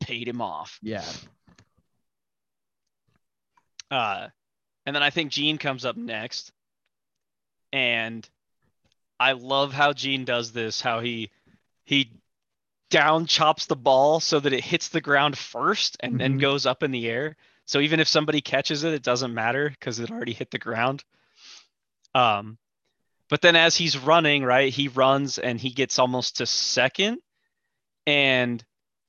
"Paid 0.00 0.28
him 0.28 0.40
off." 0.40 0.78
Yeah. 0.82 1.04
Uh, 3.90 4.28
and 4.86 4.94
then 4.94 5.02
I 5.02 5.10
think 5.10 5.32
Jin 5.32 5.58
comes 5.58 5.84
up 5.84 5.96
next. 5.96 6.52
And 7.72 8.28
I 9.20 9.32
love 9.32 9.72
how 9.72 9.92
Jin 9.92 10.24
does 10.24 10.52
this, 10.52 10.80
how 10.80 11.00
he 11.00 11.30
he 11.84 12.12
down 12.90 13.26
chops 13.26 13.66
the 13.66 13.76
ball 13.76 14.20
so 14.20 14.40
that 14.40 14.52
it 14.52 14.64
hits 14.64 14.88
the 14.88 15.00
ground 15.00 15.36
first 15.36 15.96
and 16.00 16.18
then 16.20 16.36
Mhm. 16.36 16.40
goes 16.40 16.66
up 16.66 16.82
in 16.82 16.90
the 16.90 17.06
air. 17.08 17.36
So 17.66 17.80
even 17.80 18.00
if 18.00 18.08
somebody 18.08 18.40
catches 18.40 18.84
it, 18.84 18.94
it 18.94 19.02
doesn't 19.02 19.34
matter 19.34 19.68
because 19.70 19.98
it 20.00 20.10
already 20.10 20.32
hit 20.32 20.50
the 20.50 20.58
ground. 20.58 21.04
Um, 22.14 22.58
but 23.28 23.42
then 23.42 23.56
as 23.56 23.76
he's 23.76 23.98
running, 23.98 24.42
right, 24.42 24.72
he 24.72 24.88
runs 24.88 25.38
and 25.38 25.60
he 25.60 25.70
gets 25.70 25.98
almost 25.98 26.38
to 26.38 26.46
second, 26.46 27.18
and 28.06 28.64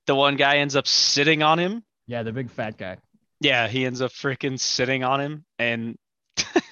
the 0.08 0.16
one 0.16 0.36
guy 0.36 0.58
ends 0.58 0.76
up 0.76 0.88
sitting 0.88 1.42
on 1.44 1.58
him 1.60 1.84
Yeah, 2.06 2.24
the 2.24 2.34
big 2.34 2.50
fat 2.50 2.78
guy. 2.78 2.98
yeah, 3.40 3.68
he 3.70 3.86
ends 3.86 4.02
up 4.02 4.12
freaking 4.12 4.60
sitting 4.60 5.04
on 5.06 5.22
him, 5.22 5.46
and 5.58 5.98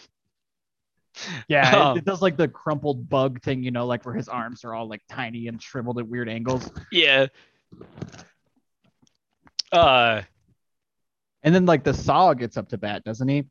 Yeah, 1.48 1.70
it- 1.70 1.76
Um, 1.78 1.98
it, 1.98 2.06
does 2.06 2.22
like 2.22 2.38
the 2.38 2.48
crumpled 2.48 3.10
bug 3.10 3.42
thing, 3.42 3.64
you 3.64 3.72
know, 3.72 3.86
like 3.86 4.06
where 4.06 4.16
his 4.16 4.28
arms 4.30 4.64
are 4.66 4.74
all 4.74 4.88
like 4.88 5.02
tiny 5.10 5.48
and 5.48 5.62
shriveled 5.62 6.00
at 6.00 6.08
weird 6.08 6.30
angles. 6.30 6.70
yeah. 6.92 7.28
Uh, 9.72 10.22
And 11.44 11.54
then 11.54 11.66
like 11.66 11.84
the 11.84 11.94
Saw 11.94 12.34
gets 12.34 12.58
up 12.58 12.70
to 12.70 12.78
bat, 12.78 13.04
doesn't 13.04 13.28
he? 13.28 13.44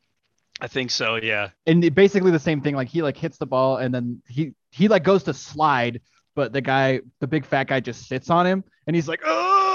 I 0.60 0.66
think 0.68 0.90
so. 0.90 1.16
Yeah, 1.16 1.50
And 1.66 1.84
it- 1.84 1.94
basically 1.94 2.30
the 2.30 2.38
same 2.38 2.60
thing. 2.62 2.74
Like 2.74 2.88
he 2.88 3.02
like 3.02 3.16
hits 3.16 3.38
the 3.38 3.46
ball 3.46 3.76
and 3.78 3.94
then 3.94 4.22
he 4.26 4.52
he 4.70 4.88
like 4.88 5.04
goes 5.04 5.22
to 5.24 5.34
slide, 5.34 6.00
but 6.34 6.52
the 6.52 6.60
guy, 6.60 7.00
the 7.20 7.26
big 7.26 7.44
fat 7.46 7.64
guy, 7.68 7.80
just 7.80 8.06
sits 8.08 8.30
on 8.30 8.46
him 8.46 8.64
and 8.86 8.94
he's 8.96 9.08
like, 9.08 9.20
oh, 9.24 9.65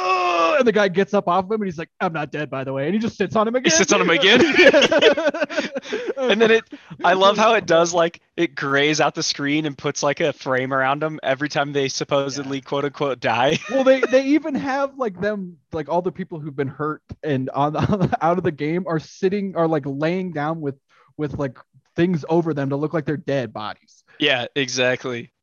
and 0.59 0.67
the 0.67 0.71
guy 0.71 0.87
gets 0.87 1.13
up 1.13 1.27
off 1.27 1.45
of 1.45 1.51
him 1.51 1.61
and 1.61 1.65
he's 1.65 1.77
like, 1.77 1.89
I'm 1.99 2.13
not 2.13 2.31
dead, 2.31 2.49
by 2.49 2.63
the 2.63 2.73
way, 2.73 2.85
and 2.85 2.93
he 2.93 2.99
just 2.99 3.17
sits 3.17 3.35
on 3.35 3.47
him 3.47 3.55
again. 3.55 3.71
He 3.71 3.75
sits 3.75 3.91
on 3.93 4.01
him 4.01 4.09
again? 4.11 4.41
and 6.17 6.41
then 6.41 6.51
it. 6.51 6.63
I 7.03 7.13
love 7.13 7.37
how 7.37 7.53
it 7.55 7.65
does 7.65 7.93
like 7.93 8.21
it 8.37 8.55
grays 8.55 9.01
out 9.01 9.15
the 9.15 9.23
screen 9.23 9.65
and 9.65 9.77
puts 9.77 10.03
like 10.03 10.19
a 10.19 10.33
frame 10.33 10.73
around 10.73 11.01
them 11.01 11.19
every 11.23 11.49
time 11.49 11.73
they 11.73 11.87
supposedly 11.87 12.61
quote 12.61 12.85
unquote 12.85 13.19
die. 13.19 13.59
well 13.69 13.83
they 13.83 14.01
they 14.01 14.25
even 14.27 14.55
have 14.55 14.97
like 14.97 15.19
them 15.19 15.57
like 15.71 15.89
all 15.89 16.01
the 16.01 16.11
people 16.11 16.39
who've 16.39 16.55
been 16.55 16.67
hurt 16.67 17.01
and 17.23 17.49
on, 17.51 17.75
on 17.75 18.11
out 18.21 18.37
of 18.37 18.43
the 18.43 18.51
game 18.51 18.85
are 18.87 18.99
sitting 18.99 19.55
are 19.55 19.67
like 19.67 19.83
laying 19.85 20.31
down 20.31 20.61
with 20.61 20.75
with 21.17 21.33
like 21.37 21.57
things 21.95 22.23
over 22.29 22.53
them 22.53 22.69
to 22.69 22.75
look 22.75 22.93
like 22.93 23.05
they're 23.05 23.17
dead 23.17 23.51
bodies 23.51 24.01
yeah, 24.21 24.45
exactly. 24.55 25.33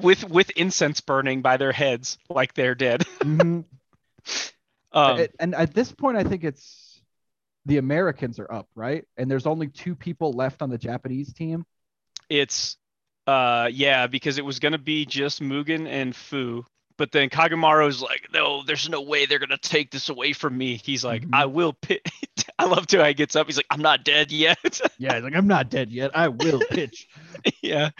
With 0.00 0.24
with 0.28 0.50
incense 0.56 1.00
burning 1.00 1.42
by 1.42 1.58
their 1.58 1.70
heads 1.70 2.18
like 2.28 2.54
they're 2.54 2.74
dead. 2.74 3.02
Mhm. 3.20 3.64
Um, 4.92 5.26
and 5.40 5.54
at 5.54 5.74
this 5.74 5.90
point 5.92 6.16
i 6.16 6.22
think 6.24 6.44
it's 6.44 7.02
the 7.66 7.78
americans 7.78 8.38
are 8.38 8.50
up 8.52 8.68
right 8.74 9.04
and 9.16 9.30
there's 9.30 9.46
only 9.46 9.68
two 9.68 9.94
people 9.96 10.32
left 10.32 10.62
on 10.62 10.70
the 10.70 10.78
japanese 10.78 11.32
team 11.32 11.64
it's 12.28 12.76
uh 13.26 13.68
yeah 13.72 14.06
because 14.06 14.38
it 14.38 14.44
was 14.44 14.58
gonna 14.60 14.78
be 14.78 15.04
just 15.06 15.42
Mugen 15.42 15.86
and 15.88 16.14
Fu, 16.14 16.64
but 16.96 17.10
then 17.10 17.28
Kagamaru's 17.28 18.00
like, 18.02 18.28
no, 18.32 18.62
there's 18.62 18.88
no 18.88 19.00
way 19.02 19.26
they're 19.26 19.38
gonna 19.38 19.58
take 19.58 19.90
this 19.90 20.08
away 20.10 20.32
from 20.32 20.56
me. 20.56 20.76
He's 20.76 21.04
like, 21.04 21.22
Mhm. 21.22 21.30
I 21.32 21.46
will 21.46 21.72
pitch. 21.72 22.06
I 22.58 22.66
love 22.66 22.86
to 22.88 22.98
how 22.98 23.06
he 23.08 23.14
gets 23.14 23.34
up. 23.34 23.46
He's 23.46 23.56
like, 23.56 23.66
I'm 23.70 23.82
not 23.82 24.04
dead 24.04 24.30
yet. 24.30 24.58
yeah 24.98 25.14
he's 25.14 25.22
like 25.24 25.34
i'm 25.34 25.46
not 25.48 25.70
dead 25.70 25.90
yet 25.90 26.16
i 26.16 26.28
will 26.28 26.60
pitch 26.70 27.08
yeah. 27.62 27.90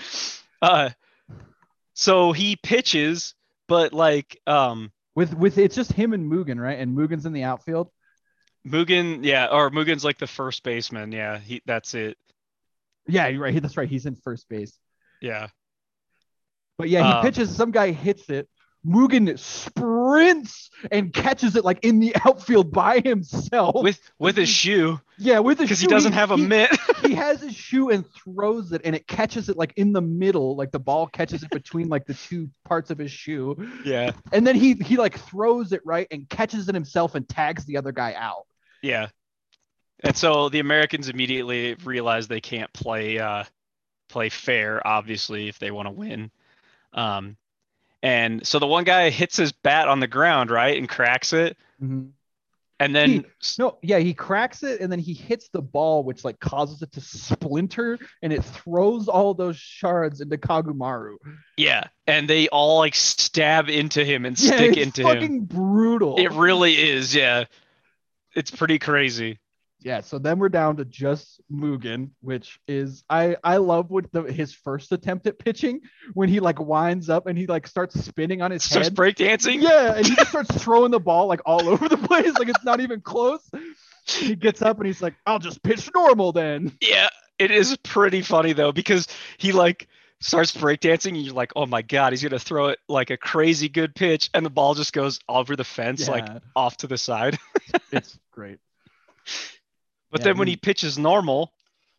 Uh, 0.63 0.91
so 1.95 2.33
he 2.33 2.57
pitches, 2.57 3.35
but 3.69 3.93
like 3.93 4.41
um 4.47 4.93
with 5.15 5.35
with 5.35 5.59
it's 5.59 5.75
just 5.77 5.93
him 5.93 6.13
and 6.13 6.31
mugen 6.31 6.61
right 6.61 6.79
and 6.79 6.95
mugen's 6.95 7.27
in 7.27 7.33
the 7.33 7.43
outfield 7.45 7.91
Mugen, 8.67 9.23
yeah, 9.23 9.49
or 9.53 9.69
Mugen's 9.71 10.07
like 10.07 10.17
the 10.17 10.27
first 10.27 10.63
baseman. 10.63 11.13
Yeah, 11.13 11.39
he 11.39 11.61
that's 11.67 11.93
it. 11.93 12.17
yeah 13.07 13.27
you're 13.29 13.43
right 13.43 13.61
that's 13.61 13.77
right 13.77 13.89
he's 13.89 14.07
in 14.07 14.17
first 14.17 14.49
base 14.49 14.73
Yeah. 15.21 15.49
But 16.79 16.89
yeah, 16.89 17.07
he 17.07 17.13
Um, 17.13 17.23
pitches. 17.23 17.55
Some 17.55 17.71
guy 17.73 17.93
hits 17.93 18.31
it. 18.31 18.49
Mugen 18.87 19.39
sprints 19.39 20.71
and 20.91 21.13
catches 21.13 21.57
it 21.57 21.65
like 21.65 21.81
in 21.85 22.01
the 22.01 22.15
outfield 22.25 22.73
by 22.73 23.01
himself. 23.01 23.83
With 23.83 24.01
with 24.19 24.37
his 24.37 24.49
shoe 24.49 24.99
yeah, 25.19 25.39
with 25.41 25.59
his 25.59 25.69
shoe. 25.69 25.69
because 25.69 25.81
he 25.81 25.87
doesn't 25.87 26.13
have 26.13 26.31
a 26.31 26.37
he, 26.37 26.47
mitt. 26.47 26.71
he 27.07 27.15
has 27.15 27.41
his 27.41 27.55
shoe 27.55 27.91
and 27.91 28.05
throws 28.13 28.73
it, 28.73 28.83
and 28.85 28.95
it 28.95 29.07
catches 29.07 29.49
it 29.49 29.57
like 29.57 29.73
in 29.77 29.93
the 29.93 30.01
middle, 30.01 30.57
like 30.57 30.71
the 30.71 30.79
ball 30.79 31.07
catches 31.07 31.43
it 31.43 31.51
between 31.51 31.89
like 31.89 32.07
the 32.07 32.15
two 32.15 32.49
parts 32.65 32.91
of 32.91 32.99
his 32.99 33.11
shoe, 33.11 33.69
yeah. 33.85 34.13
and 34.33 34.47
then 34.47 34.57
he 34.57 34.75
he 34.75 34.97
like 34.97 35.19
throws 35.19 35.73
it 35.73 35.81
right 35.85 36.07
and 36.11 36.29
catches 36.29 36.69
it 36.69 36.75
himself 36.75 37.15
and 37.15 37.29
tags 37.29 37.65
the 37.65 37.77
other 37.77 37.93
guy 37.93 38.15
out. 38.15 38.47
Yeah. 38.83 39.09
And 40.01 40.17
so 40.17 40.49
the 40.49 40.59
Americans 40.59 41.09
immediately 41.09 41.77
realize 41.85 42.29
they 42.29 42.41
can't 42.41 42.73
play 42.73 43.19
uh 43.19 43.45
play 44.09 44.29
fair, 44.29 44.87
obviously, 44.87 45.49
if 45.49 45.59
they 45.59 45.71
want 45.71 45.87
to 45.87 45.93
win. 45.93 46.31
Um 46.93 47.37
and 48.03 48.47
so 48.47 48.59
the 48.59 48.67
one 48.67 48.85
guy 48.85 49.09
hits 49.09 49.39
his 49.39 49.53
bat 49.53 49.89
on 49.89 49.99
the 49.99 50.07
ground, 50.07 50.51
right, 50.51 50.77
and 50.77 50.87
cracks 50.89 51.33
it. 51.33 51.57
And 52.81 52.95
then 52.95 53.11
He- 53.11 53.25
No, 53.59 53.79
yeah, 53.83 53.99
he 53.99 54.13
cracks 54.15 54.63
it 54.65 54.81
and 54.81 54.91
then 54.91 54.99
he 54.99 55.15
hits 55.15 55.49
the 55.49 55.63
ball, 55.63 56.03
which 56.03 56.25
like 56.25 56.41
causes 56.41 56.83
it 56.83 56.91
to 56.93 57.01
splinter, 57.01 57.99
and 58.23 58.33
it 58.33 58.45
throws 58.45 59.07
all 59.07 59.33
those 59.33 59.57
shards 59.57 60.21
into 60.21 60.37
Kagamaru. 60.37 61.17
yeah, 61.57 61.85
and 62.07 62.29
they 62.29 62.49
all 62.49 62.79
like 62.79 62.95
stab 62.97 63.69
into 63.69 64.05
him 64.05 64.25
and 64.25 64.39
Yeah, 64.41 64.57
stick 64.57 64.77
it's 64.77 64.87
into 64.87 65.03
fucking 65.05 65.37
him. 65.37 65.45
brutal. 65.45 66.17
It 66.19 66.33
really 66.33 66.75
is, 66.75 67.15
yeah. 67.15 67.45
It's 68.35 68.51
pretty 68.51 68.81
crazy. 68.81 69.39
Yeah, 69.85 70.01
so 70.01 70.19
then 70.19 70.39
we're 70.39 70.49
down 70.49 70.79
to 70.79 70.85
just 70.87 71.43
Mugen, 71.53 72.11
which 72.23 72.59
is 72.67 73.05
I 73.11 73.37
I 73.45 73.59
love 73.59 73.91
what 73.91 74.11
the 74.13 74.23
his 74.23 74.55
first 74.55 74.91
attempt 74.93 75.27
at 75.27 75.39
pitching 75.39 75.83
when 76.15 76.31
he 76.31 76.41
like 76.41 76.59
winds 76.59 77.11
up 77.11 77.27
and 77.27 77.37
he 77.37 77.47
like 77.47 77.67
starts 77.67 78.03
spinning 78.03 78.41
on 78.41 78.51
his 78.51 78.65
Starts 78.65 78.89
head. 78.89 78.97
breakdancing. 78.97 79.61
Yeah, 79.61 79.95
and 79.95 80.07
he 80.07 80.15
just 80.17 80.31
starts 80.31 80.57
throwing 80.63 80.91
the 80.91 80.99
ball 81.01 81.27
like 81.27 81.43
all 81.45 81.69
over 81.69 81.87
the 81.89 81.99
place, 81.99 82.33
like 82.39 82.49
it's 82.49 82.65
not 82.65 82.81
even 82.81 83.03
close. 83.03 83.49
He 84.07 84.35
gets 84.35 84.63
up 84.63 84.79
and 84.79 84.87
he's 84.87 85.03
like, 85.03 85.15
"I'll 85.27 85.39
just 85.39 85.63
pitch 85.63 85.91
normal 85.95 86.33
then." 86.33 86.73
Yeah, 86.81 87.09
it 87.39 87.51
is 87.51 87.77
pretty 87.83 88.23
funny 88.23 88.55
though 88.55 88.73
because 88.73 89.07
he 89.37 89.53
like 89.53 89.87
starts 90.21 90.53
breakdancing 90.53 91.09
and 91.09 91.23
you're 91.23 91.35
like, 91.35 91.53
oh 91.57 91.67
my 91.67 91.83
god, 91.83 92.15
he's 92.15 92.23
gonna 92.23 92.39
throw 92.39 92.69
it 92.69 92.79
like 92.89 93.11
a 93.11 93.19
crazy 93.19 93.69
good 93.69 93.95
pitch, 93.95 94.31
and 94.33 94.47
the 94.47 94.51
ball 94.51 94.73
just 94.75 94.95
goes 94.95 95.21
over 95.29 95.57
the 95.57 95.65
fence 95.65 96.09
like 96.09 96.27
off 96.57 96.79
to 96.79 96.87
the 96.87 96.97
side. 96.97 97.39
It's 97.93 98.19
great. 98.33 98.59
But 100.15 100.21
Yeah, 100.21 100.27
then 100.27 100.39
when 100.39 100.47
he- 100.47 100.53
he 100.53 100.57
pitches 100.59 100.97
normal, 100.97 101.53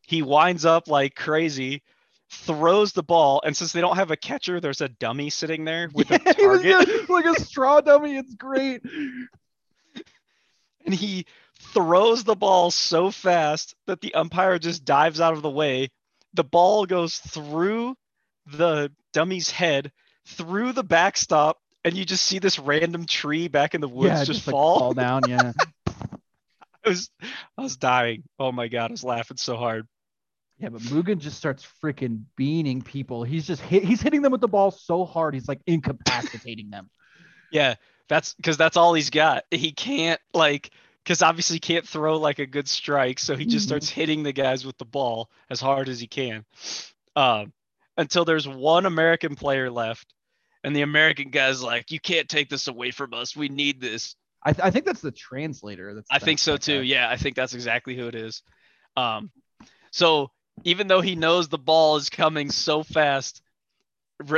he 0.08 0.22
winds 0.22 0.64
up 0.64 0.88
like 0.88 1.16
crazy, 1.16 1.82
throws 2.30 2.94
the 2.94 3.04
ball, 3.04 3.42
and 3.44 3.58
since 3.58 3.74
they 3.74 3.82
don't 3.82 3.98
have 3.98 4.10
a 4.10 4.16
catcher, 4.16 4.62
there's 4.62 4.80
a 4.80 4.88
dummy 4.88 5.30
sitting 5.30 5.66
there 5.66 5.90
with 5.94 6.10
a 6.12 6.22
Yeah, 6.26 6.34
he 6.38 6.48
was 6.48 6.62
target, 6.62 6.88
just 6.88 7.10
like 7.10 7.26
a 7.26 7.42
straw 7.42 7.82
dummy. 7.82 8.16
It's 8.16 8.34
great. 8.36 8.84
and 10.86 10.94
he 10.94 11.26
throws 11.60 12.24
the 12.24 12.38
ball 12.38 12.72
so 12.72 13.12
fast 13.12 13.76
that 13.86 14.00
the 14.00 14.14
umpire 14.16 14.60
just 14.60 14.86
dives 14.86 15.20
out 15.20 15.34
of 15.34 15.42
the 15.42 15.50
way. 15.50 15.90
The 16.36 16.46
ball 16.46 16.86
goes 16.86 17.18
through 17.18 17.96
the 18.46 18.94
dummy's 19.12 19.52
head, 19.52 19.92
through 20.26 20.72
the 20.72 20.84
backstop, 20.86 21.58
and 21.84 21.96
you 21.98 22.06
just 22.06 22.24
see 22.24 22.40
this 22.40 22.60
random 22.60 23.06
tree 23.08 23.50
back 23.50 23.76
in 23.76 23.82
the 23.82 23.90
woods 23.90 24.20
yeah, 24.20 24.24
just, 24.24 24.48
like, 24.48 24.54
fall. 24.54 24.80
fall 24.80 24.94
down. 24.94 25.24
Yeah. 25.28 25.52
I 26.88 26.90
was, 26.90 27.10
I 27.58 27.62
was 27.62 27.78
dying. 27.78 28.24
Oh 28.40 28.52
my 28.52 28.68
god, 28.68 28.92
I 28.92 28.94
was 28.94 29.04
laughing 29.04 29.38
so 29.38 29.56
hard. 29.58 29.88
Yeah, 30.58 30.70
but 30.70 30.82
Mugen 30.84 31.20
just 31.20 31.38
starts 31.38 31.68
freaking 31.84 32.24
beaning 32.38 32.82
people. 32.82 33.24
He's 33.24 33.46
just 33.46 33.62
hit, 33.62 33.84
he's 33.84 34.02
hitting 34.02 34.22
them 34.22 34.32
with 34.32 34.42
the 34.42 34.48
ball 34.48 34.72
so 34.72 35.06
hard, 35.06 35.34
he's 35.34 35.48
like 35.48 35.62
incapacitating 35.68 36.70
them. 36.70 36.90
Yeah, 37.52 37.76
that's 38.10 38.34
because 38.34 38.58
that's 38.58 38.76
all 38.76 38.94
he's 38.94 39.10
got. 39.12 39.46
He 39.52 39.72
can't 39.72 40.20
like 40.34 40.72
because 41.04 41.22
obviously 41.22 41.56
he 41.58 41.60
can't 41.60 41.88
throw 41.88 42.18
like 42.18 42.40
a 42.40 42.46
good 42.46 42.68
strike, 42.68 43.20
so 43.20 43.36
he 43.36 43.46
just 43.46 43.66
Mhm. 43.66 43.70
starts 43.70 43.88
hitting 43.90 44.24
the 44.24 44.34
guys 44.34 44.66
with 44.66 44.78
the 44.78 44.86
ball 44.86 45.30
as 45.50 45.62
hard 45.62 45.88
as 45.88 46.00
he 46.00 46.08
can. 46.08 46.44
Um, 47.16 47.54
until 47.98 48.26
there's 48.26 48.48
one 48.48 48.86
American 48.86 49.36
player 49.36 49.70
left, 49.72 50.14
and 50.64 50.76
the 50.76 50.82
American 50.82 51.30
guy's 51.30 51.62
like, 51.62 51.92
"You 51.92 52.00
can't 52.00 52.28
take 52.30 52.50
this 52.50 52.68
away 52.68 52.92
from 52.92 53.14
us. 53.14 53.36
We 53.36 53.50
need 53.50 53.80
this." 53.80 54.16
I, 54.46 54.54
th- 54.54 54.64
I 54.64 54.70
think 54.70 54.86
that's 54.86 55.02
the 55.02 55.12
translator. 55.12 55.96
That's 55.96 56.08
I 56.12 56.20
think 56.20 56.40
so 56.40 56.54
that 56.54 56.62
too. 56.62 56.80
guy. 56.80 56.84
Yeah, 56.84 57.10
I 57.10 57.18
think 57.18 57.36
that's 57.36 57.56
exactly 57.56 57.96
who 57.96 58.08
it 58.08 58.16
is. 58.16 58.44
Um, 58.96 59.32
so 59.92 60.32
even 60.64 60.88
though 60.88 61.02
he 61.02 61.16
knows 61.16 61.50
the 61.50 61.58
ball 61.58 61.98
is 61.98 62.10
coming 62.10 62.52
so 62.52 62.84
fast, 62.84 63.42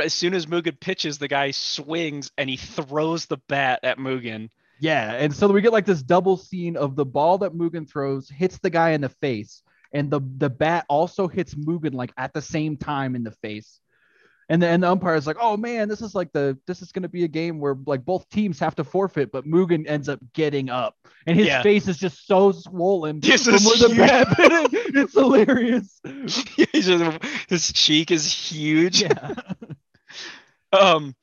as 0.02 0.14
soon 0.14 0.34
as 0.34 0.46
Mugen 0.46 0.80
pitches, 0.80 1.18
the 1.18 1.28
guy 1.28 1.50
swings 1.52 2.30
and 2.36 2.48
he 2.50 2.56
throws 2.56 3.26
the 3.26 3.38
bat 3.48 3.80
at 3.82 3.98
Mugen. 3.98 4.48
Yeah, 4.80 5.12
and 5.12 5.34
so 5.34 5.48
we 5.48 5.60
get 5.60 5.72
like 5.72 5.86
this 5.86 6.02
double 6.02 6.36
scene 6.36 6.76
of 6.76 6.96
the 6.96 7.04
ball 7.04 7.38
that 7.38 7.52
Mugen 7.52 7.88
throws 7.88 8.28
hits 8.28 8.58
the 8.58 8.70
guy 8.70 8.90
in 8.90 9.00
the 9.00 9.08
face, 9.08 9.62
and 9.92 10.10
the 10.10 10.20
the 10.36 10.50
bat 10.50 10.86
also 10.88 11.28
hits 11.28 11.54
Mugen 11.54 11.94
like 11.94 12.12
at 12.16 12.32
the 12.32 12.42
same 12.42 12.76
time 12.76 13.14
in 13.16 13.24
the 13.24 13.32
face. 13.32 13.80
And 14.50 14.62
the, 14.62 14.66
and 14.68 14.82
the 14.82 14.90
umpire 14.90 15.14
is 15.14 15.26
like, 15.26 15.36
"Oh 15.38 15.58
man, 15.58 15.88
this 15.88 16.00
is 16.00 16.14
like 16.14 16.32
the 16.32 16.56
this 16.66 16.80
is 16.80 16.90
going 16.90 17.02
to 17.02 17.08
be 17.08 17.24
a 17.24 17.28
game 17.28 17.58
where 17.60 17.76
like 17.86 18.04
both 18.04 18.26
teams 18.30 18.58
have 18.60 18.74
to 18.76 18.84
forfeit, 18.84 19.30
but 19.30 19.44
Mugen 19.46 19.86
ends 19.86 20.08
up 20.08 20.20
getting 20.32 20.70
up, 20.70 20.96
and 21.26 21.36
his 21.36 21.48
Yeah. 21.48 21.62
face 21.62 21.86
is 21.86 21.98
just 21.98 22.26
so 22.26 22.52
swollen 22.52 23.20
This 23.20 23.44
from 23.44 23.56
is 23.56 23.66
where 23.66 23.88
the 23.88 23.94
bat. 23.94 24.36
It's 24.94 25.12
hilarious. 25.12 26.00
Just- 26.74 27.24
his 27.48 27.72
cheek 27.74 28.10
is 28.10 28.32
huge. 28.32 29.02
Yeah, 29.02 29.34
Um, 30.72 31.14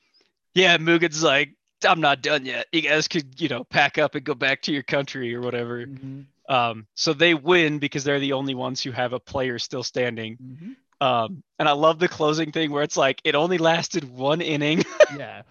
yeah, 0.53 0.77
Mugen's 0.77 1.23
like, 1.23 1.55
I'm 1.87 2.01
not 2.01 2.21
done 2.21 2.45
yet. 2.45 2.67
You 2.71 2.81
guys 2.81 3.07
could, 3.07 3.39
you 3.39 3.47
know, 3.49 3.63
pack 3.63 3.97
up 3.97 4.15
and 4.15 4.23
go 4.23 4.33
back 4.33 4.61
to 4.63 4.71
your 4.71 4.83
country 4.83 5.35
or 5.35 5.41
whatever. 5.41 5.85
Mhm, 5.85 6.25
Um, 6.47 6.87
so 6.95 7.13
they 7.13 7.33
win 7.33 7.79
because 7.79 8.03
they're 8.03 8.19
the 8.19 8.33
only 8.33 8.55
ones 8.55 8.81
who 8.81 8.91
have 8.91 9.13
a 9.13 9.19
player 9.19 9.59
still 9.59 9.83
standing. 9.83 10.37
mhm. 10.37 10.75
Um, 11.01 11.43
and 11.59 11.67
I 11.67 11.73
love 11.73 11.99
the 11.99 12.07
closing 12.07 12.51
thing 12.51 12.71
where 12.71 12.83
it's 12.83 12.97
like 12.97 13.21
it 13.23 13.35
only 13.35 13.57
lasted 13.57 14.03
one 14.03 14.41
inning. 14.41 14.83
yeah. 15.17 15.41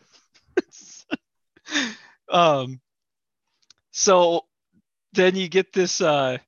um, 2.29 2.81
so 3.91 4.45
then 5.13 5.37
you 5.37 5.49
get 5.49 5.73
this, 5.73 6.01
uh, 6.01 6.39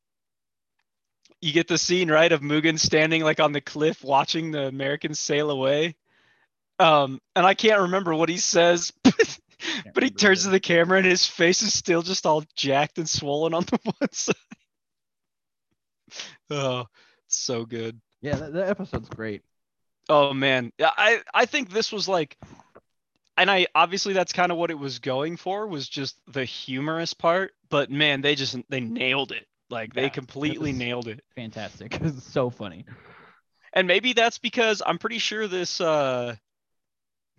you 1.41 1.53
get 1.53 1.69
the 1.69 1.79
scene 1.79 2.11
right 2.11 2.33
of 2.33 2.41
Mugen 2.41 2.79
standing 2.79 3.23
like 3.23 3.41
on 3.41 3.53
the 3.53 3.61
cliff 3.61 4.03
watching 4.03 4.51
the 4.51 4.67
Americans 4.67 5.21
sail 5.21 5.51
away. 5.51 5.95
Um, 6.79 7.21
and 7.35 7.47
I 7.47 7.55
can't 7.55 7.83
remember 7.83 8.15
what 8.15 8.29
he 8.29 8.39
says, 8.39 8.93
but, 9.05 9.39
but 9.95 10.03
he 10.03 10.11
turns 10.11 10.41
either. 10.41 10.49
to 10.49 10.53
the 10.53 10.61
camera 10.61 10.99
and 10.99 11.07
his 11.07 11.25
face 11.25 11.63
is 11.63 11.73
still 11.73 12.03
just 12.03 12.27
all 12.27 12.45
jacked 12.55 12.99
and 12.99 13.09
swollen 13.09 13.55
on 13.55 13.65
the 13.65 13.79
one 13.99 14.13
side. 14.13 14.35
oh, 16.51 16.87
so 17.29 17.65
good. 17.65 18.01
Yeah, 18.27 18.37
that, 18.37 18.53
that 18.55 18.69
episode's 18.69 19.09
great. 19.09 19.43
Oh 20.09 20.33
man, 20.33 20.73
Yeah, 20.79 20.91
I 20.97 21.23
I 21.35 21.47
think 21.47 21.71
this 21.71 21.93
was 21.93 22.09
like, 22.09 22.37
and 23.37 23.51
I 23.51 23.67
obviously 23.75 24.15
that's 24.15 24.33
kind 24.33 24.51
of 24.53 24.59
what 24.59 24.71
it 24.71 24.79
was 24.79 24.99
going 24.99 25.37
for 25.37 25.67
was 25.67 25.89
just 25.89 26.19
the 26.33 26.45
humorous 26.45 27.15
part. 27.15 27.53
But 27.69 27.91
man, 27.91 28.23
they 28.23 28.35
just 28.35 28.57
they 28.69 28.81
nailed 28.81 29.33
it. 29.33 29.47
Like 29.71 29.95
Yeah, 29.95 30.03
they 30.03 30.11
completely 30.11 30.73
nailed 30.73 31.09
it. 31.09 31.23
Fantastic. 31.37 31.99
It's 32.03 32.25
so 32.25 32.51
funny. 32.51 32.85
And 33.73 33.87
maybe 33.87 34.13
that's 34.13 34.39
because 34.39 34.83
I'm 34.85 34.99
pretty 34.99 35.19
sure 35.19 35.47
this 35.47 35.81
uh 35.81 36.37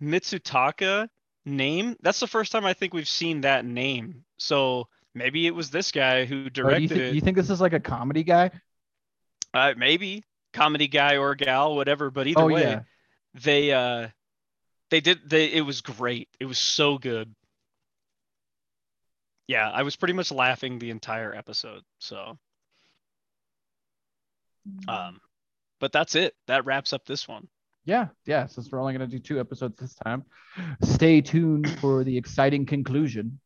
Mitsutaka 0.00 1.08
name. 1.44 1.96
That's 2.02 2.20
the 2.20 2.26
first 2.26 2.52
time 2.52 2.64
I 2.64 2.72
think 2.74 2.94
we've 2.94 3.08
seen 3.08 3.42
that 3.42 3.64
name. 3.64 4.24
So 4.38 4.88
maybe 5.14 5.46
it 5.46 5.54
was 5.54 5.70
this 5.70 5.90
guy 5.92 6.24
who 6.24 6.50
Oh, 6.62 6.70
you, 6.70 6.88
directed 6.88 6.98
it. 6.98 7.18
you 7.18 7.20
think 7.20 7.36
this 7.36 7.50
is 7.50 7.60
like 7.60 7.72
a 7.72 7.80
comedy 7.80 8.24
guy? 8.24 8.50
uh, 9.54 9.74
maybe 9.76 10.24
comedy 10.58 10.88
guy 10.88 11.16
or 11.16 11.34
gal, 11.34 11.74
whatever. 11.76 12.10
But 12.10 12.26
either 12.26 12.42
oh 12.42 12.46
way, 12.48 12.62
yeah. 12.62 12.80
they 13.34 13.72
uh 13.72 14.08
they 14.90 15.00
did 15.00 15.18
they 15.28 15.46
it 15.52 15.60
was 15.62 15.80
great 15.82 16.28
it 16.40 16.46
was 16.46 16.58
so 16.58 16.96
good 16.98 17.34
yeah 19.46 19.70
i 19.70 19.82
was 19.82 19.96
pretty 19.96 20.14
much 20.14 20.32
laughing 20.32 20.78
the 20.78 20.88
entire 20.90 21.34
episode 21.34 21.82
so 21.98 22.38
um 24.88 25.20
but 25.80 25.92
that's 25.92 26.14
it 26.14 26.34
that 26.46 26.64
wraps 26.64 26.92
up 26.92 27.04
this 27.04 27.28
one 27.28 27.46
Yeah, 27.84 28.08
yeah. 28.26 28.46
Since 28.46 28.70
we're 28.70 28.80
only 28.80 28.92
going 28.96 29.08
to 29.08 29.16
do 29.16 29.22
two 29.22 29.40
episodes 29.40 29.78
this 29.78 29.94
time, 29.94 30.24
stay 30.82 31.22
tuned 31.22 31.68
for 31.80 32.04
the 32.04 32.16
exciting 32.18 32.66
conclusion. 32.66 33.40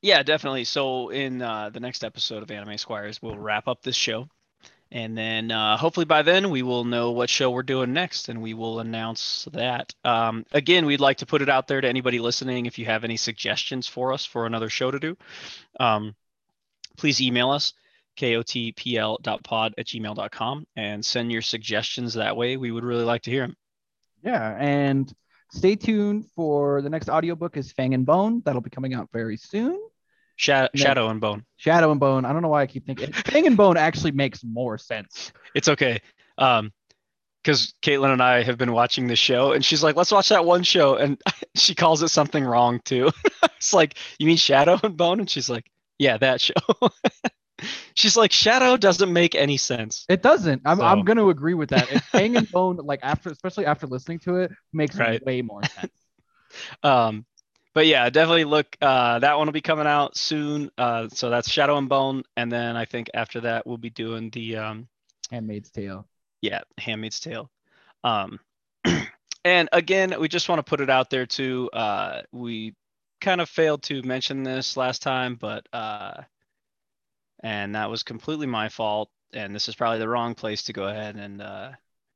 yeah 0.00 0.22
definitely 0.22 0.64
so 0.64 1.10
in 1.10 1.42
uh 1.42 1.68
the 1.70 1.80
next 1.80 2.04
episode 2.04 2.42
of 2.42 2.50
anime 2.50 2.78
squires 2.78 3.20
we'll 3.20 3.36
wrap 3.38 3.68
up 3.68 3.82
this 3.82 3.96
show 3.96 4.28
and 4.92 5.16
then 5.16 5.50
uh, 5.50 5.76
hopefully 5.76 6.04
by 6.04 6.22
then 6.22 6.50
we 6.50 6.62
will 6.62 6.84
know 6.84 7.10
what 7.12 7.30
show 7.30 7.50
we're 7.50 7.62
doing 7.62 7.92
next 7.92 8.28
and 8.28 8.40
we 8.42 8.54
will 8.54 8.78
announce 8.78 9.48
that 9.52 9.92
um, 10.04 10.44
again 10.52 10.86
we'd 10.86 11.00
like 11.00 11.16
to 11.16 11.26
put 11.26 11.42
it 11.42 11.48
out 11.48 11.66
there 11.66 11.80
to 11.80 11.88
anybody 11.88 12.18
listening 12.20 12.66
if 12.66 12.78
you 12.78 12.84
have 12.84 13.02
any 13.02 13.16
suggestions 13.16 13.88
for 13.88 14.12
us 14.12 14.24
for 14.24 14.46
another 14.46 14.68
show 14.68 14.90
to 14.90 15.00
do 15.00 15.16
um, 15.80 16.14
please 16.96 17.20
email 17.20 17.50
us 17.50 17.72
kotpl.pod 18.18 19.74
at 19.78 19.86
gmail.com 19.86 20.66
and 20.76 21.04
send 21.04 21.32
your 21.32 21.42
suggestions 21.42 22.14
that 22.14 22.36
way 22.36 22.56
we 22.56 22.70
would 22.70 22.84
really 22.84 23.04
like 23.04 23.22
to 23.22 23.30
hear 23.30 23.42
them 23.42 23.56
Yeah, 24.22 24.56
and 24.58 25.12
stay 25.50 25.76
tuned 25.76 26.26
for 26.36 26.82
the 26.82 26.90
next 26.90 27.08
audiobook 27.08 27.56
is 27.56 27.72
Fang 27.72 27.94
and 27.94 28.06
Bone. 28.06 28.42
That'll 28.44 28.60
be 28.60 28.70
coming 28.70 28.94
out 28.94 29.08
very 29.12 29.36
soon. 29.36 29.78
Sha- 30.42 30.68
Yeah. 30.74 30.84
shadow 30.84 31.08
and 31.08 31.20
bone 31.20 31.44
Shadow 31.56 31.92
and 31.92 32.00
Bone. 32.00 32.24
I 32.24 32.32
don't 32.32 32.42
know 32.42 32.48
why 32.48 32.62
I 32.62 32.66
keep 32.66 32.84
thinking 32.84 33.12
Fang 33.12 33.46
and 33.46 33.56
Bone 33.56 33.76
actually 33.76 34.10
makes 34.10 34.42
more 34.44 34.76
sense. 34.78 35.32
it's 35.54 35.68
okay 35.68 36.00
um 36.38 36.72
because 37.42 37.74
caitlin 37.82 38.12
and 38.12 38.22
i 38.22 38.42
have 38.42 38.56
been 38.56 38.72
watching 38.72 39.06
the 39.06 39.16
show 39.16 39.52
and 39.52 39.64
she's 39.64 39.82
like 39.82 39.96
let's 39.96 40.10
watch 40.12 40.28
that 40.30 40.44
one 40.44 40.62
show 40.62 40.94
and 40.96 41.20
she 41.56 41.74
calls 41.74 42.02
it 42.02 42.08
something 42.08 42.42
wrong 42.44 42.80
too 42.84 43.10
it's 43.56 43.72
like 43.74 43.96
you 44.18 44.26
mean 44.26 44.36
shadow 44.36 44.78
and 44.82 44.96
bone 44.96 45.20
and 45.20 45.28
she's 45.30 45.50
like 45.50 45.66
yeah 45.98 46.16
that 46.16 46.40
show 46.40 46.54
she's 47.94 48.16
like 48.16 48.32
shadow 48.32 48.76
doesn't 48.76 49.12
make 49.12 49.34
any 49.34 49.56
sense 49.56 50.04
It 50.08 50.22
doesn't. 50.22 50.62
I'm, 50.64 50.80
I'm 50.80 51.04
going 51.04 51.18
to 51.18 51.30
agree 51.30 51.54
with 51.54 51.70
that. 51.70 51.92
If 51.92 52.02
Fang 52.06 52.36
and 52.36 52.50
Bone, 52.50 52.76
like 52.82 53.00
after, 53.04 53.30
especially 53.30 53.66
after 53.66 53.86
listening 53.86 54.18
to 54.20 54.36
it, 54.36 54.50
makes 54.72 54.96
Right. 54.96 55.24
way 55.24 55.42
more 55.42 55.62
sense. 55.62 55.92
um 56.82 57.24
but 57.74 57.86
yeah 57.86 58.08
definitely 58.10 58.44
look 58.44 58.76
uh 58.80 59.18
that 59.18 59.38
one 59.38 59.46
will 59.46 59.52
be 59.52 59.60
coming 59.60 59.86
out 59.86 60.16
soon. 60.16 60.70
Uh 60.78 61.08
so 61.08 61.30
that's 61.30 61.50
shadow 61.50 61.76
and 61.78 61.88
bone. 61.88 62.22
And 62.36 62.50
then 62.50 62.76
i 62.76 62.84
think 62.84 63.10
after 63.14 63.40
that 63.40 63.66
we'll 63.66 63.78
be 63.78 63.90
doing 63.90 64.30
the 64.30 64.56
um 64.56 64.88
Handmaid's 65.30 65.70
Tale. 65.70 66.06
yeah 66.40 66.60
handmaid's 66.78 67.20
tale. 67.20 67.50
Um 68.04 68.40
and 69.44 69.68
again 69.72 70.14
we 70.20 70.28
just 70.28 70.48
want 70.48 70.58
to 70.58 70.68
put 70.68 70.80
it 70.80 70.90
out 70.90 71.10
there 71.10 71.26
too. 71.26 71.70
Uh 71.72 72.22
we 72.32 72.74
kind 73.20 73.40
of 73.40 73.48
failed 73.48 73.82
to 73.84 74.02
mention 74.02 74.42
this 74.42 74.76
last 74.76 75.00
time 75.02 75.36
but 75.36 75.66
uh 75.72 76.22
and 77.42 77.74
that 77.74 77.90
was 77.90 78.02
completely 78.02 78.46
my 78.46 78.68
fault. 78.68 79.10
And 79.32 79.54
this 79.54 79.68
is 79.68 79.74
probably 79.74 79.98
the 79.98 80.08
wrong 80.08 80.34
place 80.34 80.64
to 80.64 80.72
go 80.72 80.84
ahead 80.88 81.16
and 81.16 81.40
uh 81.40 81.70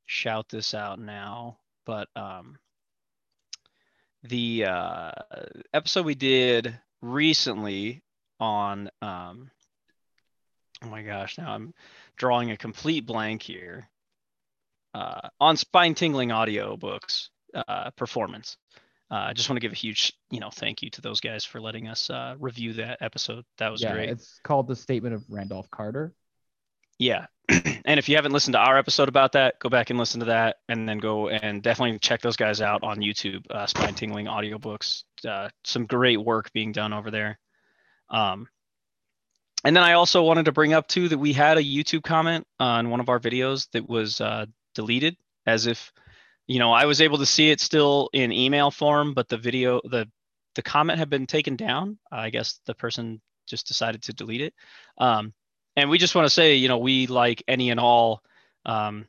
shout 0.06 0.48
this 0.48 0.74
out 0.74 0.98
now. 1.00 1.58
But 1.84 2.08
um 2.14 2.58
the 4.28 4.64
uh 4.64 5.12
episode 5.72 6.04
we 6.04 6.14
did 6.14 6.78
recently 7.02 8.02
on 8.40 8.90
um 9.02 9.50
oh 10.82 10.88
my 10.88 11.02
gosh 11.02 11.38
now 11.38 11.52
i'm 11.52 11.72
drawing 12.16 12.50
a 12.50 12.56
complete 12.56 13.06
blank 13.06 13.42
here 13.42 13.88
uh, 14.96 15.28
on 15.40 15.56
spine 15.56 15.94
tingling 15.94 16.32
audio 16.32 16.76
books 16.76 17.28
uh, 17.54 17.90
performance. 17.96 18.56
Uh, 19.10 19.26
I 19.28 19.32
just 19.34 19.48
want 19.48 19.56
to 19.56 19.60
give 19.60 19.72
a 19.72 19.76
huge, 19.76 20.12
you 20.30 20.40
know, 20.40 20.50
thank 20.50 20.82
you 20.82 20.90
to 20.90 21.00
those 21.00 21.20
guys 21.20 21.44
for 21.44 21.60
letting 21.60 21.86
us 21.86 22.10
uh, 22.10 22.34
review 22.38 22.72
that 22.74 22.98
episode. 23.00 23.44
That 23.58 23.70
was 23.70 23.82
yeah, 23.82 23.92
great. 23.92 24.08
it's 24.08 24.40
called 24.42 24.68
the 24.68 24.74
Statement 24.74 25.14
of 25.14 25.22
Randolph 25.28 25.70
Carter. 25.70 26.12
Yeah, 26.98 27.26
and 27.84 27.98
if 27.98 28.08
you 28.08 28.16
haven't 28.16 28.32
listened 28.32 28.54
to 28.54 28.58
our 28.58 28.76
episode 28.76 29.08
about 29.08 29.32
that, 29.32 29.58
go 29.58 29.68
back 29.68 29.90
and 29.90 29.98
listen 29.98 30.20
to 30.20 30.26
that, 30.26 30.56
and 30.68 30.88
then 30.88 30.98
go 30.98 31.28
and 31.28 31.62
definitely 31.62 31.98
check 31.98 32.20
those 32.20 32.36
guys 32.36 32.60
out 32.60 32.82
on 32.82 32.98
YouTube. 32.98 33.48
Uh, 33.50 33.66
Spine 33.66 33.94
Tingling 33.94 34.26
Audiobooks. 34.26 35.04
Uh, 35.26 35.48
some 35.64 35.86
great 35.86 36.16
work 36.16 36.52
being 36.52 36.72
done 36.72 36.92
over 36.92 37.10
there. 37.10 37.38
Um, 38.10 38.48
and 39.64 39.74
then 39.74 39.82
I 39.82 39.94
also 39.94 40.22
wanted 40.22 40.44
to 40.44 40.52
bring 40.52 40.74
up 40.74 40.88
too 40.88 41.08
that 41.08 41.18
we 41.18 41.32
had 41.32 41.58
a 41.58 41.62
YouTube 41.62 42.02
comment 42.02 42.46
on 42.60 42.90
one 42.90 43.00
of 43.00 43.08
our 43.08 43.18
videos 43.18 43.68
that 43.72 43.88
was 43.88 44.20
uh, 44.20 44.46
deleted, 44.74 45.16
as 45.46 45.66
if 45.66 45.92
you 46.46 46.58
know 46.58 46.72
I 46.72 46.86
was 46.86 47.00
able 47.00 47.18
to 47.18 47.26
see 47.26 47.50
it 47.50 47.60
still 47.60 48.10
in 48.12 48.32
email 48.32 48.70
form, 48.70 49.14
but 49.14 49.28
the 49.28 49.38
video 49.38 49.80
the 49.84 50.08
the 50.54 50.62
comment 50.62 50.98
had 50.98 51.10
been 51.10 51.26
taken 51.26 51.56
down. 51.56 51.98
I 52.10 52.30
guess 52.30 52.60
the 52.66 52.74
person 52.74 53.20
just 53.46 53.66
decided 53.66 54.02
to 54.04 54.12
delete 54.12 54.40
it. 54.40 54.54
Um, 54.98 55.32
and 55.76 55.90
we 55.90 55.98
just 55.98 56.14
want 56.14 56.26
to 56.26 56.30
say, 56.30 56.56
you 56.56 56.68
know, 56.68 56.78
we 56.78 57.06
like 57.06 57.42
any 57.48 57.70
and 57.70 57.80
all, 57.80 58.22
um, 58.64 59.06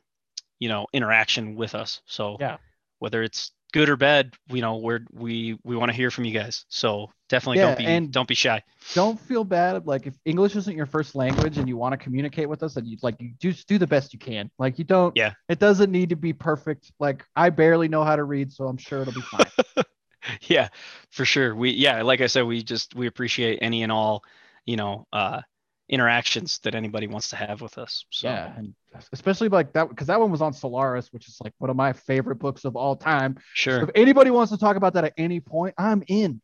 you 0.58 0.68
know, 0.68 0.86
interaction 0.92 1.54
with 1.56 1.74
us. 1.74 2.00
So 2.06 2.36
Yeah. 2.40 2.58
whether 2.98 3.22
it's 3.22 3.52
good 3.72 3.88
or 3.88 3.96
bad, 3.96 4.34
you 4.48 4.60
know, 4.60 4.76
we're 4.76 5.00
we 5.12 5.58
we 5.64 5.76
want 5.76 5.90
to 5.90 5.96
hear 5.96 6.10
from 6.10 6.24
you 6.24 6.32
guys. 6.32 6.64
So 6.68 7.10
definitely 7.28 7.58
Yeah, 7.58 7.66
don't 7.66 7.78
be 7.78 7.84
and- 7.86 8.12
don't 8.12 8.28
be 8.28 8.34
shy. 8.34 8.62
Don't 8.94 9.20
feel 9.20 9.44
bad. 9.44 9.86
Like 9.86 10.06
if 10.06 10.14
English 10.24 10.56
isn't 10.56 10.74
your 10.76 10.86
first 10.86 11.14
language 11.14 11.58
and 11.58 11.68
you 11.68 11.76
want 11.76 11.92
to 11.92 11.98
communicate 11.98 12.48
with 12.48 12.62
us, 12.62 12.76
and 12.76 12.86
you 12.86 12.96
like 13.02 13.20
you 13.20 13.32
just 13.38 13.68
do 13.68 13.76
the 13.78 13.86
best 13.86 14.12
you 14.12 14.18
can. 14.18 14.50
Like 14.58 14.78
you 14.78 14.84
don't. 14.84 15.14
Yeah. 15.16 15.34
It 15.48 15.58
doesn't 15.58 15.92
need 15.92 16.08
to 16.10 16.16
be 16.16 16.32
perfect. 16.32 16.90
Like 16.98 17.24
I 17.36 17.50
barely 17.50 17.88
know 17.88 18.02
how 18.04 18.16
to 18.16 18.24
read, 18.24 18.50
so 18.52 18.66
I'm 18.66 18.78
sure 18.78 19.02
it'll 19.02 19.12
be 19.12 19.20
fine. 19.20 19.84
yeah, 20.42 20.68
for 21.10 21.24
sure. 21.24 21.54
We 21.54 21.70
yeah, 21.70 22.02
like 22.02 22.20
I 22.22 22.26
said, 22.26 22.42
we 22.46 22.62
just 22.62 22.94
we 22.94 23.06
appreciate 23.06 23.58
any 23.60 23.82
and 23.82 23.92
all, 23.92 24.24
you 24.64 24.76
know, 24.76 25.06
uh 25.12 25.42
interactions 25.88 26.58
that 26.60 26.74
anybody 26.74 27.06
wants 27.06 27.30
to 27.30 27.36
have 27.36 27.60
with 27.60 27.78
us. 27.78 28.04
So 28.10 28.28
Yeah, 28.28 28.52
and 28.56 28.74
especially 29.12 29.48
like 29.48 29.72
that 29.72 29.88
because 29.88 30.06
that 30.08 30.20
one 30.20 30.30
was 30.30 30.42
on 30.42 30.52
Solaris, 30.52 31.12
which 31.12 31.28
is 31.28 31.38
like 31.42 31.54
one 31.58 31.70
of 31.70 31.76
my 31.76 31.92
favorite 31.92 32.36
books 32.36 32.64
of 32.64 32.76
all 32.76 32.96
time. 32.96 33.36
So 33.36 33.42
sure. 33.54 33.82
if 33.84 33.90
anybody 33.94 34.30
wants 34.30 34.52
to 34.52 34.58
talk 34.58 34.76
about 34.76 34.94
that 34.94 35.04
at 35.04 35.14
any 35.16 35.40
point, 35.40 35.74
I'm 35.78 36.02
in. 36.06 36.40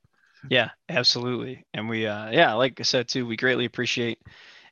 Yeah, 0.50 0.70
absolutely. 0.88 1.64
And 1.74 1.88
we 1.88 2.06
uh 2.06 2.30
yeah, 2.30 2.54
like 2.54 2.80
I 2.80 2.82
said 2.84 3.08
too, 3.08 3.26
we 3.26 3.36
greatly 3.36 3.66
appreciate 3.66 4.18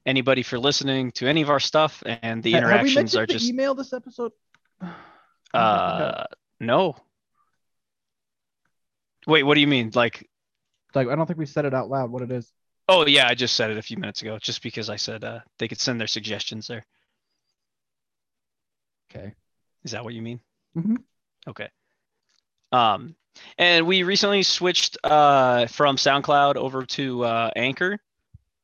anybody 0.06 0.42
for 0.42 0.58
listening 0.58 1.12
to 1.12 1.26
any 1.26 1.42
of 1.42 1.50
our 1.50 1.60
stuff 1.60 2.02
and 2.06 2.42
the 2.42 2.52
Ha- 2.52 2.60
Have 2.60 2.64
we 2.64 2.68
interactions 2.68 2.96
mentioned 2.96 3.22
are 3.22 3.26
the 3.26 3.32
just 3.32 3.48
email 3.48 3.74
this 3.74 3.92
episode? 3.92 4.32
uh 5.54 6.24
no. 6.60 6.96
Wait, 9.26 9.42
what 9.42 9.54
do 9.54 9.60
you 9.60 9.66
mean? 9.66 9.90
Like 9.94 10.28
like 10.94 11.08
I 11.08 11.14
don't 11.14 11.26
think 11.26 11.38
we 11.38 11.46
said 11.46 11.66
it 11.66 11.74
out 11.74 11.90
loud 11.90 12.10
what 12.10 12.22
it 12.22 12.30
is. 12.30 12.50
Oh 12.92 13.06
yeah, 13.06 13.26
I 13.28 13.34
just 13.34 13.54
said 13.54 13.70
it 13.70 13.78
a 13.78 13.82
few 13.82 13.96
minutes 13.96 14.22
ago 14.22 14.38
just 14.38 14.62
because 14.62 14.88
I 14.90 14.96
said 14.96 15.24
uh 15.24 15.40
they 15.58 15.68
could 15.68 15.80
send 15.80 16.00
their 16.00 16.06
suggestions 16.08 16.66
there. 16.66 16.84
Okay. 19.10 19.34
Is 19.84 19.92
that 19.92 20.04
what 20.04 20.14
you 20.14 20.22
mean? 20.22 20.40
Mhm. 20.76 20.96
Okay. 21.46 21.68
Um, 22.70 23.14
and 23.58 23.86
we 23.86 24.02
recently 24.02 24.42
switched 24.42 24.96
uh, 25.04 25.66
from 25.66 25.96
SoundCloud 25.96 26.56
over 26.56 26.84
to 26.86 27.24
uh, 27.24 27.50
Anchor 27.56 27.98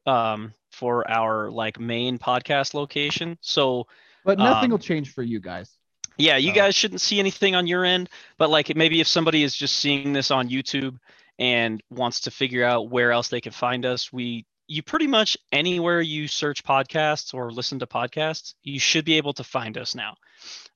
um, 0.07 0.55
for 0.71 1.11
our 1.11 1.51
like 1.51 1.79
main 1.79 2.19
podcast 2.19 2.75
location. 2.75 3.37
So 3.41 3.87
But 4.25 4.39
nothing 4.39 4.65
Um, 4.67 4.71
will 4.71 4.79
change 4.79 5.13
for 5.13 5.23
you 5.23 5.41
guys. 5.41 5.77
yeah, 6.17 6.37
you 6.37 6.53
Oh. 6.53 6.55
guys 6.55 6.75
shouldn't 6.75 7.01
see 7.01 7.19
anything 7.19 7.55
on 7.55 7.67
your 7.67 7.85
end, 7.85 8.09
but 8.39 8.49
like 8.51 8.75
maybe 8.75 9.01
if 9.01 9.07
somebody 9.09 9.43
is 9.43 9.55
just 9.55 9.77
seeing 9.77 10.13
this 10.13 10.31
on 10.31 10.49
YouTube 10.49 10.99
and 11.39 11.83
wants 11.91 12.21
to 12.21 12.31
figure 12.31 12.65
out 12.65 12.91
where 12.91 13.13
else 13.13 13.29
they 13.29 13.41
can 13.41 13.53
find 13.53 13.87
us, 13.87 14.13
we 14.13 14.47
you 14.67 14.83
pretty 14.83 15.07
much 15.07 15.37
anywhere 15.51 16.01
you 16.01 16.29
search 16.29 16.63
podcasts 16.63 17.33
or 17.33 17.51
listen 17.51 17.79
to 17.79 17.87
podcasts, 17.87 18.55
you 18.63 18.79
should 18.79 19.05
be 19.05 19.17
able 19.17 19.33
to 19.33 19.43
find 19.43 19.79
us 19.79 19.95
now. 19.95 20.15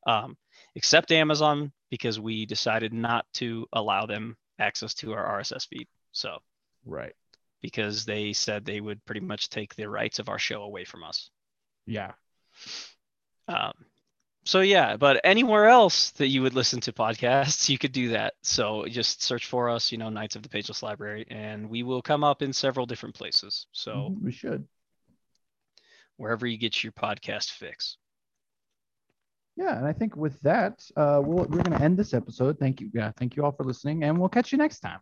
Um, 0.06 0.36
except 0.74 1.12
Amazon 1.12 1.72
because 1.90 2.18
we 2.18 2.46
decided 2.46 2.94
not 2.94 3.26
to 3.34 3.66
allow 3.72 4.06
them 4.06 4.36
access 4.58 4.94
to 4.94 5.12
our 5.12 5.38
RSS 5.38 5.66
feed. 5.68 5.86
So 6.12 6.38
Right. 6.86 7.14
because 7.60 8.06
they 8.06 8.32
said 8.32 8.64
they 8.64 8.80
would 8.80 9.04
pretty 9.04 9.20
much 9.20 9.50
take 9.50 9.74
the 9.74 9.88
rights 9.88 10.18
of 10.18 10.30
our 10.30 10.38
show 10.38 10.62
away 10.62 10.84
from 10.84 11.04
us. 11.04 11.28
Yeah. 11.86 12.12
Um, 13.46 13.74
so 14.44 14.60
yeah, 14.60 14.96
but 14.96 15.20
anywhere 15.24 15.66
else 15.68 16.10
that 16.12 16.28
you 16.28 16.42
would 16.42 16.54
listen 16.54 16.80
to 16.80 16.92
podcasts, 16.92 17.68
you 17.68 17.78
could 17.78 17.92
do 17.92 18.08
that. 18.10 18.34
So 18.42 18.86
just 18.88 19.22
search 19.22 19.46
for 19.46 19.68
us, 19.70 19.92
you 19.92 19.98
know, 19.98 20.08
Knights 20.08 20.36
of 20.36 20.42
the 20.42 20.48
Pageless 20.48 20.82
Library, 20.82 21.26
and 21.30 21.68
we 21.70 21.82
will 21.82 22.02
come 22.02 22.24
up 22.24 22.42
in 22.42 22.52
several 22.52 22.86
different 22.86 23.14
places. 23.14 23.66
So 23.72 23.92
Mhm, 24.10 24.22
we 24.22 24.32
should. 24.32 24.66
wherever 26.16 26.46
you 26.46 26.56
get 26.58 26.82
your 26.84 26.92
podcast 26.92 27.50
fix. 27.52 27.96
Yeah, 29.56 29.76
and 29.76 29.86
I 29.86 29.92
think 29.92 30.16
with 30.16 30.40
that, 30.40 30.88
uh, 30.96 31.20
we'll, 31.22 31.44
we're 31.46 31.62
going 31.62 31.76
to 31.76 31.84
end 31.84 31.98
this 31.98 32.14
episode. 32.14 32.58
Thank 32.58 32.80
you. 32.80 32.90
Yeah, 32.94 33.12
thank 33.18 33.36
you 33.36 33.44
all 33.44 33.52
for 33.52 33.64
listening, 33.64 34.02
and 34.02 34.18
we'll 34.18 34.28
catch 34.30 34.50
you 34.50 34.58
next 34.58 34.80
time. 34.80 35.00